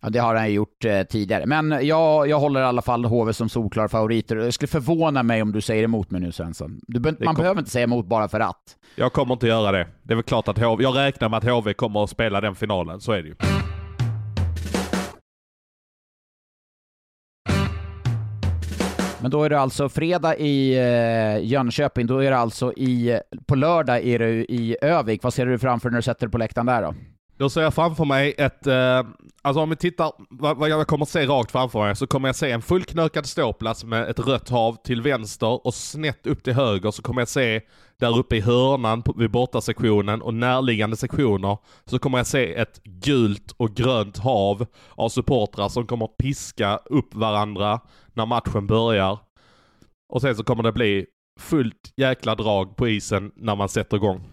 Ja, 0.00 0.10
det 0.10 0.18
har 0.18 0.34
han 0.34 0.48
ju 0.48 0.54
gjort 0.54 0.84
eh, 0.84 1.02
tidigare. 1.02 1.46
Men 1.46 1.86
jag, 1.86 2.28
jag 2.28 2.40
håller 2.40 2.60
i 2.60 2.64
alla 2.64 2.82
fall 2.82 3.04
HV 3.04 3.32
som 3.32 3.48
solklar 3.48 3.88
favoriter. 3.88 4.36
Det 4.36 4.52
skulle 4.52 4.68
förvåna 4.68 5.22
mig 5.22 5.42
om 5.42 5.52
du 5.52 5.60
säger 5.60 5.82
emot 5.84 6.10
mig 6.10 6.20
nu 6.20 6.32
Svensson. 6.32 6.80
Du, 6.88 7.00
man 7.00 7.16
kom- 7.16 7.34
behöver 7.34 7.58
inte 7.60 7.70
säga 7.70 7.84
emot 7.84 8.06
bara 8.06 8.28
för 8.28 8.40
att. 8.40 8.76
Jag 8.96 9.12
kommer 9.12 9.34
inte 9.34 9.46
göra 9.46 9.72
det. 9.72 9.86
Det 10.02 10.12
är 10.12 10.16
väl 10.16 10.22
klart 10.24 10.48
att 10.48 10.58
HV, 10.58 10.82
jag 10.82 10.96
räknar 10.96 11.28
med 11.28 11.36
att 11.38 11.44
HV 11.44 11.72
kommer 11.74 12.04
att 12.04 12.10
spela 12.10 12.40
den 12.40 12.54
finalen, 12.54 13.00
så 13.00 13.12
är 13.12 13.22
det 13.22 13.28
ju. 13.28 13.34
Men 19.22 19.30
då 19.30 19.44
är 19.44 19.50
det 19.50 19.58
alltså 19.60 19.88
fredag 19.88 20.36
i 20.36 20.74
eh, 20.78 21.44
Jönköping, 21.44 22.06
då 22.06 22.18
är 22.18 22.30
det 22.30 22.36
alltså 22.38 22.72
i, 22.72 23.20
på 23.46 23.54
lördag 23.54 24.06
är 24.06 24.18
det 24.18 24.30
i 24.52 24.76
Övik. 24.82 25.22
Vad 25.22 25.34
ser 25.34 25.46
du 25.46 25.58
framför 25.58 25.90
när 25.90 25.96
du 25.96 26.02
sätter 26.02 26.26
dig 26.26 26.30
på 26.32 26.38
läktaren 26.38 26.66
där 26.66 26.82
då? 26.82 26.94
Då 27.42 27.50
ser 27.50 27.60
jag 27.60 27.74
framför 27.74 28.04
mig 28.04 28.34
ett, 28.38 28.66
eh, 28.66 29.02
alltså 29.42 29.62
om 29.62 29.70
vi 29.70 29.76
tittar, 29.76 30.12
vad, 30.30 30.56
vad 30.56 30.68
jag 30.68 30.86
kommer 30.86 31.02
att 31.02 31.08
se 31.08 31.26
rakt 31.26 31.50
framför 31.50 31.78
mig, 31.78 31.96
så 31.96 32.06
kommer 32.06 32.28
jag 32.28 32.36
se 32.36 32.50
en 32.50 32.62
fullknökad 32.62 33.26
ståplats 33.26 33.84
med 33.84 34.08
ett 34.08 34.18
rött 34.18 34.48
hav 34.48 34.76
till 34.84 35.02
vänster 35.02 35.66
och 35.66 35.74
snett 35.74 36.26
upp 36.26 36.42
till 36.42 36.52
höger 36.52 36.90
så 36.90 37.02
kommer 37.02 37.20
jag 37.20 37.28
se 37.28 37.60
där 38.00 38.18
uppe 38.18 38.36
i 38.36 38.40
hörnan 38.40 39.02
på, 39.02 39.12
vid 39.12 39.30
bortasektionen 39.30 40.22
och 40.22 40.34
närliggande 40.34 40.96
sektioner 40.96 41.58
så 41.84 41.98
kommer 41.98 42.18
jag 42.18 42.26
se 42.26 42.54
ett 42.54 42.82
gult 42.84 43.54
och 43.56 43.74
grönt 43.74 44.18
hav 44.18 44.66
av 44.90 45.08
supportrar 45.08 45.68
som 45.68 45.86
kommer 45.86 46.04
att 46.04 46.16
piska 46.16 46.76
upp 46.76 47.14
varandra 47.14 47.80
när 48.12 48.26
matchen 48.26 48.66
börjar. 48.66 49.18
Och 50.12 50.20
sen 50.20 50.36
så 50.36 50.44
kommer 50.44 50.62
det 50.62 50.72
bli 50.72 51.06
fullt 51.40 51.92
jäkla 51.96 52.34
drag 52.34 52.76
på 52.76 52.88
isen 52.88 53.32
när 53.36 53.56
man 53.56 53.68
sätter 53.68 53.96
igång. 53.96 54.28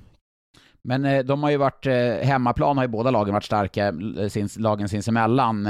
Men 0.82 1.06
eh, 1.06 1.20
de 1.24 1.44
har 1.44 1.50
ju 1.50 1.58
varit, 1.58 1.86
eh, 1.86 1.94
hemmaplan 2.28 2.78
har 2.78 2.84
ju 2.84 2.88
båda 2.88 3.12
lagen 3.12 3.34
varit 3.34 3.44
starka, 3.44 3.88
eh, 3.88 4.28
sins, 4.30 4.58
lagen 4.60 4.90
sinsemellan. 4.90 5.66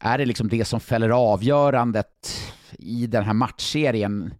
Är 0.00 0.18
det 0.18 0.24
liksom 0.24 0.48
det 0.48 0.64
som 0.64 0.80
fäller 0.80 1.10
avgörandet 1.10 2.38
i 2.78 3.06
den 3.06 3.24
här 3.24 3.32
matchserien? 3.34 4.34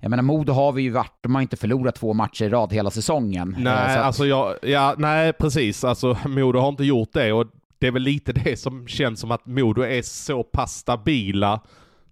Jag 0.00 0.10
menar, 0.10 0.22
Modo 0.22 0.52
har 0.52 0.72
vi 0.72 0.82
ju 0.82 0.90
varit, 0.90 1.12
de 1.20 1.34
har 1.34 1.42
inte 1.42 1.56
förlorat 1.56 1.94
två 1.94 2.12
matcher 2.14 2.44
i 2.44 2.48
rad 2.48 2.72
hela 2.72 2.90
säsongen. 2.90 3.56
Nej, 3.58 3.72
att- 3.72 4.04
alltså 4.04 4.26
jag, 4.26 4.54
ja, 4.62 4.94
nej 4.98 5.32
precis. 5.32 5.84
Alltså 5.84 6.16
Modo 6.26 6.58
har 6.58 6.68
inte 6.68 6.84
gjort 6.84 7.12
det 7.12 7.32
och 7.32 7.46
det 7.78 7.86
är 7.86 7.90
väl 7.90 8.02
lite 8.02 8.32
det 8.32 8.60
som 8.60 8.86
känns 8.88 9.20
som 9.20 9.30
att 9.30 9.46
Modo 9.46 9.82
är 9.82 10.02
så 10.02 10.42
pass 10.42 10.72
stabila 10.74 11.60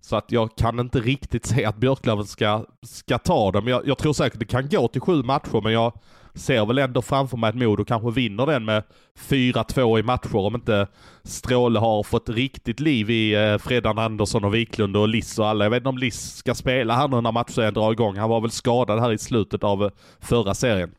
så 0.01 0.17
att 0.17 0.33
jag 0.33 0.57
kan 0.57 0.81
inte 0.81 0.99
riktigt 1.01 1.47
se 1.47 1.65
att 1.65 1.77
Björklöven 1.77 2.25
ska, 2.25 2.65
ska 2.83 3.19
ta 3.19 3.51
dem. 3.53 3.69
Jag, 3.69 3.87
jag 3.89 3.99
tror 3.99 4.13
säkert 4.13 4.39
det 4.41 4.45
kan 4.47 4.69
gå 4.69 4.89
till 4.89 5.01
sju 5.01 5.23
matcher 5.23 5.61
men 5.63 5.73
jag 5.73 5.93
ser 6.35 6.67
väl 6.67 6.79
ändå 6.79 7.03
framför 7.03 7.37
mig 7.37 7.49
att 7.49 7.55
Modo 7.55 7.85
kanske 7.85 8.11
vinner 8.11 8.47
den 8.47 8.65
med 8.65 8.83
4-2 9.29 9.99
i 9.99 10.03
matcher 10.03 10.37
om 10.37 10.55
inte 10.55 10.87
Stråle 11.23 11.79
har 11.79 12.03
fått 12.03 12.29
riktigt 12.29 12.81
liv 12.81 13.11
i 13.11 13.35
eh, 13.35 13.59
Fredan 13.59 13.99
Andersson 13.99 14.45
och 14.45 14.55
Wiklund 14.55 14.97
och 14.97 15.09
Liss 15.09 15.39
och 15.39 15.47
alla. 15.47 15.65
Jag 15.65 15.71
vet 15.71 15.81
inte 15.81 15.89
om 15.89 15.99
Liss 15.99 16.37
ska 16.37 16.55
spela 16.55 16.97
här 16.97 17.09
nu 17.09 17.21
när 17.21 17.33
matchen 17.33 17.75
drar 17.75 17.93
igång. 17.93 18.17
Han 18.17 18.31
var 18.31 18.41
väl 18.41 18.51
skadad 18.51 19.01
här 19.01 19.13
i 19.13 19.19
slutet 19.19 19.65
av 19.65 19.85
eh, 19.85 19.91
förra 20.21 20.55
serien. 20.55 20.91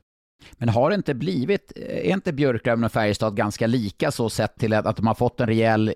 Men 0.53 0.69
har 0.69 0.89
det 0.89 0.95
inte 0.95 1.13
blivit, 1.13 1.73
eh, 1.75 1.97
är 1.97 2.13
inte 2.13 2.33
Björklöven 2.33 2.83
och 2.83 2.91
Färjestad 2.91 3.35
ganska 3.35 3.67
lika 3.67 4.11
så 4.11 4.29
sett 4.29 4.59
till 4.59 4.73
att, 4.73 4.95
de 4.95 5.07
har 5.07 5.15
fått 5.15 5.39
en 5.39 5.47
rejäl 5.47 5.93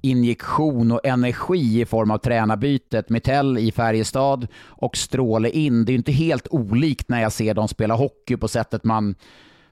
injektion 0.00 0.92
och 0.92 1.06
energi 1.06 1.80
i 1.80 1.84
form 1.84 2.10
av 2.10 2.18
tränarbytet? 2.18 3.08
Mitell 3.08 3.58
i 3.58 3.72
Färjestad 3.72 4.46
och 4.64 4.96
Stråle 4.96 5.50
in. 5.50 5.84
Det 5.84 5.90
är 5.90 5.92
ju 5.94 5.98
inte 5.98 6.12
helt 6.12 6.46
olikt 6.50 7.08
när 7.08 7.22
jag 7.22 7.32
ser 7.32 7.54
dem 7.54 7.68
spela 7.68 7.94
hockey 7.94 8.36
på 8.36 8.48
sättet 8.48 8.84
man 8.84 9.14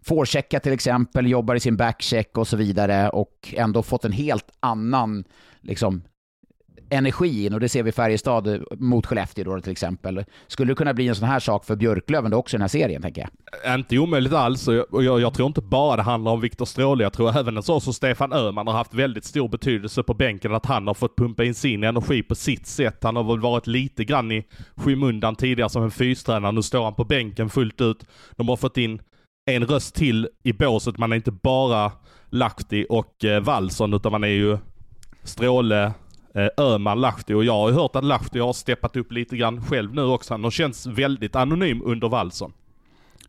forecheckar 0.03 0.59
till 0.59 0.73
exempel, 0.73 1.27
jobbar 1.27 1.55
i 1.55 1.61
sin 1.61 1.77
backcheck 1.77 2.39
och 2.39 2.49
så 2.49 2.57
vidare 2.57 3.11
och 3.11 3.55
ändå 3.57 3.83
fått 3.83 4.05
en 4.05 4.13
helt 4.13 4.51
annan 4.61 5.25
liksom, 5.61 6.03
energi 6.93 7.47
in 7.47 7.55
och 7.55 7.61
det 7.61 7.69
ser 7.69 7.83
vi 7.83 7.89
i 7.89 7.93
Färjestad 7.93 8.47
eh, 8.47 8.61
mot 8.79 9.07
Skellefteå 9.07 9.45
då 9.45 9.61
till 9.61 9.73
exempel. 9.73 10.25
Skulle 10.47 10.73
det 10.73 10.77
kunna 10.77 10.95
bli 10.95 11.09
en 11.09 11.15
sån 11.15 11.29
här 11.29 11.41
sak 11.41 11.65
för 11.65 11.77
Björklöven 11.77 12.31
då 12.31 12.37
också 12.37 12.57
i 12.57 12.59
den 12.59 12.63
här 12.63 12.69
serien 12.69 13.03
tänker 13.03 13.29
jag? 13.63 13.75
Inte 13.75 13.99
omöjligt 13.99 14.33
alls 14.33 14.69
och 14.69 14.75
jag, 14.75 14.87
jag, 14.91 15.21
jag 15.21 15.35
tror 15.35 15.47
inte 15.47 15.61
bara 15.61 15.97
det 15.97 16.03
handlar 16.03 16.33
om 16.33 16.41
Viktor 16.41 16.65
Stråle. 16.65 17.03
Jag 17.05 17.13
tror 17.13 17.39
även 17.39 17.57
en 17.57 17.63
sån 17.63 17.81
som 17.81 17.95
Stefan 17.95 18.33
Öhman 18.33 18.67
har 18.67 18.75
haft 18.75 18.95
väldigt 18.95 19.25
stor 19.25 19.49
betydelse 19.49 20.03
på 20.03 20.15
bänken. 20.15 20.55
Att 20.55 20.67
han 20.67 20.87
har 20.87 20.95
fått 20.95 21.17
pumpa 21.17 21.45
in 21.45 21.55
sin 21.55 21.85
energi 21.85 22.23
på 22.23 22.35
sitt 22.35 22.67
sätt. 22.67 22.99
Han 23.03 23.17
har 23.17 23.25
väl 23.25 23.41
varit 23.41 23.67
lite 23.67 24.05
grann 24.05 24.33
i 24.33 24.45
skymundan 24.77 25.37
tidigare 25.37 25.69
som 25.69 25.83
en 25.83 25.91
fystränare. 25.91 26.53
Nu 26.53 26.63
står 26.63 26.85
han 26.85 26.95
på 26.95 27.05
bänken 27.05 27.51
fullt 27.51 27.81
ut. 27.81 28.05
De 28.37 28.49
har 28.49 28.57
fått 28.57 28.77
in 28.77 29.01
en 29.51 29.67
röst 29.67 29.95
till 29.95 30.29
i 30.43 30.53
båset. 30.53 30.99
Man 30.99 31.13
är 31.13 31.17
inte 31.17 31.33
bara 31.33 31.93
Lahti 32.31 32.87
och 32.89 33.25
eh, 33.25 33.43
Wallson 33.43 33.95
utan 33.95 34.13
man 34.13 34.25
är 34.25 34.29
ju 34.29 34.59
Stråle, 35.25 35.93
eh, 36.35 36.65
Öhman, 36.65 37.01
Lahti 37.01 37.35
och 37.35 37.45
jag 37.45 37.53
har 37.53 37.73
hört 37.73 37.97
att 37.97 38.05
Lahti 38.05 38.39
har 38.39 38.53
steppat 38.53 38.97
upp 38.97 39.13
lite 39.13 39.37
grann 39.37 39.63
själv 39.65 39.95
nu 39.95 40.03
också. 40.03 40.35
Han 40.35 40.45
har 40.45 40.51
känts 40.51 40.87
väldigt 40.87 41.37
anonym 41.37 41.83
under 41.85 42.09
Wallson. 42.09 42.53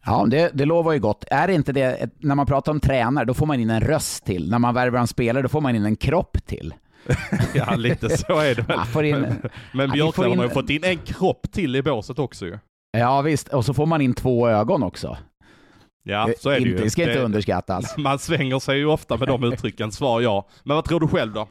Ja, 0.06 0.26
det, 0.30 0.52
det 0.54 0.66
lovar 0.66 0.94
ju 0.94 1.00
gott. 1.00 1.26
Är 1.32 1.48
det 1.48 1.54
inte 1.54 1.72
det, 1.72 2.10
när 2.20 2.36
man 2.36 2.46
pratar 2.46 2.72
om 2.72 2.80
tränare, 2.80 3.26
då 3.26 3.34
får 3.34 3.46
man 3.46 3.60
in 3.60 3.70
en 3.70 3.82
röst 3.82 4.26
till. 4.26 4.50
När 4.50 4.60
man 4.60 4.74
värvar 4.74 5.00
en 5.00 5.08
spelare, 5.08 5.44
då 5.44 5.50
får 5.50 5.62
man 5.62 5.76
in 5.76 5.86
en 5.86 5.96
kropp 5.96 6.38
till. 6.46 6.74
Ja, 7.54 7.76
lite 7.76 8.18
så 8.18 8.40
är 8.40 8.56
det 8.56 8.62
väl. 8.62 9.06
In- 9.06 9.20
men 9.22 9.40
men 9.72 9.88
Ja, 9.88 9.94
Björklöven 9.94 10.32
in- 10.32 10.38
har 10.38 10.46
ju 10.46 10.52
fått 10.52 10.70
in 10.70 10.84
en 10.84 10.98
kropp 10.98 11.52
till 11.52 11.76
i 11.76 11.82
båset 11.84 12.20
också 12.20 12.46
ju. 12.46 12.58
Ja 12.98 13.22
visst, 13.22 13.48
och 13.48 13.66
så 13.66 13.74
får 13.74 13.86
man 13.86 14.02
in 14.02 14.14
två 14.14 14.50
ögon 14.50 14.84
också. 14.84 15.18
Ja, 16.04 16.30
så 16.40 16.50
är 16.50 16.54
det 16.54 16.60
inte, 16.60 16.70
ju. 16.70 16.78
Det 16.78 16.90
ska 16.90 17.02
inte 17.04 17.20
underskattas. 17.20 17.98
Man 17.98 18.20
svänger 18.20 18.60
sig 18.60 18.78
ju 18.78 18.86
ofta 18.86 19.18
med 19.18 19.28
de 19.28 19.44
uttrycken, 19.44 19.92
svar 19.92 20.22
ja. 20.22 20.48
Men 20.64 20.76
vad 20.76 20.86
tror 20.86 21.00
du 21.00 21.08
själv 21.08 21.34
då? 21.34 21.48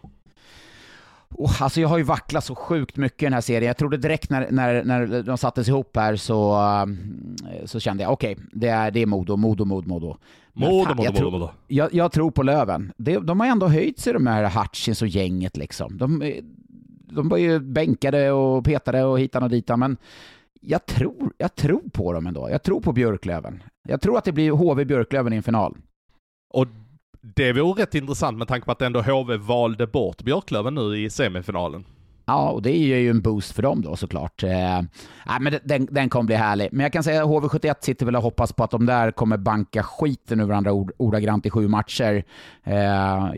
Oh, 1.35 1.63
alltså 1.63 1.81
jag 1.81 1.89
har 1.89 1.99
ju 1.99 2.05
vacklat 2.05 2.45
så 2.45 2.55
sjukt 2.55 2.97
mycket 2.97 3.23
i 3.23 3.27
den 3.27 3.33
här 3.33 3.41
serien. 3.41 3.67
Jag 3.67 3.77
trodde 3.77 3.97
direkt 3.97 4.31
när, 4.31 4.51
när, 4.51 4.85
när 4.85 5.23
de 5.23 5.39
sattes 5.39 5.69
ihop 5.69 5.97
här 5.97 6.17
så, 6.17 6.59
um, 6.83 7.37
så 7.65 7.81
kände 7.81 8.03
jag 8.03 8.13
okej, 8.13 8.37
det, 8.53 8.69
är, 8.69 8.91
det 8.91 9.01
är 9.01 9.07
Modo, 9.07 9.37
Modo, 9.37 9.65
Modo, 9.65 9.89
Modo. 9.89 10.17
Men 10.53 10.69
Modo, 10.69 10.85
fan, 10.85 10.97
Modo, 10.97 11.05
jag, 11.05 11.13
Modo, 11.13 11.19
tror, 11.21 11.31
Modo. 11.31 11.51
jag, 11.67 11.95
jag 11.95 12.13
tror 12.13 12.31
på 12.31 12.43
Löven. 12.43 12.93
Det, 12.97 13.19
de 13.19 13.41
har 13.41 13.47
ändå 13.47 13.69
höjt 13.69 13.99
sig 13.99 14.13
de 14.13 14.27
här 14.27 14.61
Hutchins 14.61 15.03
och 15.03 15.09
gänget 15.09 15.57
liksom. 15.57 15.99
De, 15.99 16.33
de 17.13 17.29
var 17.29 17.39
ju 17.39 17.61
bänkade 17.61 18.31
och 18.31 18.65
petade 18.65 19.05
och 19.05 19.21
hitan 19.21 19.43
och 19.43 19.51
ditan, 19.51 19.79
men 19.79 19.97
jag 20.61 20.87
tror, 20.87 21.33
jag 21.39 21.55
tror 21.55 21.83
på 21.93 22.13
dem 22.13 22.27
ändå. 22.27 22.51
Jag 22.51 22.63
tror 22.63 22.81
på 22.81 22.93
Björklöven. 22.93 23.63
Jag 23.89 24.01
tror 24.01 24.19
att 24.19 24.25
det 24.25 24.33
blir 24.33 24.51
HV 24.51 24.85
Björklöven 24.85 25.33
i 25.33 25.37
en 25.37 25.43
final. 25.43 25.77
Och 26.55 26.67
det 27.23 27.53
vore 27.53 27.83
rätt 27.83 27.95
intressant 27.95 28.39
med 28.39 28.49
tanke 28.49 28.65
på 28.65 28.73
att 28.73 28.83
ändå 28.83 29.03
HV 29.03 29.37
valde 29.37 29.87
bort 29.87 30.23
Björklöven 30.23 30.75
nu 30.75 30.99
i 30.99 31.11
semifinalen. 31.11 31.85
Ja, 32.25 32.51
och 32.51 32.63
det 32.63 32.71
är 32.71 32.99
ju 32.99 33.11
en 33.11 33.21
boost 33.21 33.53
för 33.53 33.63
dem 33.63 33.83
då 33.83 33.97
såklart. 33.97 34.43
Eh, 34.43 34.81
men 35.41 35.59
den, 35.65 35.89
den 35.91 36.09
kommer 36.09 36.25
bli 36.25 36.35
härlig. 36.35 36.69
Men 36.73 36.81
jag 36.81 36.93
kan 36.93 37.03
säga 37.03 37.23
att 37.23 37.29
HV71 37.29 37.75
sitter 37.81 38.07
väl 38.07 38.17
och 38.17 38.23
hoppas 38.23 38.53
på 38.53 38.65
att 38.65 38.71
de 38.71 38.87
där 38.87 39.11
kommer 39.11 39.37
banka 39.37 39.83
skiten 39.83 40.41
ur 40.41 40.45
varandra 40.45 40.73
ord, 40.73 40.93
ordagrant 40.97 41.47
i 41.47 41.51
sju 41.51 41.69
matcher. 41.69 42.25
Eh, 42.65 43.31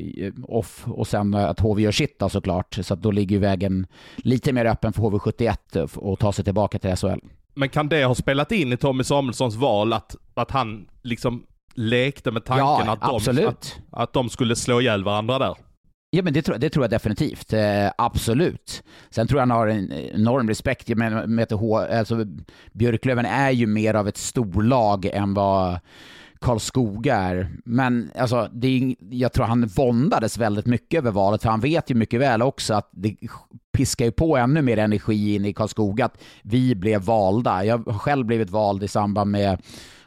off, 0.43 0.85
och 0.87 1.07
sen 1.07 1.35
att 1.35 1.61
HV 1.61 1.83
gör 1.83 1.93
sitt 1.93 2.19
då 2.19 2.29
såklart. 2.29 2.79
Så 2.83 2.95
att 2.95 3.03
då 3.03 3.11
ligger 3.11 3.37
ju 3.37 3.41
vägen 3.41 3.87
lite 4.17 4.53
mer 4.53 4.65
öppen 4.65 4.93
för 4.93 5.03
HV71 5.03 6.13
att 6.13 6.21
ta 6.21 6.33
sig 6.33 6.45
tillbaka 6.45 6.79
till 6.79 6.97
SHL. 6.97 7.21
Men 7.55 7.69
kan 7.69 7.89
det 7.89 8.05
ha 8.05 8.15
spelat 8.15 8.53
in 8.53 8.73
i 8.73 8.77
Tommy 8.77 9.05
Samuelssons 9.05 9.57
val 9.57 9.93
att, 9.93 10.17
att 10.35 10.51
han 10.51 10.89
liksom 11.03 11.47
lekte 11.75 12.31
med 12.31 12.45
tanken 12.45 12.67
Ja, 12.67 12.93
att, 12.93 13.01
de, 13.01 13.17
absolut. 13.17 13.47
att, 13.49 13.79
att 13.91 14.13
de 14.13 14.29
skulle 14.29 14.57
slå 14.57 14.81
ihjäl 14.81 15.05
varandra 15.05 15.39
där? 15.39 15.55
Ja, 16.11 16.23
men 16.23 16.33
det 16.33 16.43
tror, 16.43 16.59
det 16.59 16.71
tror 16.71 16.85
jag 16.85 16.91
definitivt. 16.91 17.53
Eh, 17.53 17.91
absolut. 17.99 18.83
Sen 19.11 19.27
tror 19.27 19.39
jag 19.39 19.47
han 19.47 19.59
har 19.59 19.67
en 19.67 19.93
enorm 19.93 20.49
respekt. 20.49 20.89
Jag 20.89 20.99
menar, 20.99 21.27
med 21.27 21.53
H, 21.53 21.79
alltså, 21.79 22.27
Björklöven 22.73 23.27
är 23.27 23.51
ju 23.51 23.67
mer 23.67 23.95
av 23.95 24.09
ett 24.09 24.17
storlag 24.17 25.05
än 25.05 25.35
vad 25.35 25.79
Karlskoga 26.41 27.17
är. 27.17 27.49
Men 27.65 28.11
alltså, 28.19 28.49
det 28.53 28.97
jag 29.11 29.33
tror 29.33 29.45
han 29.45 29.67
våndades 29.67 30.39
väldigt 30.39 30.67
mycket 30.67 30.99
över 30.99 31.11
valet, 31.11 31.43
för 31.43 31.51
han 31.51 31.61
vet 31.61 31.91
ju 31.91 31.95
mycket 31.95 32.21
väl 32.21 32.43
också 32.43 32.75
att 32.75 32.89
det 32.93 33.17
piskar 33.73 34.05
ju 34.05 34.13
på 34.13 34.37
ännu 34.37 34.63
mer 34.63 34.79
energi 34.79 35.35
in 35.35 35.45
i 35.45 35.53
Karlskoga 35.53 36.05
att 36.05 36.19
vi 36.43 36.75
blev 36.75 37.03
valda. 37.03 37.65
Jag 37.65 37.79
har 37.79 37.99
själv 37.99 38.27
blivit 38.27 38.51
vald 38.51 38.83
i 38.83 38.89
samband 38.89 39.31
med 39.31 39.63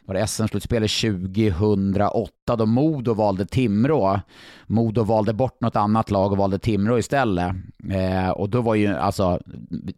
var 0.08 0.14
det 0.14 0.28
SM-slutspelet 0.28 0.92
2008 0.92 2.56
då 2.58 2.66
Modo 2.66 3.14
valde 3.14 3.46
Timrå. 3.46 4.20
Modo 4.68 5.04
valde 5.04 5.34
bort 5.34 5.62
något 5.62 5.76
annat 5.76 6.12
lag 6.12 6.32
och 6.32 6.38
valde 6.38 6.60
Timrå 6.60 7.00
istället. 7.00 7.56
Eh, 7.90 8.30
och 8.30 8.50
då 8.50 8.62
var 8.62 8.76
ju, 8.76 8.88
alltså, 8.88 9.40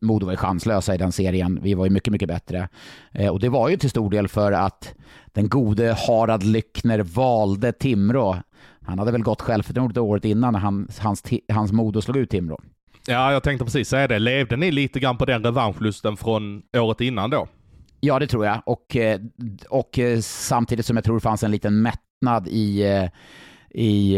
Modo 0.02 0.26
var 0.26 0.34
ju 0.34 0.38
chanslösa 0.38 0.96
i 0.96 0.98
den 0.98 1.12
serien. 1.12 1.60
Vi 1.62 1.74
var 1.74 1.86
ju 1.86 1.92
mycket, 1.92 2.12
mycket 2.12 2.28
bättre. 2.28 2.70
Eh, 3.12 3.30
och 3.30 3.40
det 3.40 3.50
var 3.50 3.70
ju 3.70 3.78
till 3.78 3.90
stor 3.90 4.10
del 4.10 4.28
för 4.28 4.52
att 4.52 4.94
den 5.26 5.50
gode 5.50 5.98
Harald 6.08 6.44
Lyckner 6.44 7.00
valde 7.00 7.72
Timrå. 7.72 8.38
Han 8.82 9.00
hade 9.00 9.12
väl 9.12 9.24
gått 9.24 9.42
självförtroende 9.42 10.00
året 10.00 10.26
innan 10.26 10.54
när 10.54 10.60
han, 10.60 10.88
hans, 11.00 11.24
hans 11.54 11.72
Modo 11.72 12.02
slog 12.02 12.18
ut 12.18 12.30
Timrå. 12.30 12.60
Ja, 13.08 13.32
jag 13.32 13.44
tänkte 13.44 13.66
precis 13.66 13.90
säga 13.90 14.08
det. 14.08 14.20
Levde 14.20 14.58
ni 14.58 14.72
lite 14.72 15.00
grann 15.00 15.18
på 15.18 15.26
den 15.26 15.44
revanschlusten 15.44 16.18
från 16.18 16.62
året 16.78 17.02
innan 17.02 17.30
då? 17.30 17.48
Ja, 18.00 18.20
det 18.20 18.28
tror 18.28 18.46
jag. 18.46 18.62
Och, 18.66 18.96
eh, 18.96 19.20
och 19.70 20.00
eh, 20.00 20.20
samtidigt 20.20 20.86
som 20.86 20.98
jag 20.98 21.04
tror 21.04 21.16
det 21.16 21.22
fanns 21.22 21.44
en 21.44 21.52
liten 21.52 21.82
mättnad 21.82 22.48
i, 22.48 22.82
eh, 22.82 23.10
i, 23.70 24.18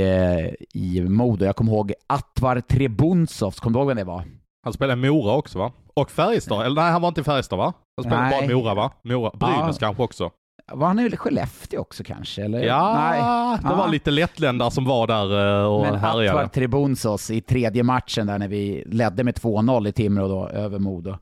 i 0.73 1.01
Modo. 1.01 1.45
Jag 1.45 1.55
kommer 1.55 1.71
ihåg 1.71 1.93
Atvar 2.07 2.59
Trebuntsovs, 2.59 3.59
kommer 3.59 3.73
du 3.73 3.79
ihåg 3.79 3.88
vem 3.88 3.97
det 3.97 4.03
var? 4.03 4.23
Han 4.63 4.73
spelade 4.73 5.07
Mora 5.09 5.34
också 5.34 5.59
va? 5.59 5.71
Och 5.93 6.11
Färjestad? 6.11 6.65
Eller 6.65 6.82
nej, 6.82 6.91
han 6.91 7.01
var 7.01 7.07
inte 7.09 7.21
i 7.21 7.23
Färjestad 7.23 7.59
va? 7.59 7.73
Han 7.97 8.03
spelade 8.03 8.29
Nej. 8.29 8.47
bara 8.47 8.57
Mora 8.57 8.73
va? 8.73 8.91
Mora. 9.03 9.32
Brynäs 9.34 9.77
ja. 9.82 9.88
kanske 9.88 10.03
också? 10.03 10.32
Var 10.68 10.88
han 10.88 10.99
i 10.99 11.18
Skellefteå 11.18 11.82
också 11.82 12.03
kanske? 12.03 12.43
Eller? 12.43 12.64
Ja, 12.64 12.93
Nej. 13.12 13.59
det 13.72 13.76
var 13.78 13.88
lite 13.88 14.12
lättländare 14.12 14.72
som 14.72 14.86
var 14.86 15.07
där 15.07 15.59
eh, 15.62 15.66
och 15.66 15.82
Men 15.82 15.95
härjade. 15.95 16.39
Men 16.39 16.49
Tribunsos 16.49 17.32
i 17.32 17.41
tredje 17.41 17.84
matchen 17.84 18.28
där 18.28 18.39
när 18.39 18.47
vi 18.47 18.84
ledde 18.86 19.24
med 19.24 19.36
2-0 19.36 19.88
i 19.88 19.91
Timrå 19.91 20.28
då, 20.28 20.47
över 20.49 20.80
Modo. 20.80 21.18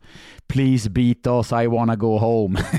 Please 0.47 0.89
beat 0.89 1.27
us, 1.27 1.51
I 1.63 1.67
wanna 1.67 1.95
go 1.95 2.17
home. 2.17 2.59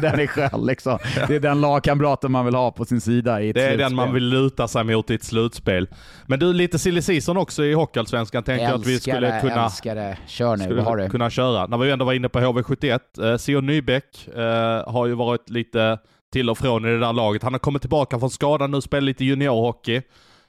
den 0.00 0.20
är 0.20 0.26
skön 0.26 0.66
liksom. 0.66 0.98
Det 1.28 1.36
är 1.36 1.40
den 1.40 1.60
lagkamraten 1.60 2.32
man 2.32 2.44
vill 2.44 2.54
ha 2.54 2.70
på 2.70 2.84
sin 2.84 3.00
sida 3.00 3.42
i 3.42 3.48
ett 3.48 3.54
Det 3.54 3.62
är 3.62 3.66
slutspel. 3.68 3.88
den 3.88 3.96
man 3.96 4.14
vill 4.14 4.24
luta 4.28 4.68
sig 4.68 4.84
mot 4.84 5.10
i 5.10 5.14
ett 5.14 5.24
slutspel. 5.24 5.88
Men 6.26 6.38
du, 6.38 6.52
lite 6.52 6.78
silly 6.78 7.02
season 7.02 7.36
också 7.36 7.64
i 7.64 7.72
Hockeyallsvenskan. 7.72 8.42
Tänkte 8.42 8.64
jag 8.64 8.74
att 8.74 8.86
vi 8.86 9.00
skulle 9.00 9.40
kunna... 9.40 9.64
Älskar 9.64 9.94
det. 9.94 10.18
Kör 10.26 10.56
nu, 10.56 10.74
vad 10.74 10.84
har 10.84 10.96
du? 10.96 11.08
Kunna 11.08 11.30
köra. 11.30 11.66
När 11.66 11.78
vi 11.78 11.90
ändå 11.90 12.04
var 12.04 12.12
inne 12.12 12.28
på 12.28 12.38
HV71, 12.38 13.32
eh, 13.32 13.38
Sion 13.38 13.66
Nybeck 13.66 13.99
eh, 14.34 14.92
har 14.92 15.06
ju 15.06 15.14
varit 15.14 15.50
lite 15.50 15.98
till 16.32 16.50
och 16.50 16.58
från 16.58 16.84
i 16.84 16.88
det 16.88 16.98
där 16.98 17.12
laget. 17.12 17.42
Han 17.42 17.54
har 17.54 17.58
kommit 17.58 17.82
tillbaka 17.82 18.18
från 18.18 18.30
skadan 18.30 18.70
nu, 18.70 18.80
spelar 18.80 19.00
lite 19.00 19.24
juniorhockey. 19.24 20.02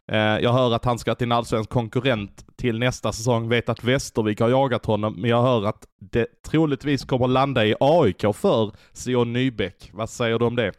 Eh, 0.08 0.18
jag 0.18 0.54
hör 0.54 0.76
att 0.76 0.86
han 0.86 1.00
ska 1.00 1.16
till 1.16 1.28
en 1.28 1.32
allsvensk 1.32 1.70
konkurrent 1.70 2.46
till 2.58 2.80
nästa 2.80 3.12
säsong. 3.12 3.50
Vet 3.50 3.70
att 3.70 3.84
Västervik 3.84 4.40
har 4.40 4.50
jagat 4.50 4.86
honom, 4.86 5.14
men 5.18 5.30
jag 5.30 5.42
hör 5.42 5.66
att 5.66 5.88
det 6.00 6.28
troligtvis 6.44 7.06
kommer 7.06 7.28
landa 7.28 7.66
i 7.66 7.76
AIK 7.80 8.22
för 8.36 8.72
Sion 8.94 9.34
Nybeck. 9.34 9.90
Vad 9.94 10.10
säger 10.10 10.40
du 10.40 10.46
om 10.46 10.56
det? 10.56 10.72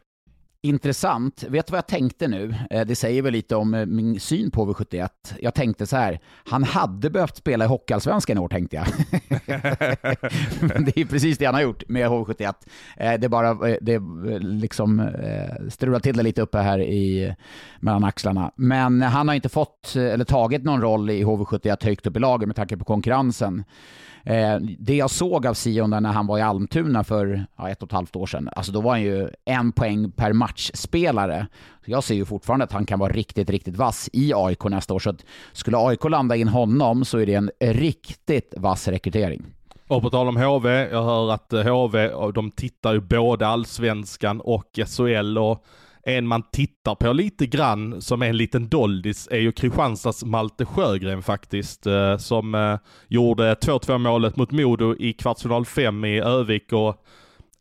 Intressant. 0.65 1.45
Vet 1.49 1.67
du 1.67 1.71
vad 1.71 1.79
jag 1.79 1.87
tänkte 1.87 2.29
nu? 2.29 2.55
Eh, 2.71 2.87
det 2.87 2.97
säger 2.97 3.23
väl 3.23 3.33
lite 3.33 3.57
om 3.57 3.75
eh, 3.75 3.87
min 3.87 4.21
syn 4.21 4.51
på 4.51 4.67
V71. 4.67 5.09
Jag 5.41 5.55
tänkte 5.55 5.87
så 5.87 5.97
här, 5.97 6.21
han 6.45 6.65
hade 6.65 7.11
behövt 7.11 7.37
spela 7.37 7.65
i 7.65 7.69
Hockeyallsvenskan 7.69 8.37
i 8.37 8.41
år 8.41 8.49
tänkte 8.49 8.77
jag. 8.77 8.87
Det 10.85 11.01
är 11.01 11.05
precis 11.05 11.39
det 11.39 11.45
han 11.45 11.55
har 11.55 11.63
gjort 11.63 11.89
med 11.89 12.09
HV71. 12.09 12.55
Eh, 12.97 13.21
det 13.21 13.29
bara, 13.29 13.55
det 13.81 14.01
liksom 14.41 15.11
strular 15.71 16.01
till 16.01 16.17
det 16.17 16.23
lite 16.23 16.43
uppe 16.43 16.59
här 16.59 16.81
i, 16.81 17.35
mellan 17.81 18.05
axlarna. 18.05 18.53
Men 18.57 19.03
han 19.03 19.29
har 19.29 19.35
inte 19.35 19.49
fått, 19.49 19.97
eller 19.97 20.25
tagit 20.25 20.65
någon 20.65 20.81
roll 20.81 21.11
i 21.11 21.25
HV71 21.25 21.85
högt 21.85 22.07
upp 22.07 22.17
i 22.17 22.21
laget 22.21 22.47
med 22.47 22.57
tanke 22.57 22.77
på 22.77 22.85
konkurrensen. 22.85 23.65
Eh, 24.25 24.57
det 24.79 24.95
jag 24.95 25.11
såg 25.11 25.47
av 25.47 25.55
Sion 25.55 25.91
när 25.91 26.13
han 26.13 26.27
var 26.27 26.39
i 26.39 26.43
Almtuna 26.43 27.05
för 27.05 27.47
ja, 27.57 27.71
ett 27.71 27.83
och 27.83 27.89
ett 27.89 27.93
halvt 27.93 28.17
år 28.17 28.27
sedan, 28.27 28.49
alltså 28.57 28.73
då 28.73 28.81
var 28.81 28.91
han 28.91 29.03
ju 29.03 29.29
en 29.45 29.73
poäng 29.73 30.11
per 30.11 30.33
matchspelare. 30.33 31.47
Jag 31.85 32.05
ser 32.05 32.15
ju 32.15 32.25
fortfarande 32.25 32.65
att 32.65 32.73
han 32.73 32.87
kan 32.87 32.99
vara 32.99 33.13
riktigt, 33.13 33.51
riktigt 33.51 33.77
vass 33.77 34.11
i 34.13 34.33
AIK 34.35 34.65
nästa 34.65 34.95
år. 34.95 34.99
Så 34.99 35.11
att 35.11 35.25
skulle 35.53 35.77
AIK 35.79 36.05
landa 36.05 36.37
in 36.37 36.49
honom 36.49 37.05
så 37.05 37.19
är 37.19 37.27
det 37.27 37.35
en 37.35 37.51
riktigt 37.61 38.55
vass 38.57 38.89
rekrytering. 38.89 39.45
Och 39.89 40.03
på 40.03 40.11
tal 40.11 40.29
om 40.29 40.37
HV, 40.37 40.89
jag 40.91 41.05
hör 41.05 41.31
att 41.31 41.53
HV, 41.53 42.09
de 42.35 42.51
tittar 42.51 42.93
ju 42.93 43.01
både 43.01 43.47
allsvenskan 43.47 44.41
och 44.41 44.79
SHL 44.87 45.39
och 45.39 45.65
en 46.05 46.27
man 46.27 46.43
tittar 46.53 46.95
på 46.95 47.13
lite 47.13 47.47
grann 47.47 48.03
som 48.03 48.23
är 48.23 48.27
en 48.27 48.37
liten 48.37 48.69
doldis 48.69 49.29
är 49.31 49.39
ju 49.39 49.53
Kristianstads 49.53 50.25
Malte 50.25 50.65
Sjögren 50.65 51.23
faktiskt. 51.23 51.87
Eh, 51.87 52.17
som 52.17 52.55
eh, 52.55 52.79
gjorde 53.09 53.55
2-2 53.55 53.99
målet 53.99 54.37
mot 54.37 54.51
Modo 54.51 54.97
i 54.99 55.13
kvartsfinal 55.13 55.65
5 55.65 56.05
i 56.05 56.21
Övik 56.21 56.73
och 56.73 57.05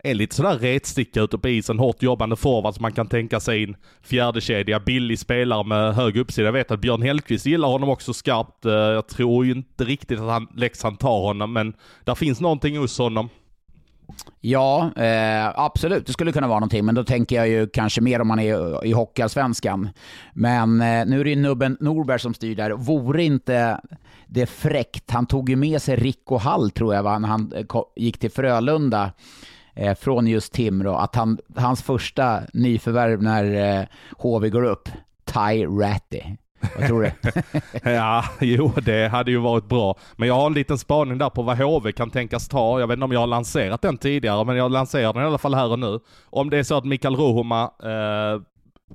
är 0.04 0.14
lite 0.14 0.36
sådär 0.36 0.58
retsticka 0.58 1.22
ute 1.22 1.38
på 1.38 1.50
isen, 1.50 1.80
hårt 1.80 2.04
jobbande 2.04 2.36
forward 2.36 2.74
som 2.74 2.82
man 2.82 2.92
kan 2.92 3.08
tänka 3.08 3.40
sig 3.40 3.64
en 3.64 3.76
fjärdekedja, 4.04 4.80
billig 4.80 5.20
spelare 5.20 5.64
med 5.64 5.96
hög 5.96 6.18
uppsida. 6.18 6.46
Jag 6.46 6.54
vet 6.54 6.72
att 6.72 6.82
Björn 6.82 7.02
Hellkvist 7.02 7.46
gillar 7.46 7.68
honom 7.68 7.90
också 7.90 8.14
skarpt. 8.14 8.66
Eh, 8.66 8.72
jag 8.74 9.08
tror 9.08 9.46
ju 9.46 9.52
inte 9.52 9.84
riktigt 9.84 10.20
att 10.20 10.30
han, 10.30 10.48
Leksand 10.56 11.00
tar 11.00 11.20
honom, 11.20 11.54
men 11.54 11.74
där 12.04 12.16
finns 12.16 12.42
någonting 12.42 12.78
hos 12.78 12.98
honom. 12.98 13.30
Ja, 14.42 14.92
eh, 14.96 15.60
absolut. 15.60 16.06
Det 16.08 16.14
skulle 16.14 16.32
kunna 16.32 16.48
vara 16.48 16.60
någonting, 16.60 16.86
men 16.86 16.96
då 16.96 17.04
tänker 17.04 17.36
jag 17.36 17.48
ju 17.48 17.68
kanske 17.68 18.02
mer 18.02 18.22
om 18.22 18.28
man 18.28 18.40
är 18.40 18.86
i 18.86 18.92
Hockeyallsvenskan. 18.92 19.90
Men 20.34 20.82
eh, 20.82 21.06
nu 21.06 21.20
är 21.20 21.24
det 21.24 21.30
ju 21.30 21.36
nubben 21.36 21.78
Norberg 21.80 22.20
som 22.20 22.34
styr 22.34 22.56
där. 22.56 22.72
Vore 22.72 23.24
inte 23.24 23.82
det 24.28 24.46
fräckt? 24.46 25.12
Han 25.12 25.26
tog 25.26 25.50
ju 25.50 25.56
med 25.56 25.82
sig 25.82 25.96
Rico 25.96 26.38
Hall, 26.38 26.72
tror 26.72 26.96
jag, 26.96 27.04
va? 27.04 27.20
när 27.20 27.28
han 27.28 27.54
eh, 27.56 27.82
gick 27.96 28.18
till 28.20 28.32
Frölunda 28.32 29.12
eh, 29.76 29.96
från 29.96 30.28
just 30.28 30.54
Timrå. 30.54 30.96
Att 30.96 31.16
han, 31.16 31.38
hans 31.56 31.82
första 31.82 32.42
nyförvärv 32.54 33.24
när 33.24 33.80
eh, 33.80 33.86
HV 34.18 34.50
går 34.50 34.64
upp, 34.64 34.90
Ty 35.26 35.66
Ratty. 35.66 36.22
Vad 36.78 36.88
tror 36.88 37.02
du? 37.02 37.12
ja, 37.92 38.26
jo 38.40 38.74
det 38.82 39.08
hade 39.08 39.32
ju 39.32 39.38
varit 39.38 39.70
bra. 39.70 39.96
Men 40.16 40.28
jag 40.28 40.36
har 40.36 40.46
en 40.46 40.54
liten 40.54 40.78
spaning 40.78 41.18
där 41.18 41.30
på 41.30 41.42
vad 41.42 41.58
HV 41.58 41.92
kan 41.92 42.10
tänkas 42.10 42.48
ta. 42.48 42.80
Jag 42.80 42.88
vet 42.88 42.94
inte 42.94 43.06
om 43.06 43.12
jag 43.12 43.20
har 43.20 43.28
lanserat 43.28 43.82
den 43.82 43.98
tidigare, 43.98 44.46
men 44.46 44.56
jag 44.56 44.72
lanserar 44.72 45.14
den 45.14 45.24
i 45.24 45.26
alla 45.26 45.38
fall 45.38 45.54
här 45.54 45.72
och 45.72 45.80
nu. 45.80 46.00
Om 46.30 46.50
det 46.50 46.58
är 46.58 46.64
så 46.64 46.78
att 46.78 46.86
Mikael 46.86 47.16
Ruhoma, 47.16 47.64
eh, 47.64 48.42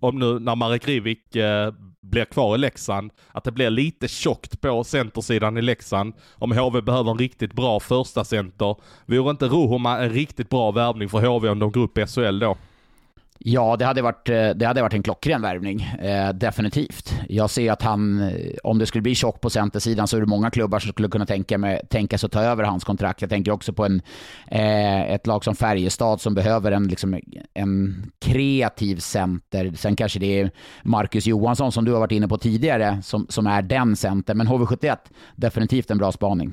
om 0.00 0.18
nu 0.18 0.38
när 0.38 0.54
Marek 0.54 0.88
Rivik 0.88 1.36
eh, 1.36 1.72
blir 2.02 2.24
kvar 2.24 2.54
i 2.54 2.58
Leksand, 2.58 3.10
att 3.32 3.44
det 3.44 3.52
blir 3.52 3.70
lite 3.70 4.08
tjockt 4.08 4.60
på 4.60 4.84
centersidan 4.84 5.58
i 5.58 5.62
Leksand. 5.62 6.14
Om 6.34 6.52
HV 6.52 6.82
behöver 6.82 7.10
en 7.10 7.18
riktigt 7.18 7.52
bra 7.52 7.80
första 7.80 8.24
center. 8.24 8.76
Vore 9.06 9.30
inte 9.30 9.46
Ruhoma 9.46 9.98
en 9.98 10.10
riktigt 10.10 10.48
bra 10.48 10.70
värvning 10.70 11.08
för 11.08 11.26
HV 11.26 11.48
om 11.48 11.58
de 11.58 11.72
går 11.72 11.80
upp 11.80 11.98
i 11.98 12.06
SHL 12.06 12.38
då? 12.38 12.56
Ja, 13.48 13.76
det 13.76 13.84
hade 13.84 14.02
varit, 14.02 14.28
eh, 14.28 14.50
det 14.50 14.66
hade 14.66 14.82
varit 14.82 14.94
en 14.94 15.02
klockren 15.02 15.42
värvning. 15.42 15.82
Eh, 15.82 16.32
definitivt. 16.32 17.14
Jag 17.28 17.50
ser 17.50 17.72
att 17.72 17.82
han, 17.82 18.20
eh, 18.20 18.56
om 18.64 18.78
det 18.78 18.86
skulle 18.86 19.02
bli 19.02 19.14
tjock 19.14 19.40
på 19.40 19.50
centersidan 19.50 20.08
så 20.08 20.16
är 20.16 20.20
det 20.20 20.26
många 20.26 20.50
klubbar 20.50 20.78
som 20.78 20.92
skulle 20.92 21.08
kunna 21.08 21.26
tänka, 21.26 21.58
med, 21.58 21.88
tänka 21.90 22.18
sig 22.18 22.26
att 22.26 22.32
ta 22.32 22.40
över 22.40 22.64
hans 22.64 22.84
kontrakt. 22.84 23.20
Jag 23.20 23.30
tänker 23.30 23.52
också 23.52 23.72
på 23.72 23.84
en, 23.84 24.02
eh, 24.46 25.12
ett 25.12 25.26
lag 25.26 25.44
som 25.44 25.56
Färjestad 25.56 26.20
som 26.20 26.34
behöver 26.34 26.72
en, 26.72 26.88
liksom, 26.88 27.20
en 27.54 28.04
kreativ 28.20 28.96
center. 28.96 29.72
Sen 29.74 29.96
kanske 29.96 30.18
det 30.18 30.40
är 30.40 30.50
Marcus 30.82 31.26
Johansson 31.26 31.72
som 31.72 31.84
du 31.84 31.92
har 31.92 32.00
varit 32.00 32.12
inne 32.12 32.28
på 32.28 32.38
tidigare 32.38 33.02
som, 33.02 33.26
som 33.28 33.46
är 33.46 33.62
den 33.62 33.96
center. 33.96 34.34
Men 34.34 34.48
HV71, 34.48 34.96
definitivt 35.36 35.90
en 35.90 35.98
bra 35.98 36.12
spaning. 36.12 36.52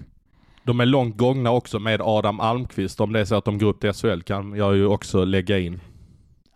De 0.64 0.80
är 0.80 0.86
långt 0.86 1.18
gångna 1.18 1.52
också 1.52 1.80
med 1.80 2.02
Adam 2.02 2.39
Almqvist. 2.39 3.02
Om 3.02 3.14
det 3.14 3.20
är 3.20 3.26
så 3.26 3.36
att 3.36 3.46
de 3.46 3.58
går 3.58 3.68
upp 3.68 3.82
till 3.82 3.94
SHL 3.94 4.22
kan 4.22 4.56
jag 4.56 4.76
ju 4.76 4.86
också 4.86 5.26
lägga 5.26 5.60
in. 5.60 5.80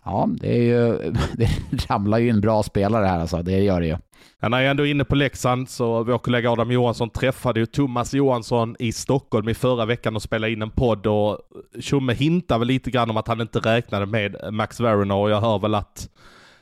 Ja, 0.08 0.30
det, 0.42 0.58
är 0.58 0.64
ju, 0.64 1.12
det 1.38 1.50
ramlar 1.90 2.18
ju 2.18 2.30
en 2.30 2.42
bra 2.42 2.64
spelare 2.64 3.06
här 3.06 3.20
alltså, 3.20 3.42
det 3.42 3.60
gör 3.60 3.82
det 3.82 3.88
ju. 3.88 3.98
Ja, 4.40 4.50
när 4.50 4.62
jag 4.62 4.72
ändå 4.72 4.86
är 4.86 4.92
inne 4.92 5.04
på 5.04 5.16
Leksand 5.16 5.70
så 5.70 6.04
vår 6.04 6.18
kollega 6.18 6.52
Adam 6.52 6.72
Johansson 6.72 7.10
träffade 7.10 7.60
ju 7.60 7.66
Thomas 7.66 8.14
Johansson 8.14 8.76
i 8.80 8.92
Stockholm 8.92 9.50
i 9.50 9.54
förra 9.54 9.86
veckan 9.86 10.16
och 10.16 10.22
spelade 10.22 10.54
in 10.54 10.62
en 10.62 10.70
podd 10.70 11.08
och 11.08 11.40
Tjomme 11.80 12.14
hintade 12.14 12.60
väl 12.60 12.68
lite 12.68 12.92
grann 12.92 13.10
om 13.10 13.18
att 13.18 13.28
han 13.28 13.42
inte 13.42 13.60
räknade 13.60 14.06
med 14.06 14.36
Max 14.52 14.80
Verona 14.80 15.16
och 15.16 15.30
jag 15.30 15.42
hör 15.42 15.60
väl 15.60 15.76
att 15.76 16.10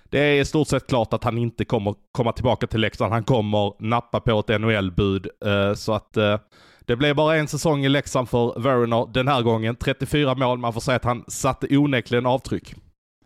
det 0.10 0.20
är 0.20 0.42
i 0.42 0.46
stort 0.46 0.68
sett 0.68 0.88
klart 0.88 1.14
att 1.14 1.24
han 1.24 1.38
inte 1.38 1.66
kommer 1.66 1.96
komma 2.12 2.32
tillbaka 2.32 2.68
till 2.68 2.82
Leksand. 2.82 3.14
Han 3.14 3.24
kommer 3.24 3.84
nappa 3.84 4.20
på 4.20 4.40
ett 4.40 4.62
NHL-bud 4.62 5.28
eh, 5.46 5.74
så 5.74 5.94
att 5.94 6.18
eh, 6.18 6.38
det 6.86 6.96
blev 6.96 7.16
bara 7.16 7.36
en 7.36 7.48
säsong 7.48 7.86
i 7.86 7.90
Leksand 7.90 8.30
för 8.30 8.60
Verona 8.60 9.06
den 9.06 9.28
här 9.28 9.42
gången. 9.42 9.76
34 9.76 10.36
mål, 10.36 10.58
man 10.58 10.74
får 10.74 10.82
säga 10.82 10.96
att 10.96 11.06
han 11.06 11.24
satte 11.28 11.78
onekligen 11.78 12.26
avtryck. 12.26 12.76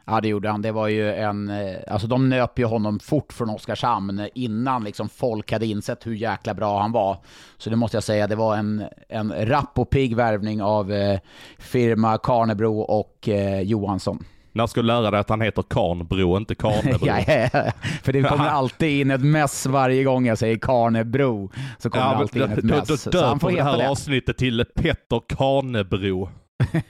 Ja, 0.10 0.22
det 0.22 0.28
gjorde 0.28 0.50
han. 0.50 0.62
Det 0.62 0.72
var 0.72 0.88
ju 0.88 1.14
en... 1.14 1.50
Eh, 1.50 1.76
alltså 1.88 2.08
de 2.08 2.30
nöp 2.30 2.60
ju 2.60 2.66
honom 2.66 3.00
fort 3.00 3.34
från 3.34 3.50
Oskarshamn 3.50 4.28
innan 4.34 4.84
liksom 4.84 5.10
folk 5.10 5.52
hade 5.52 5.66
insett 5.66 6.08
hur 6.08 6.16
jäkla 6.16 6.54
bra 6.54 6.82
han 6.82 6.92
var. 6.92 7.18
Så 7.58 7.70
det 7.70 7.76
måste 7.76 7.98
jag 7.98 8.04
säga, 8.04 8.28
det 8.28 8.36
var 8.36 8.58
en, 8.58 8.84
en 9.10 9.34
rapp 9.46 9.80
och 9.80 9.90
pigg 9.90 10.16
värvning 10.16 10.62
av 10.62 10.92
eh, 10.92 11.20
firma 11.58 12.18
Karnebro 12.18 12.80
och 12.80 13.30
eh, 13.30 13.62
Johansson. 13.62 14.24
När 14.52 14.68
ska 14.68 14.82
du 14.82 14.88
lära 14.88 15.12
dig 15.12 15.20
att 15.20 15.30
han 15.30 15.42
heter 15.42 15.62
Karnbro, 15.70 16.38
inte 16.38 16.56
Karnebro? 16.56 17.00
ja, 17.08 17.20
ja, 17.28 17.72
för 18.04 18.14
det 18.14 18.24
kommer 18.24 18.48
alltid 18.48 19.02
in 19.02 19.12
ett 19.12 19.24
mess 19.24 19.66
varje 19.66 20.04
gång 20.04 20.26
jag 20.26 20.38
säger 20.38 20.58
Karnebro. 20.58 21.52
Så 21.78 21.90
kommer 21.90 22.06
ja, 22.06 22.12
det 22.12 22.18
alltid 22.18 22.42
in 22.42 22.52
ett 22.52 22.64
mess. 22.64 23.04
Då, 23.04 23.12
då, 23.12 23.38
då 23.42 23.48
vi 23.48 23.56
det 23.56 23.64
här 23.64 23.78
det. 23.78 23.90
avsnittet 23.90 24.38
till 24.38 24.66
Petter 24.76 25.22
Karnebro. 25.28 26.30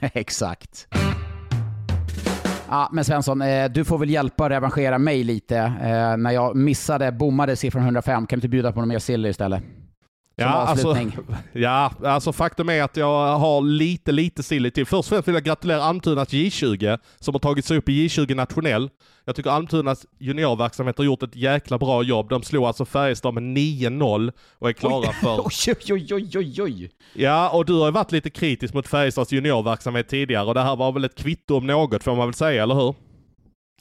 Exakt. 0.00 0.88
Ja, 2.72 2.88
men 2.92 3.04
Svensson, 3.04 3.42
eh, 3.42 3.70
du 3.70 3.84
får 3.84 3.98
väl 3.98 4.10
hjälpa 4.10 4.44
och 4.44 4.50
revanschera 4.50 4.98
mig 4.98 5.24
lite. 5.24 5.56
Eh, 5.58 6.16
när 6.16 6.30
jag 6.30 6.56
missade, 6.56 7.12
bommade 7.12 7.56
siffran 7.56 7.84
105, 7.84 8.26
kan 8.26 8.26
du 8.26 8.34
inte 8.34 8.48
bjuda 8.48 8.72
på 8.72 8.80
någon 8.80 8.88
mer 8.88 8.98
sill 8.98 9.26
istället? 9.26 9.62
Ja 10.40 10.46
alltså, 10.46 10.96
ja, 11.52 11.92
alltså 12.04 12.32
faktum 12.32 12.68
är 12.68 12.82
att 12.82 12.96
jag 12.96 13.38
har 13.38 13.62
lite, 13.62 14.12
lite 14.12 14.42
silly 14.42 14.70
till. 14.70 14.86
Först 14.86 14.98
och 14.98 15.04
främst 15.04 15.28
vill 15.28 15.34
jag 15.34 15.44
gratulera 15.44 15.82
Almtunas 15.82 16.28
J20 16.28 16.98
som 17.20 17.34
har 17.34 17.38
tagit 17.38 17.64
sig 17.64 17.76
upp 17.76 17.88
i 17.88 18.06
J20 18.08 18.34
nationell. 18.34 18.90
Jag 19.24 19.36
tycker 19.36 19.50
Almtunas 19.50 20.06
juniorverksamhet 20.18 20.98
har 20.98 21.04
gjort 21.04 21.22
ett 21.22 21.36
jäkla 21.36 21.78
bra 21.78 22.02
jobb. 22.02 22.28
De 22.28 22.42
slog 22.42 22.64
alltså 22.64 22.84
Färjestad 22.84 23.34
med 23.34 23.42
9-0 23.42 24.32
och 24.58 24.68
är 24.68 24.72
klara 24.72 25.08
oj, 25.08 25.14
för... 25.22 25.40
Oj, 25.40 25.92
oj, 25.92 26.14
oj, 26.14 26.38
oj, 26.38 26.62
oj! 26.62 26.90
Ja, 27.14 27.48
och 27.50 27.64
du 27.64 27.72
har 27.72 27.86
ju 27.86 27.92
varit 27.92 28.12
lite 28.12 28.30
kritisk 28.30 28.74
mot 28.74 28.88
Färjestads 28.88 29.32
juniorverksamhet 29.32 30.08
tidigare 30.08 30.46
och 30.46 30.54
det 30.54 30.62
här 30.62 30.76
var 30.76 30.92
väl 30.92 31.04
ett 31.04 31.14
kvitto 31.14 31.56
om 31.56 31.66
något 31.66 32.04
får 32.04 32.16
man 32.16 32.26
väl 32.26 32.34
säga, 32.34 32.62
eller 32.62 32.74
hur? 32.74 32.94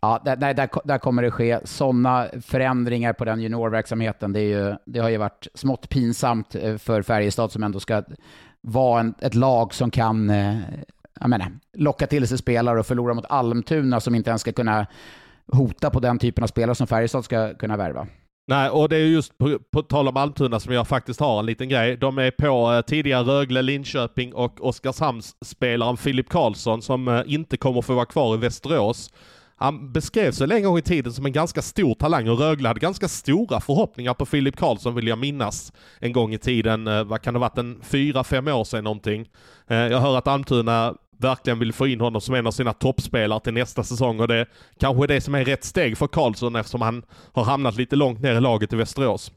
Ja, 0.01 0.21
där, 0.25 0.35
där, 0.35 0.69
där 0.83 0.97
kommer 0.97 1.23
det 1.23 1.31
ske 1.31 1.59
sådana 1.63 2.27
förändringar 2.41 3.13
på 3.13 3.25
den 3.25 3.41
juniorverksamheten. 3.41 4.33
Det, 4.33 4.39
är 4.39 4.43
ju, 4.43 4.75
det 4.85 4.99
har 4.99 5.09
ju 5.09 5.17
varit 5.17 5.47
smått 5.53 5.89
pinsamt 5.89 6.55
eh, 6.55 6.77
för 6.77 7.01
Färjestad 7.01 7.51
som 7.51 7.63
ändå 7.63 7.79
ska 7.79 8.03
vara 8.61 8.99
en, 8.99 9.13
ett 9.19 9.35
lag 9.35 9.73
som 9.73 9.91
kan 9.91 10.29
eh, 10.29 10.57
jag 11.19 11.29
menar, 11.29 11.51
locka 11.73 12.07
till 12.07 12.27
sig 12.27 12.37
spelare 12.37 12.79
och 12.79 12.85
förlora 12.85 13.13
mot 13.13 13.25
Almtuna 13.29 13.99
som 13.99 14.15
inte 14.15 14.29
ens 14.29 14.41
ska 14.41 14.51
kunna 14.51 14.87
hota 15.51 15.89
på 15.89 15.99
den 15.99 16.19
typen 16.19 16.43
av 16.43 16.47
spelare 16.47 16.75
som 16.75 16.87
Färjestad 16.87 17.25
ska 17.25 17.53
kunna 17.53 17.77
värva. 17.77 18.07
Nej, 18.47 18.69
och 18.69 18.89
det 18.89 18.97
är 18.97 19.05
just 19.05 19.37
på, 19.37 19.59
på 19.71 19.81
tal 19.81 20.07
om 20.07 20.17
Almtuna 20.17 20.59
som 20.59 20.73
jag 20.73 20.87
faktiskt 20.87 21.19
har 21.19 21.39
en 21.39 21.45
liten 21.45 21.69
grej. 21.69 21.97
De 21.97 22.17
är 22.17 22.31
på 22.31 22.73
eh, 22.73 22.81
tidigare 22.81 23.23
Rögle, 23.23 23.61
Linköping 23.61 24.33
och 24.33 24.65
Oskarshamns 24.65 25.35
spelaren 25.45 25.97
Filip 25.97 26.29
Karlsson 26.29 26.81
som 26.81 27.07
eh, 27.07 27.21
inte 27.25 27.57
kommer 27.57 27.81
få 27.81 27.93
vara 27.93 28.05
kvar 28.05 28.35
i 28.35 28.37
Västerås. 28.37 29.13
Han 29.59 29.91
beskrevs 29.91 30.41
väl 30.41 30.51
en 30.51 30.63
gång 30.63 30.77
i 30.77 30.81
tiden 30.81 31.13
som 31.13 31.25
en 31.25 31.31
ganska 31.31 31.61
stor 31.61 31.95
talang 31.95 32.29
och 32.29 32.39
Rögle 32.39 32.67
hade 32.67 32.79
ganska 32.79 33.07
stora 33.07 33.59
förhoppningar 33.59 34.13
på 34.13 34.25
Filip 34.25 34.55
Karlsson 34.55 34.95
vill 34.95 35.07
jag 35.07 35.17
minnas. 35.17 35.73
En 35.99 36.13
gång 36.13 36.33
i 36.33 36.37
tiden, 36.37 36.87
eh, 36.87 37.03
vad 37.03 37.21
kan 37.21 37.33
det 37.33 37.39
varit, 37.39 37.57
en 37.57 37.81
fyra, 37.83 38.23
fem 38.23 38.47
år 38.47 38.63
sedan 38.63 38.83
någonting. 38.83 39.29
Eh, 39.67 39.77
jag 39.77 39.99
hör 39.99 40.17
att 40.17 40.27
Almtuna 40.27 40.93
verkligen 41.17 41.59
vill 41.59 41.73
få 41.73 41.87
in 41.87 42.01
honom 42.01 42.21
som 42.21 42.35
en 42.35 42.47
av 42.47 42.51
sina 42.51 42.73
toppspelare 42.73 43.39
till 43.39 43.53
nästa 43.53 43.83
säsong 43.83 44.19
och 44.19 44.27
det 44.27 44.45
kanske 44.79 45.03
är 45.03 45.07
det 45.07 45.21
som 45.21 45.35
är 45.35 45.45
rätt 45.45 45.63
steg 45.63 45.97
för 45.97 46.07
Karlsson 46.07 46.55
eftersom 46.55 46.81
han 46.81 47.03
har 47.33 47.43
hamnat 47.43 47.75
lite 47.75 47.95
långt 47.95 48.21
ner 48.21 48.35
i 48.35 48.41
laget 48.41 48.73
i 48.73 48.75
Västerås. 48.75 49.31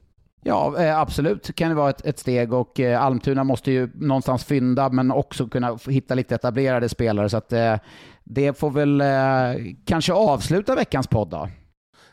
Ja, 0.44 0.82
eh, 0.82 0.98
absolut 0.98 1.54
kan 1.54 1.68
det 1.68 1.74
vara 1.74 1.90
ett, 1.90 2.06
ett 2.06 2.18
steg 2.18 2.52
och 2.52 2.80
Almtuna 2.80 3.44
måste 3.44 3.72
ju 3.72 3.90
någonstans 3.94 4.44
fynda 4.44 4.88
men 4.88 5.10
också 5.10 5.48
kunna 5.48 5.78
hitta 5.88 6.14
lite 6.14 6.34
etablerade 6.34 6.88
spelare 6.88 7.28
så 7.28 7.36
att 7.36 7.52
eh, 7.52 7.76
det 8.24 8.58
får 8.58 8.70
väl 8.70 9.00
eh, 9.00 9.74
kanske 9.86 10.12
avsluta 10.12 10.74
veckans 10.74 11.06
podd 11.06 11.30
då. 11.30 11.48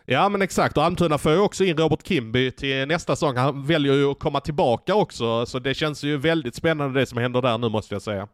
Ja 0.06 0.30
men 0.30 0.42
exakt, 0.42 0.78
och 0.78 0.84
Almtuna 0.84 1.18
får 1.18 1.32
ju 1.32 1.40
också 1.40 1.64
in 1.64 1.78
Robert 1.78 2.08
Kimby 2.08 2.52
till 2.52 2.88
nästa 2.88 3.16
säsong. 3.16 3.38
Han 3.38 3.66
väljer 3.66 3.94
ju 3.94 4.12
att 4.12 4.20
komma 4.20 4.40
tillbaka 4.40 4.96
också, 4.96 5.46
så 5.46 5.60
det 5.60 5.74
känns 5.74 6.04
ju 6.04 6.18
väldigt 6.18 6.56
spännande 6.56 7.00
det 7.00 7.06
som 7.06 7.18
händer 7.18 7.42
där 7.42 7.58
nu 7.58 7.70
måste 7.70 7.96
jag 7.96 8.02
säga. 8.02 8.28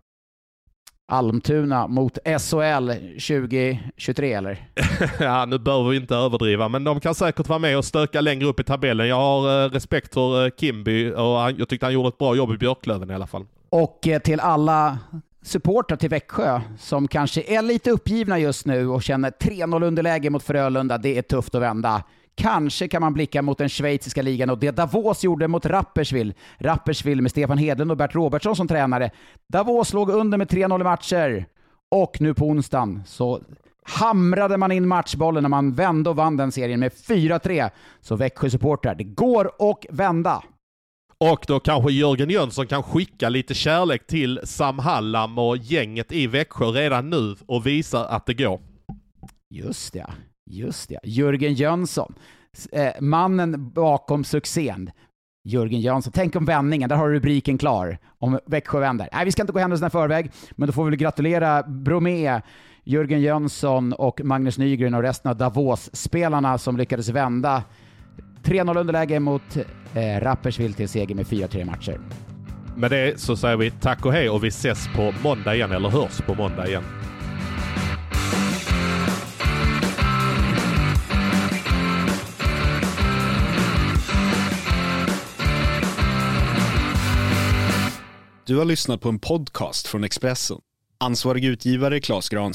Almtuna 1.07 1.87
mot 1.87 2.17
SHL 2.25 2.91
2023 2.91 4.33
eller? 4.33 4.69
ja, 5.19 5.45
nu 5.45 5.59
behöver 5.59 5.89
vi 5.89 5.97
inte 5.97 6.15
överdriva, 6.15 6.69
men 6.69 6.83
de 6.83 6.99
kan 6.99 7.15
säkert 7.15 7.47
vara 7.47 7.59
med 7.59 7.77
och 7.77 7.85
stöka 7.85 8.21
längre 8.21 8.47
upp 8.47 8.59
i 8.59 8.63
tabellen. 8.63 9.07
Jag 9.07 9.15
har 9.15 9.65
eh, 9.65 9.69
respekt 9.69 10.13
för 10.13 10.45
eh, 10.45 10.51
Kimby 10.57 11.11
och 11.11 11.51
jag 11.57 11.69
tyckte 11.69 11.85
han 11.85 11.93
gjorde 11.93 12.09
ett 12.09 12.17
bra 12.17 12.35
jobb 12.35 12.51
i 12.51 12.57
Björklöven 12.57 13.11
i 13.11 13.13
alla 13.13 13.27
fall. 13.27 13.45
Och 13.69 14.07
eh, 14.07 14.19
till 14.19 14.39
alla 14.39 14.97
supportrar 15.45 15.97
till 15.97 16.09
Växjö 16.09 16.61
som 16.79 17.07
kanske 17.07 17.41
är 17.41 17.61
lite 17.61 17.91
uppgivna 17.91 18.39
just 18.39 18.65
nu 18.65 18.87
och 18.87 19.03
känner 19.03 19.31
3-0 19.31 19.85
underläge 19.85 20.29
mot 20.29 20.43
Frölunda. 20.43 20.97
Det 20.97 21.17
är 21.17 21.21
tufft 21.21 21.55
att 21.55 21.61
vända. 21.61 22.03
Kanske 22.35 22.87
kan 22.87 23.01
man 23.01 23.13
blicka 23.13 23.41
mot 23.41 23.57
den 23.57 23.69
schweiziska 23.69 24.21
ligan 24.21 24.49
och 24.49 24.57
det 24.57 24.71
Davos 24.71 25.23
gjorde 25.23 25.47
mot 25.47 25.65
Rapperswil. 25.65 26.33
Rapperswil 26.57 27.21
med 27.21 27.31
Stefan 27.31 27.57
Hedlund 27.57 27.91
och 27.91 27.97
Bert 27.97 28.15
Robertsson 28.15 28.55
som 28.55 28.67
tränare. 28.67 29.11
Davos 29.47 29.93
låg 29.93 30.09
under 30.09 30.37
med 30.37 30.47
3-0 30.47 30.81
i 30.81 30.83
matcher. 30.83 31.45
Och 31.91 32.21
nu 32.21 32.33
på 32.33 32.45
onsdagen 32.45 33.03
så 33.05 33.41
hamrade 33.83 34.57
man 34.57 34.71
in 34.71 34.87
matchbollen 34.87 35.43
när 35.43 35.49
man 35.49 35.73
vände 35.73 36.09
och 36.09 36.15
vann 36.15 36.37
den 36.37 36.51
serien 36.51 36.79
med 36.79 36.91
4-3. 36.91 37.69
Så 38.01 38.15
Växjö-supportrar, 38.15 38.95
det 38.95 39.03
går 39.03 39.51
att 39.59 39.85
vända. 39.89 40.43
Och 41.17 41.45
då 41.47 41.59
kanske 41.59 41.91
Jörgen 41.91 42.29
Jönsson 42.29 42.67
kan 42.67 42.83
skicka 42.83 43.29
lite 43.29 43.53
kärlek 43.53 44.07
till 44.07 44.39
Sam 44.43 44.79
Hallam 44.79 45.37
och 45.37 45.57
gänget 45.57 46.11
i 46.11 46.27
Växjö 46.27 46.65
redan 46.65 47.09
nu 47.09 47.35
och 47.45 47.65
visa 47.65 48.05
att 48.05 48.25
det 48.25 48.33
går. 48.33 48.59
Just 49.49 49.95
ja, 49.95 50.09
just 50.51 50.91
ja. 50.91 50.99
Jörgen 51.03 51.53
Jönsson, 51.53 52.13
eh, 52.71 52.93
mannen 52.99 53.71
bakom 53.71 54.23
succén. 54.23 54.91
Jörgen 55.47 55.81
Jönsson. 55.81 56.13
Tänk 56.15 56.35
om 56.35 56.45
vändningen, 56.45 56.89
där 56.89 56.95
har 56.95 57.09
du 57.09 57.15
rubriken 57.15 57.57
klar. 57.57 57.97
Om 58.19 58.39
Växjö 58.45 58.79
vänder. 58.79 59.09
Nej, 59.13 59.25
vi 59.25 59.31
ska 59.31 59.41
inte 59.41 59.53
gå 59.53 59.59
händelserna 59.59 59.87
i 59.87 59.91
förväg, 59.91 60.31
men 60.51 60.67
då 60.67 60.73
får 60.73 60.83
vi 60.83 60.89
väl 60.89 60.99
gratulera 60.99 61.63
Bromé, 61.63 62.41
Jörgen 62.83 63.21
Jönsson 63.21 63.93
och 63.93 64.21
Magnus 64.23 64.57
Nygren 64.57 64.93
och 64.93 65.01
resten 65.01 65.31
av 65.31 65.37
Davos-spelarna 65.37 66.57
som 66.57 66.77
lyckades 66.77 67.09
vända 67.09 67.63
3-0 68.45 68.79
underläge 68.79 69.19
mot 69.19 69.57
eh, 69.93 70.21
Rapperswil 70.21 70.73
till 70.73 70.89
seger 70.89 71.15
med 71.15 71.25
4-3 71.25 71.65
matcher. 71.65 71.99
Med 72.77 72.91
det 72.91 73.19
så 73.19 73.37
säger 73.37 73.57
vi 73.57 73.71
tack 73.71 74.05
och 74.05 74.13
hej 74.13 74.29
och 74.29 74.43
vi 74.43 74.47
ses 74.47 74.87
på 74.95 75.13
måndag 75.23 75.55
igen, 75.55 75.71
eller 75.71 75.89
hörs 75.89 76.21
på 76.21 76.35
måndag 76.35 76.67
igen. 76.67 76.83
Du 88.47 88.57
har 88.57 88.65
lyssnat 88.65 89.01
på 89.01 89.09
en 89.09 89.19
podcast 89.19 89.87
från 89.87 90.03
Expressen. 90.03 90.57
Ansvarig 90.99 91.45
utgivare 91.45 91.99
Klas 91.99 92.29
Grans. 92.29 92.54